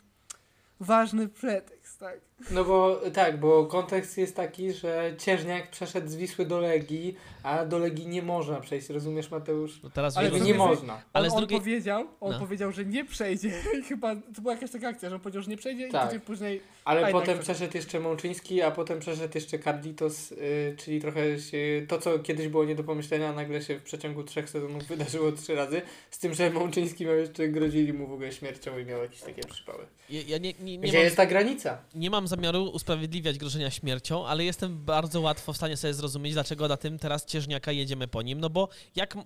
ważny 0.79 1.27
pretekst, 1.27 1.99
tak? 1.99 2.19
No 2.51 2.63
bo 2.65 3.01
tak, 3.13 3.39
bo 3.39 3.65
kontekst 3.65 4.17
jest 4.17 4.35
taki, 4.35 4.73
że 4.73 5.13
Cieżniak 5.17 5.69
przeszedł 5.71 6.07
z 6.09 6.15
Wisły 6.15 6.45
do 6.45 6.59
Legii, 6.59 7.15
a 7.43 7.65
do 7.65 7.77
Legii 7.79 8.07
nie 8.07 8.21
można 8.21 8.59
przejść, 8.59 8.89
rozumiesz 8.89 9.31
Mateusz? 9.31 9.83
No 9.83 9.89
teraz 9.89 10.17
Ale 10.17 10.31
nie 10.31 10.53
można. 10.53 10.93
On, 10.93 10.99
Ale 11.13 11.29
on 11.29 11.37
drugiej- 11.37 11.59
powiedział, 11.59 12.07
on 12.21 12.31
No. 12.31 12.39
powiedział, 12.39 12.71
że 12.71 12.85
nie 12.85 13.05
przejdzie 13.05 13.51
i 13.79 13.81
chyba 13.89 14.15
to 14.15 14.41
była 14.41 14.53
jakaś 14.53 14.71
taka 14.71 14.87
akcja, 14.87 15.09
że 15.09 15.15
on 15.15 15.21
powiedział, 15.21 15.41
że 15.43 15.51
nie 15.51 15.57
przejdzie 15.57 15.89
Tak. 15.89 16.03
i 16.03 16.07
tydzień 16.07 16.21
później 16.25 16.61
Ale 16.85 17.01
potem 17.01 17.21
przeszedł. 17.23 17.41
przeszedł 17.43 17.77
jeszcze 17.77 17.99
Mączyński, 17.99 18.61
a 18.61 18.71
potem 18.71 18.99
przeszedł 18.99 19.31
jeszcze 19.35 19.59
Carditos, 19.59 20.31
y, 20.31 20.75
czyli 20.77 21.01
trochę 21.01 21.39
się, 21.39 21.85
to, 21.87 21.97
co 21.99 22.19
kiedyś 22.19 22.47
było 22.47 22.65
nie 22.65 22.75
do 22.75 22.83
pomyślenia, 22.83 23.33
nagle 23.33 23.61
się 23.61 23.79
w 23.79 23.83
przeciągu 23.83 24.23
trzech 24.23 24.49
sezonów 24.49 24.83
wydarzyło 24.83 25.31
trzy 25.31 25.55
razy, 25.55 25.81
z 26.11 26.19
tym, 26.19 26.33
że 26.33 26.49
Mączyński 26.49 27.05
miał 27.05 27.15
jeszcze, 27.15 27.47
grozili 27.47 27.93
mu 27.93 28.07
w 28.07 28.13
ogóle 28.13 28.31
śmiercią 28.31 28.77
i 28.79 28.85
miał 28.85 29.01
jakieś 29.01 29.21
takie 29.21 29.41
przypały. 29.43 29.85
ja, 30.09 30.21
ja 30.27 30.37
nie, 30.37 30.53
nie, 30.59 30.68
nie, 30.77 30.87
Gdzie 30.87 30.97
mam, 30.97 31.03
jest 31.03 31.17
ta 31.17 31.25
granica? 31.25 31.77
nie 31.95 32.09
mam 32.09 32.27
zamiaru 32.27 32.63
usprawiedliwiać 32.63 33.37
grożenia 33.37 33.71
śmiercią, 33.71 34.27
ale 34.27 34.43
jestem 34.45 34.85
bardzo 34.85 35.21
łatwo 35.21 35.53
w 35.53 35.57
stanie 35.57 35.77
sobie 35.77 35.93
zrozumieć, 35.93 36.33
dlaczego 36.33 36.67
na 36.67 36.77
tym 36.77 36.99
teraz 36.99 37.25
Cieżniaka 37.25 37.71
jedziemy 37.71 38.07
po 38.07 38.21
nim, 38.21 38.39
no 38.39 38.49
bo 38.49 38.69
jak 38.95 39.17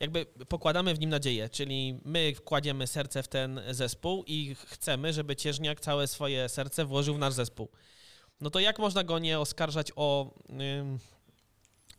jakby 0.00 0.26
pokładamy 0.26 0.94
w 0.94 1.00
nim 1.00 1.10
nadzieję, 1.10 1.48
czyli 1.48 2.00
my 2.04 2.34
wkładziemy 2.34 2.86
serce 2.86 3.22
w 3.22 3.28
ten 3.28 3.60
zespół 3.70 4.24
i 4.26 4.56
chcemy, 4.66 5.12
żeby 5.12 5.36
Cieżniak 5.36 5.80
całe 5.80 6.06
swoje 6.06 6.48
serce 6.48 6.84
włożył 6.84 7.14
w 7.14 7.18
nasz 7.18 7.34
zespół. 7.34 7.68
No 8.40 8.50
to 8.50 8.60
jak 8.60 8.78
można 8.78 9.04
go 9.04 9.18
nie 9.18 9.38
oskarżać 9.38 9.92
o 9.96 10.34
ym, 10.50 10.98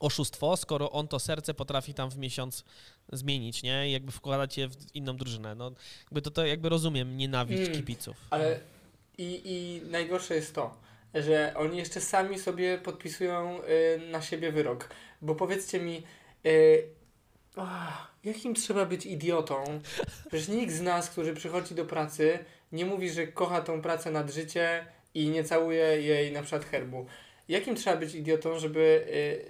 oszustwo, 0.01 0.57
skoro 0.57 0.91
on 0.91 1.07
to 1.07 1.19
serce 1.19 1.53
potrafi 1.53 1.93
tam 1.93 2.09
w 2.11 2.17
miesiąc 2.17 2.63
zmienić, 3.11 3.63
nie? 3.63 3.89
I 3.89 3.91
jakby 3.91 4.11
wkładać 4.11 4.57
je 4.57 4.67
w 4.67 4.95
inną 4.95 5.17
drużynę. 5.17 5.55
No, 5.55 5.71
jakby 6.03 6.21
to, 6.21 6.31
to 6.31 6.45
jakby 6.45 6.69
rozumiem 6.69 7.17
nienawiść 7.17 7.61
Mm. 7.61 7.73
kibiców. 7.73 8.17
Ale 8.29 8.59
i, 9.17 9.41
i 9.45 9.81
najgorsze 9.91 10.35
jest 10.35 10.55
to, 10.55 10.77
że 11.13 11.53
oni 11.57 11.77
jeszcze 11.77 12.01
sami 12.01 12.39
sobie 12.39 12.77
podpisują 12.77 13.59
y, 13.63 14.01
na 14.11 14.21
siebie 14.21 14.51
wyrok. 14.51 14.89
Bo 15.21 15.35
powiedzcie 15.35 15.79
mi, 15.79 16.03
y, 16.45 16.83
ach, 17.55 18.11
jakim 18.23 18.55
trzeba 18.55 18.85
być 18.85 19.05
idiotą? 19.05 19.63
Przecież 20.27 20.47
nikt 20.47 20.73
z 20.73 20.81
nas, 20.81 21.09
który 21.09 21.33
przychodzi 21.33 21.75
do 21.75 21.85
pracy, 21.85 22.39
nie 22.71 22.85
mówi, 22.85 23.09
że 23.09 23.27
kocha 23.27 23.61
tą 23.61 23.81
pracę 23.81 24.11
nad 24.11 24.31
życie 24.31 24.85
i 25.13 25.29
nie 25.29 25.43
całuje 25.43 26.01
jej 26.01 26.31
na 26.31 26.41
przykład 26.41 26.65
herbu. 26.65 27.05
Jakim 27.51 27.75
trzeba 27.75 27.97
być 27.97 28.15
idiotą, 28.15 28.59
żeby 28.59 29.05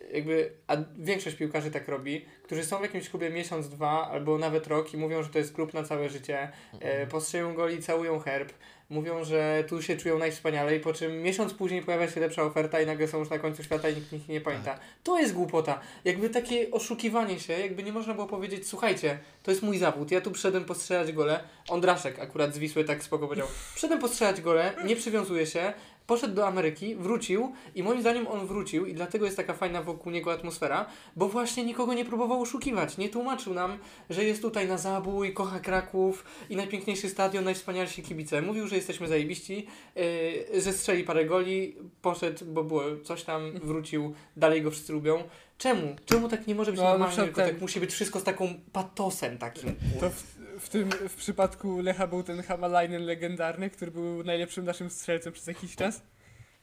y, 0.09 0.15
jakby, 0.15 0.51
a 0.67 0.77
większość 0.97 1.35
piłkarzy 1.35 1.71
tak 1.71 1.87
robi, 1.87 2.25
którzy 2.43 2.63
są 2.63 2.79
w 2.79 2.81
jakimś 2.81 3.09
klubie 3.09 3.29
miesiąc, 3.29 3.69
dwa 3.69 4.09
albo 4.11 4.37
nawet 4.37 4.67
rok 4.67 4.93
i 4.93 4.97
mówią, 4.97 5.23
że 5.23 5.29
to 5.29 5.37
jest 5.39 5.53
klub 5.53 5.73
na 5.73 5.83
całe 5.83 6.09
życie, 6.09 6.51
e, 6.79 7.07
postrzelają 7.07 7.53
goli, 7.53 7.81
całują 7.81 8.19
herb, 8.19 8.53
mówią, 8.91 9.23
że 9.23 9.63
tu 9.67 9.81
się 9.81 9.97
czują 9.97 10.17
najwspanialej, 10.17 10.79
po 10.79 10.93
czym 10.93 11.21
miesiąc 11.21 11.53
później 11.53 11.81
pojawia 11.81 12.07
się 12.09 12.19
lepsza 12.19 12.43
oferta 12.43 12.81
i 12.81 12.85
nagle 12.85 13.07
są 13.07 13.19
już 13.19 13.29
na 13.29 13.39
końcu 13.39 13.63
świata 13.63 13.89
i 13.89 13.95
nikt 13.95 14.13
ich 14.13 14.27
nie 14.27 14.41
pamięta. 14.41 14.79
To 15.03 15.19
jest 15.19 15.33
głupota. 15.33 15.79
Jakby 16.05 16.29
takie 16.29 16.71
oszukiwanie 16.71 17.39
się, 17.39 17.53
jakby 17.53 17.83
nie 17.83 17.91
można 17.91 18.13
było 18.13 18.27
powiedzieć, 18.27 18.67
słuchajcie, 18.67 19.19
to 19.43 19.51
jest 19.51 19.63
mój 19.63 19.77
zawód, 19.77 20.11
ja 20.11 20.21
tu 20.21 20.31
przyszedłem 20.31 20.65
postrzelać 20.65 21.11
gole, 21.11 21.43
Ondraszek 21.69 22.19
akurat 22.19 22.55
z 22.55 22.57
Wisły 22.57 22.83
tak 22.83 23.03
spoko 23.03 23.27
powiedział, 23.27 23.47
przyszedłem 23.71 23.99
postrzelać 23.99 24.41
gole, 24.41 24.73
nie 24.85 24.95
przywiązuje 24.95 25.45
się, 25.45 25.73
poszedł 26.11 26.33
do 26.35 26.47
Ameryki, 26.47 26.95
wrócił 26.95 27.51
i 27.75 27.83
moim 27.83 28.01
zdaniem 28.01 28.27
on 28.27 28.47
wrócił 28.47 28.85
i 28.85 28.93
dlatego 28.93 29.25
jest 29.25 29.37
taka 29.37 29.53
fajna 29.53 29.81
wokół 29.81 30.11
niego 30.11 30.31
atmosfera, 30.31 30.85
bo 31.15 31.29
właśnie 31.29 31.65
nikogo 31.65 31.93
nie 31.93 32.05
próbował 32.05 32.41
oszukiwać, 32.41 32.97
nie 32.97 33.09
tłumaczył 33.09 33.53
nam, 33.53 33.77
że 34.09 34.23
jest 34.23 34.41
tutaj 34.41 34.67
na 34.67 34.77
zabój, 34.77 35.33
kocha 35.33 35.59
Kraków 35.59 36.25
i 36.49 36.55
najpiękniejszy 36.55 37.09
stadion, 37.09 37.43
najwspanialsi 37.43 38.03
kibice. 38.03 38.41
Mówił, 38.41 38.67
że 38.67 38.75
jesteśmy 38.75 39.07
zajebiści, 39.07 39.67
yy, 39.95 40.61
że 40.61 40.73
strzeli 40.73 41.03
parę 41.03 41.25
goli, 41.25 41.75
poszedł, 42.01 42.45
bo 42.45 42.63
było 42.63 42.83
coś 43.03 43.23
tam, 43.23 43.51
wrócił, 43.63 44.13
dalej 44.37 44.61
go 44.61 44.71
wszyscy 44.71 44.93
lubią. 44.93 45.23
Czemu? 45.57 45.95
Czemu 46.05 46.29
tak 46.29 46.47
nie 46.47 46.55
może 46.55 46.71
być 46.71 46.81
No, 46.81 46.89
normalnie, 46.89 47.23
tylko 47.23 47.41
ten- 47.41 47.49
tak 47.49 47.61
musi 47.61 47.79
być 47.79 47.91
wszystko 47.91 48.19
z 48.19 48.23
taką 48.23 48.53
patosem 48.71 49.37
takim. 49.37 49.75
To 49.99 50.09
w, 50.09 50.40
w 50.61 50.69
tym 50.69 50.89
w 51.09 51.15
przypadku 51.15 51.81
Lecha 51.81 52.07
był 52.07 52.23
ten 52.23 52.43
Hamalainen 52.43 53.05
legendarny, 53.05 53.69
który 53.69 53.91
był 53.91 54.23
najlepszym 54.23 54.65
naszym 54.65 54.89
strzelcem 54.89 55.33
przez 55.33 55.47
jakiś 55.47 55.75
czas. 55.75 56.01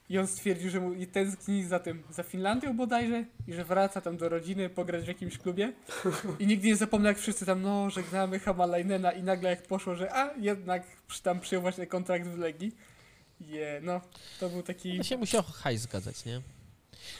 I 0.09 0.19
on 0.19 0.27
stwierdził, 0.27 0.69
że 0.69 0.79
mu 0.79 0.93
i 0.93 1.07
tęskni 1.07 1.63
za 1.63 1.79
tym, 1.79 2.03
za 2.09 2.23
Finlandią 2.23 2.77
bodajże 2.77 3.25
i 3.47 3.53
że 3.53 3.65
wraca 3.65 4.01
tam 4.01 4.17
do 4.17 4.29
rodziny 4.29 4.69
pograć 4.69 5.03
w 5.03 5.07
jakimś 5.07 5.37
klubie. 5.37 5.73
I 6.39 6.47
nigdy 6.47 6.67
nie 6.67 6.75
zapomnę, 6.75 7.09
jak 7.09 7.17
wszyscy 7.17 7.45
tam, 7.45 7.61
no, 7.61 7.89
żegnamy 7.89 8.39
Hamalainena 8.39 9.11
i 9.11 9.23
nagle 9.23 9.49
jak 9.49 9.61
poszło, 9.61 9.95
że 9.95 10.13
a, 10.15 10.33
jednak 10.37 10.83
przy- 11.07 11.23
tam 11.23 11.39
przyjął 11.39 11.61
właśnie 11.61 11.87
kontrakt 11.87 12.27
w 12.27 12.37
Legii. 12.37 12.75
Je, 13.41 13.79
no, 13.83 14.01
to 14.39 14.49
był 14.49 14.63
taki... 14.63 14.97
To 14.97 15.03
się 15.03 15.17
musiał 15.17 15.43
hajs 15.43 15.81
zgadzać, 15.81 16.25
nie? 16.25 16.41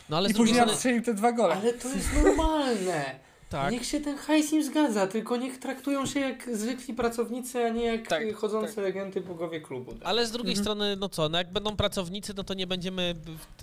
No 0.10 0.18
ale 0.18 0.30
I 0.30 0.34
później 0.34 0.56
strony... 0.56 0.76
strzelił 0.76 1.02
te 1.02 1.14
dwa 1.14 1.32
gole. 1.32 1.56
Ale 1.56 1.74
to 1.74 1.90
jest 1.90 2.14
normalne. 2.24 3.20
Tak. 3.50 3.72
Niech 3.72 3.86
się 3.86 4.00
ten 4.02 4.18
hajs 4.18 4.54
im 4.54 4.64
zgadza, 4.64 5.08
tylko 5.08 5.38
niech 5.38 5.58
traktują 5.60 6.06
się 6.06 6.20
jak 6.20 6.50
zwykli 6.58 6.94
pracownicy, 6.94 7.64
a 7.66 7.70
nie 7.70 7.86
jak 7.86 8.08
Tak, 8.08 8.22
y, 8.24 8.34
chodzące 8.34 8.76
tak. 8.76 8.84
legendy 8.84 9.22
bogowie 9.22 9.62
klubu. 9.62 9.94
Ale 10.04 10.28
z 10.28 10.32
drugiej 10.32 10.52
Mhm. 10.54 10.64
strony, 10.64 10.96
no 10.96 11.10
co, 11.10 11.30
no 11.30 11.38
jak 11.38 11.52
będą 11.52 11.76
pracownicy, 11.76 12.34
no 12.38 12.44
to 12.44 12.54
nie 12.54 12.68
będziemy 12.68 13.16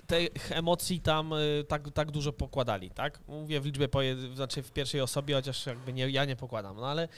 tych 0.07 0.53
emocji 0.53 1.01
tam 1.01 1.33
y, 1.33 1.65
tak, 1.69 1.91
tak 1.91 2.11
dużo 2.11 2.33
pokładali, 2.33 2.91
tak? 2.91 3.21
Mówię 3.29 3.61
w 3.61 3.67
liczbie, 3.67 3.89
poje, 3.89 4.17
znaczy 4.35 4.63
w 4.63 4.71
pierwszej 4.73 5.01
osobie, 5.01 5.35
chociaż 5.35 5.67
jakby 5.67 5.93
nie, 5.93 6.11
ja 6.11 6.25
nie 6.25 6.37
pokładam, 6.37 6.77
no 6.77 6.87
ale 6.87 7.09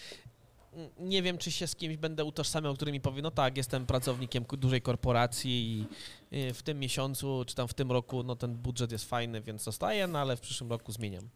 nie 0.99 1.23
wiem, 1.23 1.39
czy 1.39 1.53
się 1.53 1.67
z 1.67 1.77
kimś 1.77 1.97
będę 1.97 2.25
utożsamiał, 2.25 2.75
który 2.75 2.93
mi 2.93 3.01
powie, 3.01 3.23
no 3.23 3.31
tak, 3.31 3.57
jestem 3.57 3.87
pracownikiem 3.87 4.45
dużej 4.59 4.83
korporacji 4.83 5.87
i 6.33 6.37
y, 6.49 6.55
w 6.55 6.63
tym 6.63 6.79
miesiącu, 6.81 7.45
czy 7.47 7.55
tam 7.55 7.69
w 7.69 7.75
tym 7.75 7.93
roku, 7.93 8.23
no 8.23 8.37
ten 8.37 8.55
budżet 8.55 8.93
jest 8.93 9.05
fajny, 9.05 9.41
więc 9.41 9.63
zostaję, 9.63 10.07
no 10.07 10.19
ale 10.19 10.37
w 10.37 10.41
przyszłym 10.41 10.71
roku 10.71 10.93
zmieniam. 10.93 11.29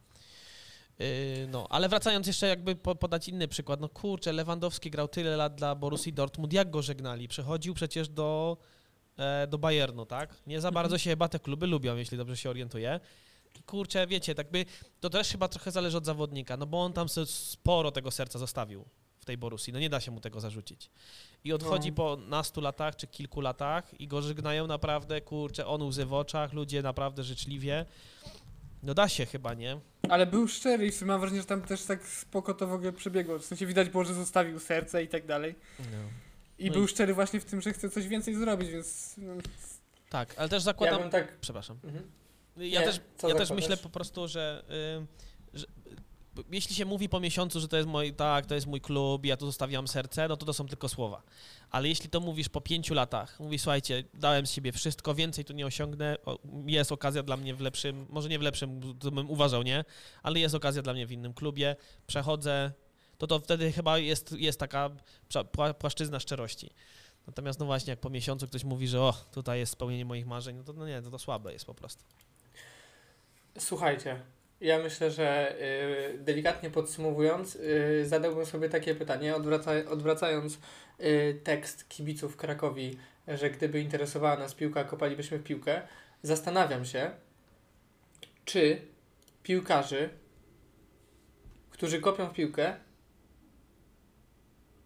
Yy, 1.02 1.46
No, 1.48 1.66
ale 1.70 1.88
wracając 1.88 2.26
jeszcze 2.26 2.46
jakby 2.48 2.76
po, 2.76 2.94
podać 2.94 3.28
inny 3.28 3.48
przykład, 3.48 3.80
no 3.80 3.88
kurczę, 3.88 4.32
Lewandowski 4.32 4.90
grał 4.90 5.08
tyle 5.08 5.36
lat 5.36 5.54
dla 5.54 5.74
Borussii 5.74 6.12
Dortmund, 6.12 6.52
jak 6.52 6.70
go 6.70 6.82
żegnali? 6.82 7.28
Przechodził 7.28 7.74
przecież 7.74 8.08
do, 8.08 8.56
e, 9.16 9.46
do 9.46 9.58
Bayernu, 9.58 10.06
tak? 10.06 10.36
Nie 10.46 10.60
za 10.60 10.70
bardzo 10.70 10.98
się 10.98 11.10
chyba 11.10 11.28
te 11.28 11.38
kluby 11.38 11.66
lubią, 11.66 11.96
jeśli 11.96 12.18
dobrze 12.18 12.36
się 12.36 12.50
orientuję. 12.50 13.00
Kurczę, 13.66 14.06
wiecie, 14.06 14.34
tak 14.34 14.50
by, 14.50 14.64
to 15.00 15.10
też 15.10 15.28
chyba 15.28 15.48
trochę 15.48 15.70
zależy 15.70 15.96
od 15.96 16.06
zawodnika, 16.06 16.56
no 16.56 16.66
bo 16.66 16.82
on 16.82 16.92
tam 16.92 17.06
sporo 17.26 17.90
tego 17.90 18.10
serca 18.10 18.38
zostawił 18.38 18.84
w 19.18 19.24
tej 19.24 19.38
Borussii, 19.38 19.72
no 19.72 19.78
nie 19.78 19.90
da 19.90 20.00
się 20.00 20.10
mu 20.10 20.20
tego 20.20 20.40
zarzucić. 20.40 20.90
I 21.44 21.52
odchodzi 21.52 21.88
No. 21.88 21.94
po 21.94 22.16
nastu 22.16 22.60
latach 22.60 22.96
czy 22.96 23.06
kilku 23.06 23.40
latach 23.40 24.00
i 24.00 24.08
go 24.08 24.22
żegnają 24.22 24.66
naprawdę, 24.66 25.20
kurczę, 25.20 25.66
on 25.66 25.82
łzy 25.82 26.06
w 26.06 26.12
oczach, 26.14 26.52
ludzie 26.52 26.82
naprawdę 26.82 27.22
życzliwie. 27.22 27.86
No 28.82 28.94
da 28.94 29.08
się 29.08 29.26
chyba, 29.26 29.54
nie? 29.54 29.80
Ale 30.08 30.26
był 30.26 30.48
szczery 30.48 30.86
i 30.86 30.90
w 30.90 30.94
sumie 30.94 31.08
mam 31.10 31.20
wrażenie, 31.20 31.40
że 31.40 31.46
tam 31.46 31.62
też 31.62 31.84
tak 31.84 32.06
spoko 32.06 32.54
to 32.54 32.66
w 32.66 32.72
ogóle 32.72 32.92
przebiegło. 32.92 33.38
W 33.38 33.44
sensie 33.44 33.66
widać 33.66 33.88
było, 33.88 34.04
że 34.04 34.14
zostawił 34.14 34.60
serce 34.60 35.02
i 35.02 35.08
tak 35.08 35.26
dalej. 35.26 35.54
I 36.58 36.66
No 36.66 36.72
był 36.72 36.84
i- 36.84 36.88
szczery 36.88 37.14
właśnie 37.14 37.40
w 37.40 37.44
tym, 37.44 37.60
że 37.60 37.72
chce 37.72 37.90
coś 37.90 38.08
więcej 38.08 38.34
zrobić, 38.34 38.70
więc 38.70 39.14
no, 39.18 39.32
Tak, 40.10 40.34
ale 40.36 40.48
też 40.48 40.56
Ja 40.56 40.64
zakładam... 40.64 41.00
bym 41.00 41.10
tak... 41.10 41.36
Przepraszam. 41.40 41.78
Mhm. 41.84 42.10
Ja 42.56 42.80
Nie, 42.80 42.86
też, 42.86 43.00
ja 43.28 43.34
też 43.34 43.50
myślę 43.50 43.76
po 43.76 43.88
prostu, 43.88 44.28
że, 44.28 44.64
y, 44.70 44.70
że 44.72 44.98
y, 45.02 45.06
jeśli 46.50 46.76
się 46.76 46.84
mówi 46.84 47.08
po 47.08 47.20
miesiącu, 47.20 47.60
że 47.60 47.68
to 47.68 47.76
jest 47.76 47.88
mój, 47.88 48.14
tak, 48.14 48.46
to 48.46 48.54
jest 48.54 48.66
mój 48.66 48.80
klub, 48.80 49.26
ja 49.26 49.36
tu 49.36 49.46
zostawiam 49.46 49.88
serce, 49.88 50.28
no 50.28 50.36
to 50.36 50.46
to 50.46 50.52
są 50.52 50.66
tylko 50.66 50.88
słowa. 50.88 51.22
Ale 51.70 51.88
jeśli 51.88 52.10
to 52.10 52.20
mówisz 52.20 52.48
po 52.48 52.60
pięciu 52.60 52.94
latach, 52.94 53.40
mówisz, 53.40 53.62
słuchajcie, 53.62 54.04
dałem 54.14 54.46
z 54.46 54.50
siebie 54.50 54.72
wszystko, 54.72 55.14
więcej 55.14 55.44
tu 55.44 55.52
nie 55.52 55.66
osiągnę, 55.66 56.16
jest 56.66 56.92
okazja 56.92 57.22
dla 57.22 57.36
mnie 57.36 57.54
w 57.54 57.60
lepszym, 57.60 58.06
może 58.08 58.28
nie 58.28 58.38
w 58.38 58.42
lepszym, 58.42 58.98
to 58.98 59.10
bym 59.10 59.30
uważał, 59.30 59.62
nie, 59.62 59.84
ale 60.22 60.40
jest 60.40 60.54
okazja 60.54 60.82
dla 60.82 60.92
mnie 60.92 61.06
w 61.06 61.12
innym 61.12 61.34
klubie, 61.34 61.76
przechodzę, 62.06 62.72
to 63.18 63.26
to 63.26 63.38
wtedy 63.40 63.72
chyba 63.72 63.98
jest, 63.98 64.32
jest 64.32 64.60
taka 64.60 64.90
pła- 65.30 65.44
pła- 65.44 65.74
płaszczyzna 65.74 66.20
szczerości. 66.20 66.70
Natomiast 67.26 67.60
no 67.60 67.66
właśnie, 67.66 67.90
jak 67.90 68.00
po 68.00 68.10
miesiącu 68.10 68.46
ktoś 68.46 68.64
mówi, 68.64 68.88
że 68.88 69.00
o, 69.00 69.12
tutaj 69.32 69.58
jest 69.58 69.72
spełnienie 69.72 70.04
moich 70.04 70.26
marzeń, 70.26 70.56
no 70.56 70.64
to 70.64 70.72
no 70.72 70.86
nie, 70.86 71.02
to, 71.02 71.10
to 71.10 71.18
słabe 71.18 71.52
jest 71.52 71.64
po 71.64 71.74
prostu. 71.74 72.04
Słuchajcie, 73.58 74.20
Ja 74.62 74.78
myślę, 74.78 75.10
że 75.10 75.56
y, 76.14 76.18
delikatnie 76.18 76.70
podsumowując, 76.70 77.56
y, 77.56 78.06
zadałbym 78.06 78.46
sobie 78.46 78.68
takie 78.68 78.94
pytanie, 78.94 79.36
odwraca, 79.36 79.72
odwracając 79.90 80.58
y, 81.00 81.40
tekst 81.44 81.88
kibiców 81.88 82.36
Krakowi, 82.36 82.98
że 83.28 83.50
gdyby 83.50 83.80
interesowała 83.80 84.36
nas 84.36 84.54
piłka, 84.54 84.84
kopalibyśmy 84.84 85.38
w 85.38 85.42
piłkę. 85.42 85.82
Zastanawiam 86.22 86.84
się, 86.84 87.10
czy 88.44 88.80
piłkarzy, 89.42 90.08
którzy 91.70 92.00
kopią 92.00 92.28
w 92.28 92.32
piłkę, 92.32 92.76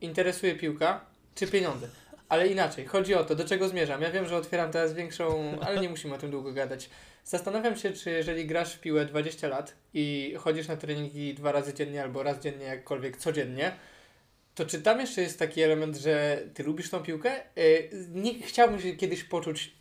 interesuje 0.00 0.54
piłka, 0.54 1.06
czy 1.34 1.46
pieniądze. 1.46 1.88
Ale 2.28 2.48
inaczej, 2.48 2.86
chodzi 2.86 3.14
o 3.14 3.24
to, 3.24 3.34
do 3.34 3.44
czego 3.44 3.68
zmierzam. 3.68 4.02
Ja 4.02 4.10
wiem, 4.10 4.26
że 4.26 4.36
otwieram 4.36 4.72
teraz 4.72 4.94
większą, 4.94 5.58
ale 5.60 5.80
nie 5.80 5.88
musimy 5.88 6.14
o 6.14 6.18
tym 6.18 6.30
długo 6.30 6.52
gadać. 6.52 6.90
Zastanawiam 7.26 7.76
się, 7.76 7.92
czy 7.92 8.10
jeżeli 8.10 8.46
grasz 8.46 8.74
w 8.74 8.80
piłę 8.80 9.04
20 9.04 9.48
lat 9.48 9.76
i 9.94 10.34
chodzisz 10.38 10.68
na 10.68 10.76
treningi 10.76 11.34
dwa 11.34 11.52
razy 11.52 11.74
dziennie 11.74 12.02
albo 12.02 12.22
raz 12.22 12.40
dziennie, 12.40 12.64
jakkolwiek 12.64 13.16
codziennie, 13.16 13.72
to 14.54 14.66
czy 14.66 14.82
tam 14.82 15.00
jeszcze 15.00 15.22
jest 15.22 15.38
taki 15.38 15.62
element, 15.62 15.96
że 15.96 16.42
ty 16.54 16.62
lubisz 16.62 16.90
tą 16.90 17.02
piłkę? 17.02 17.40
Yy, 17.56 17.90
nie 18.14 18.42
chciałbym 18.42 18.80
się 18.80 18.92
kiedyś 18.96 19.24
poczuć 19.24 19.72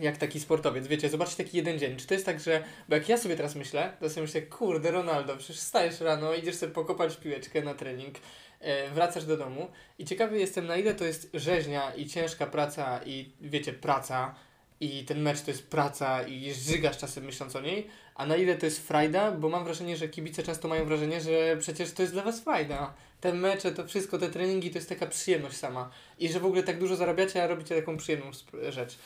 jak 0.00 0.16
taki 0.16 0.40
sportowiec, 0.40 0.86
wiecie, 0.86 1.08
zobaczyć 1.08 1.34
taki 1.34 1.56
jeden 1.56 1.78
dzień. 1.78 1.96
Czy 1.96 2.06
to 2.06 2.14
jest 2.14 2.26
tak, 2.26 2.40
że, 2.40 2.64
bo 2.88 2.94
jak 2.94 3.08
ja 3.08 3.16
sobie 3.16 3.36
teraz 3.36 3.54
myślę, 3.54 3.92
to 4.00 4.10
sobie 4.10 4.22
myślę, 4.22 4.42
kurde, 4.42 4.90
Ronaldo, 4.90 5.36
przecież 5.36 5.58
stajesz 5.58 6.00
rano, 6.00 6.34
idziesz 6.34 6.54
sobie 6.54 6.72
pokopać 6.72 7.16
piłeczkę 7.16 7.62
na 7.62 7.74
trening, 7.74 8.14
e, 8.60 8.90
wracasz 8.90 9.24
do 9.24 9.36
domu 9.36 9.68
i 9.98 10.04
ciekawy 10.04 10.38
jestem, 10.38 10.66
na 10.66 10.76
ile 10.76 10.94
to 10.94 11.04
jest 11.04 11.30
rzeźnia 11.34 11.94
i 11.94 12.06
ciężka 12.06 12.46
praca 12.46 13.00
i, 13.04 13.32
wiecie, 13.40 13.72
praca 13.72 14.34
i 14.80 15.04
ten 15.04 15.20
mecz 15.20 15.42
to 15.42 15.50
jest 15.50 15.66
praca 15.66 16.22
i 16.22 16.54
żygasz 16.54 16.98
czasem 16.98 17.24
myśląc 17.24 17.56
o 17.56 17.60
niej, 17.60 17.88
a 18.14 18.26
na 18.26 18.36
ile 18.36 18.56
to 18.56 18.66
jest 18.66 18.86
frajda, 18.86 19.32
bo 19.32 19.48
mam 19.48 19.64
wrażenie, 19.64 19.96
że 19.96 20.08
kibice 20.08 20.42
często 20.42 20.68
mają 20.68 20.84
wrażenie, 20.84 21.20
że 21.20 21.56
przecież 21.60 21.92
to 21.92 22.02
jest 22.02 22.14
dla 22.14 22.22
was 22.22 22.40
frajda. 22.40 22.94
Te 23.20 23.32
mecze, 23.32 23.72
to 23.72 23.86
wszystko, 23.86 24.18
te 24.18 24.30
treningi 24.30 24.70
to 24.70 24.78
jest 24.78 24.88
taka 24.88 25.06
przyjemność 25.06 25.56
sama 25.56 25.90
i 26.18 26.28
że 26.28 26.40
w 26.40 26.44
ogóle 26.44 26.62
tak 26.62 26.78
dużo 26.78 26.96
zarabiacie, 26.96 27.44
a 27.44 27.46
robicie 27.46 27.76
taką 27.76 27.96
przyjemną 27.96 28.30
rzecz. 28.68 28.98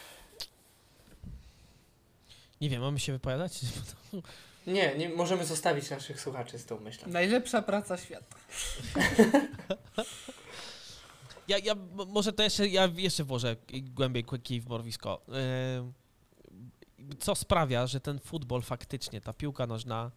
Nie 2.60 2.70
wiem, 2.70 2.82
mamy 2.82 3.00
się 3.00 3.12
wypowiadać? 3.12 3.60
Nie, 4.66 4.94
nie 4.98 5.08
możemy 5.08 5.44
zostawić 5.44 5.90
naszych 5.90 6.20
słuchaczy 6.20 6.58
z 6.58 6.66
tą 6.66 6.80
myślą. 6.80 7.08
Najlepsza 7.08 7.62
praca 7.62 7.96
świata. 7.96 8.36
Ja, 11.51 11.59
ja 11.59 11.74
może 12.07 12.32
to 12.32 12.42
jeszcze, 12.42 12.68
ja 12.68 12.88
jeszcze 12.96 13.24
włożę 13.24 13.57
głębiej 13.82 14.24
kij 14.42 14.61
w 14.61 14.68
morowisko. 14.68 15.22
Yy, 16.98 17.16
Co 17.18 17.34
sprawia, 17.34 17.86
że 17.86 18.01
ten 18.01 18.18
futbol 18.18 18.62
faktycznie, 18.62 19.20
ta 19.20 19.32
piłka 19.32 19.66
nożna 19.66 20.11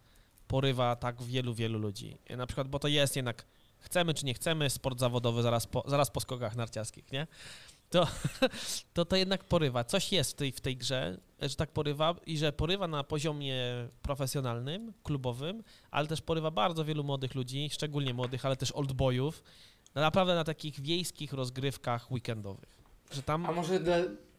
porywa 0.46 0.96
tak 0.96 1.22
wielu, 1.22 1.54
wielu 1.54 1.78
ludzi. 1.78 2.18
Na 2.36 2.46
przykład, 2.46 2.68
bo 2.68 2.78
to 2.78 2.88
jest 2.88 3.16
jednak, 3.16 3.46
chcemy 3.78 4.14
czy 4.14 4.26
nie 4.26 4.34
chcemy, 4.34 4.70
sport 4.70 5.00
zawodowy 5.00 5.42
zaraz 5.42 5.66
po, 5.66 5.84
zaraz 5.86 6.10
po 6.10 6.20
skokach 6.20 6.56
narciarskich, 6.56 7.12
nie? 7.12 7.26
To, 7.90 8.06
to 8.94 9.04
to 9.04 9.16
jednak 9.16 9.44
porywa. 9.44 9.84
Coś 9.84 10.12
jest 10.12 10.30
w 10.30 10.34
tej, 10.34 10.52
w 10.52 10.60
tej 10.60 10.76
grze, 10.76 11.18
że 11.40 11.56
tak 11.56 11.70
porywa 11.70 12.14
i 12.26 12.38
że 12.38 12.52
porywa 12.52 12.88
na 12.88 13.04
poziomie 13.04 13.56
profesjonalnym, 14.02 14.92
klubowym, 15.02 15.62
ale 15.90 16.06
też 16.06 16.22
porywa 16.22 16.50
bardzo 16.50 16.84
wielu 16.84 17.04
młodych 17.04 17.34
ludzi, 17.34 17.70
szczególnie 17.72 18.14
młodych, 18.14 18.46
ale 18.46 18.56
też 18.56 18.72
oldboyów, 18.72 19.42
no 19.94 20.02
naprawdę 20.02 20.34
na 20.34 20.44
takich 20.44 20.80
wiejskich 20.80 21.32
rozgrywkach 21.32 22.12
weekendowych. 22.12 22.84
Że 23.12 23.22
tam. 23.22 23.46
A 23.46 23.52
może, 23.52 23.80
dla, 23.80 23.96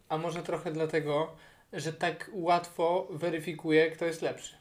a 0.10 0.18
może 0.18 0.44
trochę 0.44 0.72
dlatego, 0.72 1.36
że 1.74 1.94
tak 1.94 2.32
łatwo 2.34 3.08
weryfikuje, 3.12 3.92
kto 3.92 4.06
jest 4.06 4.22
lepszy. 4.22 4.56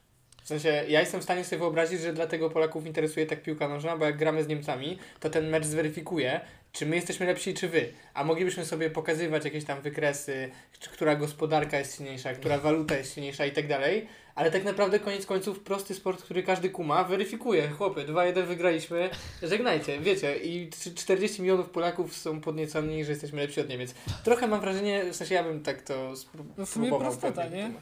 W 0.45 0.49
sensie, 0.49 0.85
ja 0.89 1.01
jestem 1.01 1.21
w 1.21 1.25
stanie 1.25 1.45
sobie 1.45 1.59
wyobrazić, 1.59 2.01
że 2.01 2.13
dlatego 2.13 2.51
Polaków 2.51 2.87
interesuje 2.87 3.27
tak 3.27 3.43
piłka 3.43 3.69
nożna, 3.69 3.97
bo 3.97 4.05
jak 4.05 4.17
gramy 4.17 4.45
z 4.45 4.49
Niemcami, 4.49 4.99
to 5.21 5.31
ten 5.31 5.49
mecz 5.49 5.65
zweryfikuje, 5.65 6.41
czy 6.73 6.87
my 6.87 6.97
jesteśmy 6.97 7.27
lepsi, 7.27 7.55
czy 7.55 7.69
wy. 7.69 7.93
A 8.15 8.25
moglibyśmy 8.25 8.65
sobie 8.65 8.91
pokazywać 8.91 9.45
jakieś 9.45 9.65
tam 9.65 9.81
wykresy, 9.83 10.51
która 10.93 11.17
gospodarka 11.17 11.79
jest 11.79 11.97
silniejsza, 11.97 12.35
która 12.35 12.59
waluta 12.59 12.97
jest 12.97 13.15
silniejsza 13.15 13.47
i 13.47 13.53
tak 13.53 13.69
dalej. 13.69 14.09
Ale 14.35 14.51
tak 14.51 14.65
naprawdę 14.65 15.01
koniec 15.01 15.27
końców 15.27 15.61
prosty 15.61 15.95
sport, 15.95 16.23
który 16.23 16.43
każdy 16.43 16.71
kuma, 16.71 17.05
weryfikuje. 17.05 17.69
Chłopy, 17.69 18.05
2-1 18.05 18.45
wygraliśmy, 18.47 19.11
żegnajcie, 19.43 20.01
wiecie. 20.01 20.37
I 20.37 20.71
trzy- 20.71 20.95
40 20.95 21.43
milionów 21.43 21.71
Polaków 21.71 22.17
są 22.17 22.41
podnieceni, 22.41 23.05
że 23.05 23.11
jesteśmy 23.13 23.41
lepsi 23.43 23.61
od 23.61 23.69
Niemiec. 23.69 23.95
Trochę 24.25 24.47
mam 24.49 24.61
wrażenie, 24.61 25.05
w 25.13 25.17
sensie 25.17 25.35
ja 25.35 25.43
bym 25.45 25.63
tak 25.63 25.83
to 25.83 26.13
spró- 26.13 26.45
No 26.59 26.67
w 26.67 26.71
sumie 26.71 26.89
prostota, 26.99 27.47
nie? 27.49 27.73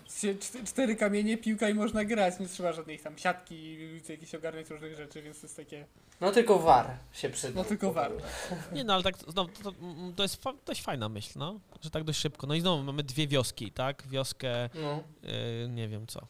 Cztery 0.67 0.97
kamienie, 0.97 1.39
piłka 1.39 1.69
i 1.69 1.75
można 1.75 2.05
grać, 2.05 2.41
nie 2.41 2.47
trzeba 2.49 2.73
żadnych 2.73 3.03
tam 3.03 3.19
siatki, 3.19 3.77
jakieś 4.09 4.35
ogarniać 4.35 4.71
różnych 4.71 4.97
rzeczy, 4.97 5.23
więc 5.23 5.41
to 5.41 5.47
jest 5.47 5.57
takie... 5.57 5.85
No 6.21 6.31
tylko 6.33 6.59
war 6.59 6.91
się 7.13 7.31
przyda. 7.31 7.53
No 7.55 7.65
tylko 7.65 7.93
war. 7.93 8.13
Nie, 8.75 8.85
no 8.85 8.95
ale 8.95 9.03
tak, 9.03 9.15
no, 9.27 9.45
to, 9.45 9.63
to, 9.63 9.73
to 10.17 10.23
jest 10.23 10.43
fa- 10.43 10.53
dość 10.67 10.83
fajna 10.83 11.09
myśl, 11.09 11.39
no, 11.39 11.61
że 11.81 11.91
tak 11.91 12.05
dość 12.05 12.19
szybko. 12.19 12.47
No 12.47 12.55
i 12.55 12.61
znowu 12.61 12.83
mamy 12.83 13.03
dwie 13.03 13.27
wioski, 13.29 13.71
tak? 13.73 14.03
Wioskę, 14.09 14.69
No. 14.75 15.03
yy, 15.23 15.69
nie 15.69 15.89
wiem 15.89 16.07
co. 16.07 16.27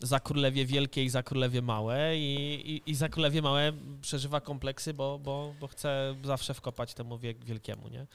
Za 0.00 0.20
Królewie 0.20 0.66
Wielkie 0.66 1.04
i 1.04 1.08
za 1.08 1.22
Królewie 1.22 1.62
Małe 1.62 2.16
i, 2.16 2.54
i, 2.70 2.90
i 2.90 2.94
za 2.94 3.08
Królewie 3.08 3.42
Małe 3.42 3.72
przeżywa 4.02 4.40
kompleksy, 4.40 4.94
bo, 4.94 5.18
bo, 5.18 5.54
bo 5.60 5.66
chce 5.68 6.14
zawsze 6.24 6.54
wkopać 6.54 6.94
temu 6.94 7.18
wie, 7.18 7.34
wielkiemu, 7.34 7.88
nie? 7.88 8.06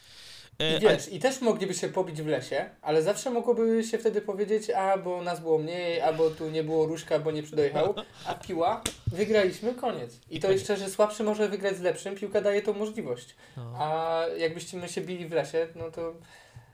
Yy, 0.60 0.68
I 0.68 0.88
ale- 0.88 0.98
wiesz, 0.98 1.08
i 1.12 1.20
też 1.20 1.42
mogliby 1.42 1.74
się 1.74 1.90
pobić 1.90 2.22
w 2.22 2.28
lesie, 2.28 2.70
ale 2.82 3.02
zawsze 3.04 3.30
mogłoby 3.30 3.84
się 3.84 3.98
wtedy 3.98 4.22
powiedzieć, 4.22 4.70
a 4.70 4.98
bo 4.98 5.22
nas 5.22 5.40
było 5.40 5.58
mniej, 5.58 6.02
albo 6.02 6.30
tu 6.30 6.50
nie 6.50 6.64
było 6.64 6.86
różka, 6.86 7.20
bo 7.20 7.32
nie 7.32 7.44
przydojechał, 7.44 7.96
a 8.26 8.34
piła, 8.36 8.82
wygraliśmy, 9.08 9.74
koniec. 9.74 10.20
I 10.30 10.40
to 10.40 10.52
jeszcze, 10.52 10.78
że 10.78 10.90
słabszy 10.90 11.24
może 11.24 11.50
wygrać 11.50 11.78
z 11.78 11.82
lepszym, 11.82 12.16
piłka 12.16 12.42
daje 12.42 12.62
tą 12.62 12.74
możliwość. 12.74 13.36
no. 13.58 13.74
A 13.78 14.22
jakbyśmy 14.38 14.90
się 14.90 15.02
bili 15.02 15.28
w 15.28 15.32
lesie, 15.32 15.68
no 15.76 15.92
to 15.92 16.14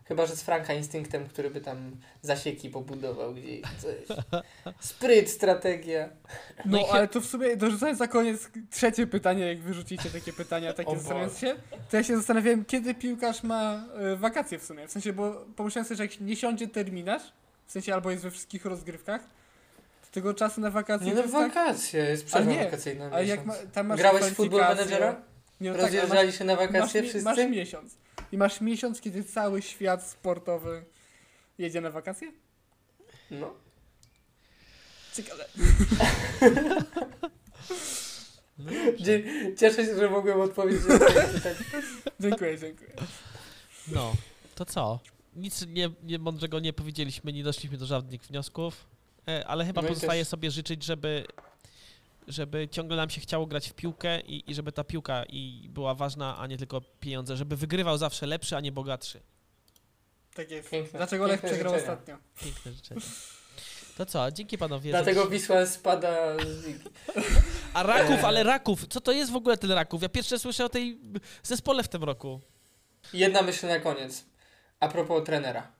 chyba, 0.09 0.25
że 0.25 0.35
z 0.35 0.41
Franka 0.43 0.73
instynktem, 0.73 1.25
który 1.27 1.49
by 1.49 1.61
tam 1.61 1.91
zasieki 2.21 2.69
pobudował 2.69 3.33
gdzieś, 3.33 3.61
coś. 3.61 4.17
Spryt, 4.79 5.29
strategia. 5.29 6.09
No 6.65 6.79
No, 6.79 6.87
ale 6.91 7.07
to 7.07 7.21
w 7.21 7.25
sumie, 7.25 7.57
dorzucając 7.57 7.99
na 7.99 8.07
koniec 8.07 8.49
trzecie 8.71 9.07
pytanie, 9.07 9.47
jak 9.47 9.59
wyrzucicie 9.59 10.09
takie 10.09 10.33
pytania, 10.33 10.73
takie 10.73 10.95
zastanawiając 10.95 11.37
się, 11.37 11.55
to 11.91 11.97
ja 11.97 12.03
się 12.03 12.17
zastanawiałem, 12.17 12.65
kiedy 12.65 12.93
piłkarz 12.95 13.43
ma 13.43 13.83
e, 13.97 14.15
wakacje 14.15 14.59
w 14.59 14.63
sumie. 14.63 14.87
W 14.87 14.91
sensie, 14.91 15.13
bo 15.13 15.45
pomyślałem 15.55 15.85
sobie, 15.85 15.95
że 15.97 16.03
jak 16.03 16.19
nie 16.21 16.35
siądzie 16.35 16.67
terminarz, 16.67 17.23
w 17.65 17.71
sensie 17.71 17.93
albo 17.93 18.11
jest 18.11 18.23
we 18.23 18.31
wszystkich 18.31 18.65
rozgrywkach, 18.65 19.21
to 20.01 20.07
tego 20.11 20.33
czasu 20.33 20.61
na 20.61 20.71
wakacje 20.71 21.07
Nie 21.07 21.13
no, 21.13 21.21
jest 21.21 21.33
tak... 21.33 21.53
wakacje, 21.53 21.99
jest 22.03 22.25
przerwa 22.25 22.51
nie, 22.51 22.63
wakacyjna. 22.63 23.09
Ale 23.11 23.25
jak 23.25 23.39
miesiąc. 23.47 23.65
ma, 23.65 23.71
tam 23.71 23.87
masz 23.87 23.99
Grałeś 23.99 24.23
w 24.25 24.33
Football 24.35 24.59
kwalifikacje- 24.61 24.75
Managera? 24.77 25.21
Nie, 25.61 25.71
no 25.71 25.77
tak, 25.77 25.83
ale 25.83 25.91
masz, 25.93 26.01
Rozjeżdżali 26.01 26.31
się 26.33 26.45
na 26.45 26.55
masz, 26.55 26.67
wakacje 26.67 27.01
mi- 27.01 27.09
wszyscy? 27.09 27.25
masz 27.25 27.37
miesiąc. 27.37 27.95
I 28.31 28.37
masz 28.37 28.61
miesiąc, 28.61 29.01
kiedy 29.01 29.23
cały 29.23 29.61
świat 29.61 30.03
sportowy 30.07 30.85
jedzie 31.57 31.81
na 31.81 31.91
wakacje? 31.91 32.31
No. 33.31 33.53
Ciekawe. 35.13 35.45
Dzie- 38.99 39.23
Cieszę 39.59 39.85
się, 39.85 39.95
że 39.97 40.09
mogłem 40.09 40.41
odpowiedzieć 40.41 40.85
na 40.87 40.99
pytanie. 40.99 41.55
Dziękuję, 42.19 42.57
dziękuję. 42.57 42.89
No, 43.87 44.13
to 44.55 44.65
co? 44.65 44.99
Nic 45.35 45.65
nie, 45.67 45.89
nie 46.03 46.19
mądrego 46.19 46.59
nie 46.59 46.73
powiedzieliśmy, 46.73 47.33
nie 47.33 47.43
doszliśmy 47.43 47.77
do 47.77 47.85
żadnych 47.85 48.21
wniosków, 48.21 48.85
e, 49.27 49.47
ale 49.47 49.65
chyba 49.65 49.81
No 49.81 49.87
i 49.87 49.89
pozostaje 49.91 50.21
też- 50.21 50.27
sobie 50.27 50.51
życzyć, 50.51 50.83
żeby, 50.83 51.25
żeby 52.29 52.67
ciągle 52.71 52.97
nam 52.97 53.09
się 53.09 53.21
chciało 53.21 53.45
grać 53.45 53.69
w 53.69 53.73
piłkę 53.73 54.19
i, 54.21 54.51
i 54.51 54.55
żeby 54.55 54.71
ta 54.71 54.83
piłka 54.83 55.23
i 55.29 55.69
była 55.69 55.93
ważna, 55.95 56.37
a 56.37 56.47
nie 56.47 56.57
tylko 56.57 56.81
pieniądze, 56.99 57.37
żeby 57.37 57.55
wygrywał 57.55 57.97
zawsze 57.97 58.25
lepszy, 58.25 58.55
a 58.55 58.59
nie 58.59 58.71
bogatszy. 58.71 59.21
Tak 60.33 60.51
jest. 60.51 60.69
Piękne, 60.69 60.97
Dlaczego 60.99 61.27
Lech 61.27 61.41
przegrał 61.41 61.73
życzenia. 61.73 61.91
ostatnio? 61.93 62.17
Piękne 62.43 62.73
życzenie. 62.73 63.01
To 63.97 64.05
co, 64.05 64.31
dzięki 64.31 64.57
panowie. 64.57 64.91
Dlatego 64.91 65.23
że- 65.23 65.29
Wisła 65.29 65.65
spada 65.65 66.37
z 66.45 66.65
ligi. 66.67 66.79
A 67.73 67.83
Raków, 67.83 68.23
ale 68.25 68.43
Raków, 68.43 68.87
co 68.87 69.01
to 69.01 69.11
jest 69.11 69.31
w 69.31 69.35
ogóle 69.35 69.57
ten 69.57 69.71
Raków? 69.71 70.01
Ja 70.01 70.09
pierwsze 70.09 70.39
słyszę 70.39 70.65
o 70.65 70.69
tej 70.69 70.99
zespole 71.43 71.83
w 71.83 71.87
tym 71.87 72.03
roku. 72.03 72.41
Jedna 73.13 73.41
myśl 73.41 73.67
na 73.67 73.79
koniec. 73.79 74.25
A 74.79 74.87
propos 74.87 75.23
trenera. 75.25 75.71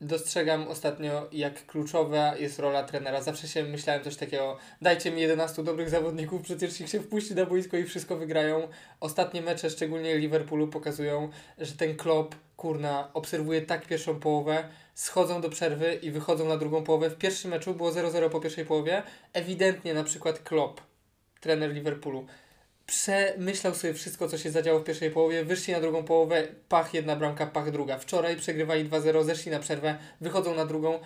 Dostrzegam 0.00 0.68
ostatnio, 0.68 1.28
jak 1.32 1.66
kluczowa 1.66 2.36
jest 2.36 2.58
rola 2.58 2.82
trenera. 2.82 3.22
Zawsze 3.22 3.48
się 3.48 3.62
myślałem 3.62 4.04
coś 4.04 4.16
takiego, 4.16 4.56
dajcie 4.82 5.10
mi 5.10 5.20
11 5.20 5.64
dobrych 5.64 5.90
zawodników, 5.90 6.42
przecież 6.42 6.80
ich 6.80 6.88
się 6.88 7.00
wpuści 7.00 7.34
na 7.34 7.46
boisko 7.46 7.76
i 7.76 7.84
wszystko 7.84 8.16
wygrają. 8.16 8.68
Ostatnie 9.00 9.42
mecze, 9.42 9.70
szczególnie 9.70 10.18
Liverpoolu, 10.18 10.68
pokazują, 10.68 11.28
że 11.58 11.72
ten 11.72 11.96
Klopp, 11.96 12.34
kurna, 12.56 13.10
obserwuje 13.14 13.62
tak 13.62 13.86
pierwszą 13.86 14.20
połowę, 14.20 14.68
schodzą 14.94 15.40
do 15.40 15.50
przerwy 15.50 15.94
i 15.94 16.10
wychodzą 16.10 16.48
na 16.48 16.56
drugą 16.56 16.84
połowę. 16.84 17.10
W 17.10 17.18
pierwszym 17.18 17.50
meczu 17.50 17.74
było 17.74 17.90
0-0 17.90 18.30
po 18.30 18.40
pierwszej 18.40 18.64
połowie. 18.64 19.02
Ewidentnie 19.32 19.94
na 19.94 20.04
przykład 20.04 20.38
Klopp, 20.38 20.80
trener 21.40 21.72
Liverpoolu, 21.72 22.26
przemyślał 22.88 23.74
sobie 23.74 23.94
wszystko, 23.94 24.28
co 24.28 24.38
się 24.38 24.50
zadziało 24.50 24.80
w 24.80 24.84
pierwszej 24.84 25.10
połowie, 25.10 25.44
wyszli 25.44 25.72
na 25.72 25.80
drugą 25.80 26.04
połowę, 26.04 26.48
pach 26.68 26.94
jedna 26.94 27.16
bramka, 27.16 27.46
pach 27.46 27.70
druga. 27.70 27.98
Wczoraj 27.98 28.36
przegrywali 28.36 28.84
2-0, 28.88 29.24
zeszli 29.24 29.50
na 29.52 29.58
przerwę, 29.58 29.98
wychodzą 30.20 30.54
na 30.54 30.66
drugą 30.66 31.00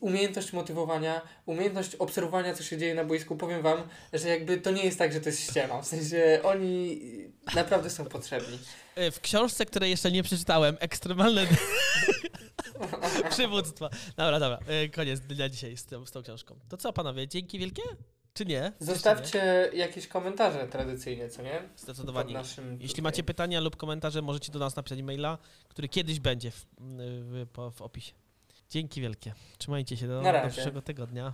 umiejętność 0.00 0.52
motywowania, 0.52 1.22
umiejętność 1.46 1.94
obserwowania, 1.94 2.54
co 2.54 2.62
się 2.62 2.78
dzieje 2.78 2.94
na 2.94 3.04
boisku. 3.04 3.36
Powiem 3.36 3.62
wam, 3.62 3.82
że 4.12 4.28
jakby 4.28 4.58
to 4.58 4.70
nie 4.70 4.84
jest 4.84 4.98
tak, 4.98 5.12
że 5.12 5.20
to 5.20 5.28
jest 5.28 5.50
ściema. 5.50 5.82
W 5.82 5.86
sensie 5.86 6.40
oni 6.42 7.00
naprawdę 7.54 7.90
są 7.90 8.04
potrzebni. 8.04 8.58
E, 8.94 9.10
W 9.10 9.20
książce, 9.20 9.66
której 9.66 9.90
jeszcze 9.90 10.10
nie 10.12 10.22
przeczytałem, 10.22 10.76
ekstremalne 10.80 11.46
przywództwa. 13.30 13.90
Dobra, 14.16 14.40
dobra, 14.40 14.58
e, 14.66 14.88
koniec 14.88 15.20
dnia 15.20 15.48
dzisiaj 15.48 15.76
z 15.76 15.84
tą, 15.86 16.06
z 16.06 16.10
tą 16.10 16.22
książką. 16.22 16.58
To 16.68 16.76
co, 16.76 16.92
panowie, 16.92 17.28
dzięki 17.28 17.58
wielkie? 17.58 17.82
Czy 18.40 18.46
nie? 18.46 18.54
Jeszcze 18.54 18.84
nie? 18.84 18.86
Zostawcie 18.94 19.70
jakieś 19.74 20.06
komentarze 20.06 20.66
tradycyjnie, 20.68 21.28
co 21.28 21.42
nie? 21.42 21.62
Zdecydowanie. 21.76 22.34
naszym 22.34 22.78
Jeśli 22.80 23.02
macie 23.02 23.22
pytania 23.22 23.60
lub 23.60 23.76
komentarze, 23.76 24.22
możecie 24.22 24.52
do 24.52 24.58
nas 24.58 24.76
napisać 24.76 25.02
maila, 25.02 25.38
który 25.68 25.88
kiedyś 25.88 26.20
będzie 26.20 26.50
w, 26.50 26.66
w, 26.78 27.46
w 27.72 27.82
opisie. 27.82 28.12
Dzięki 28.70 29.00
wielkie. 29.00 29.34
Trzymajcie 29.58 29.96
się 29.96 30.08
do, 30.08 30.22
Na 30.22 30.48
przyszłego 30.48 30.82
tygodnia. 30.82 31.32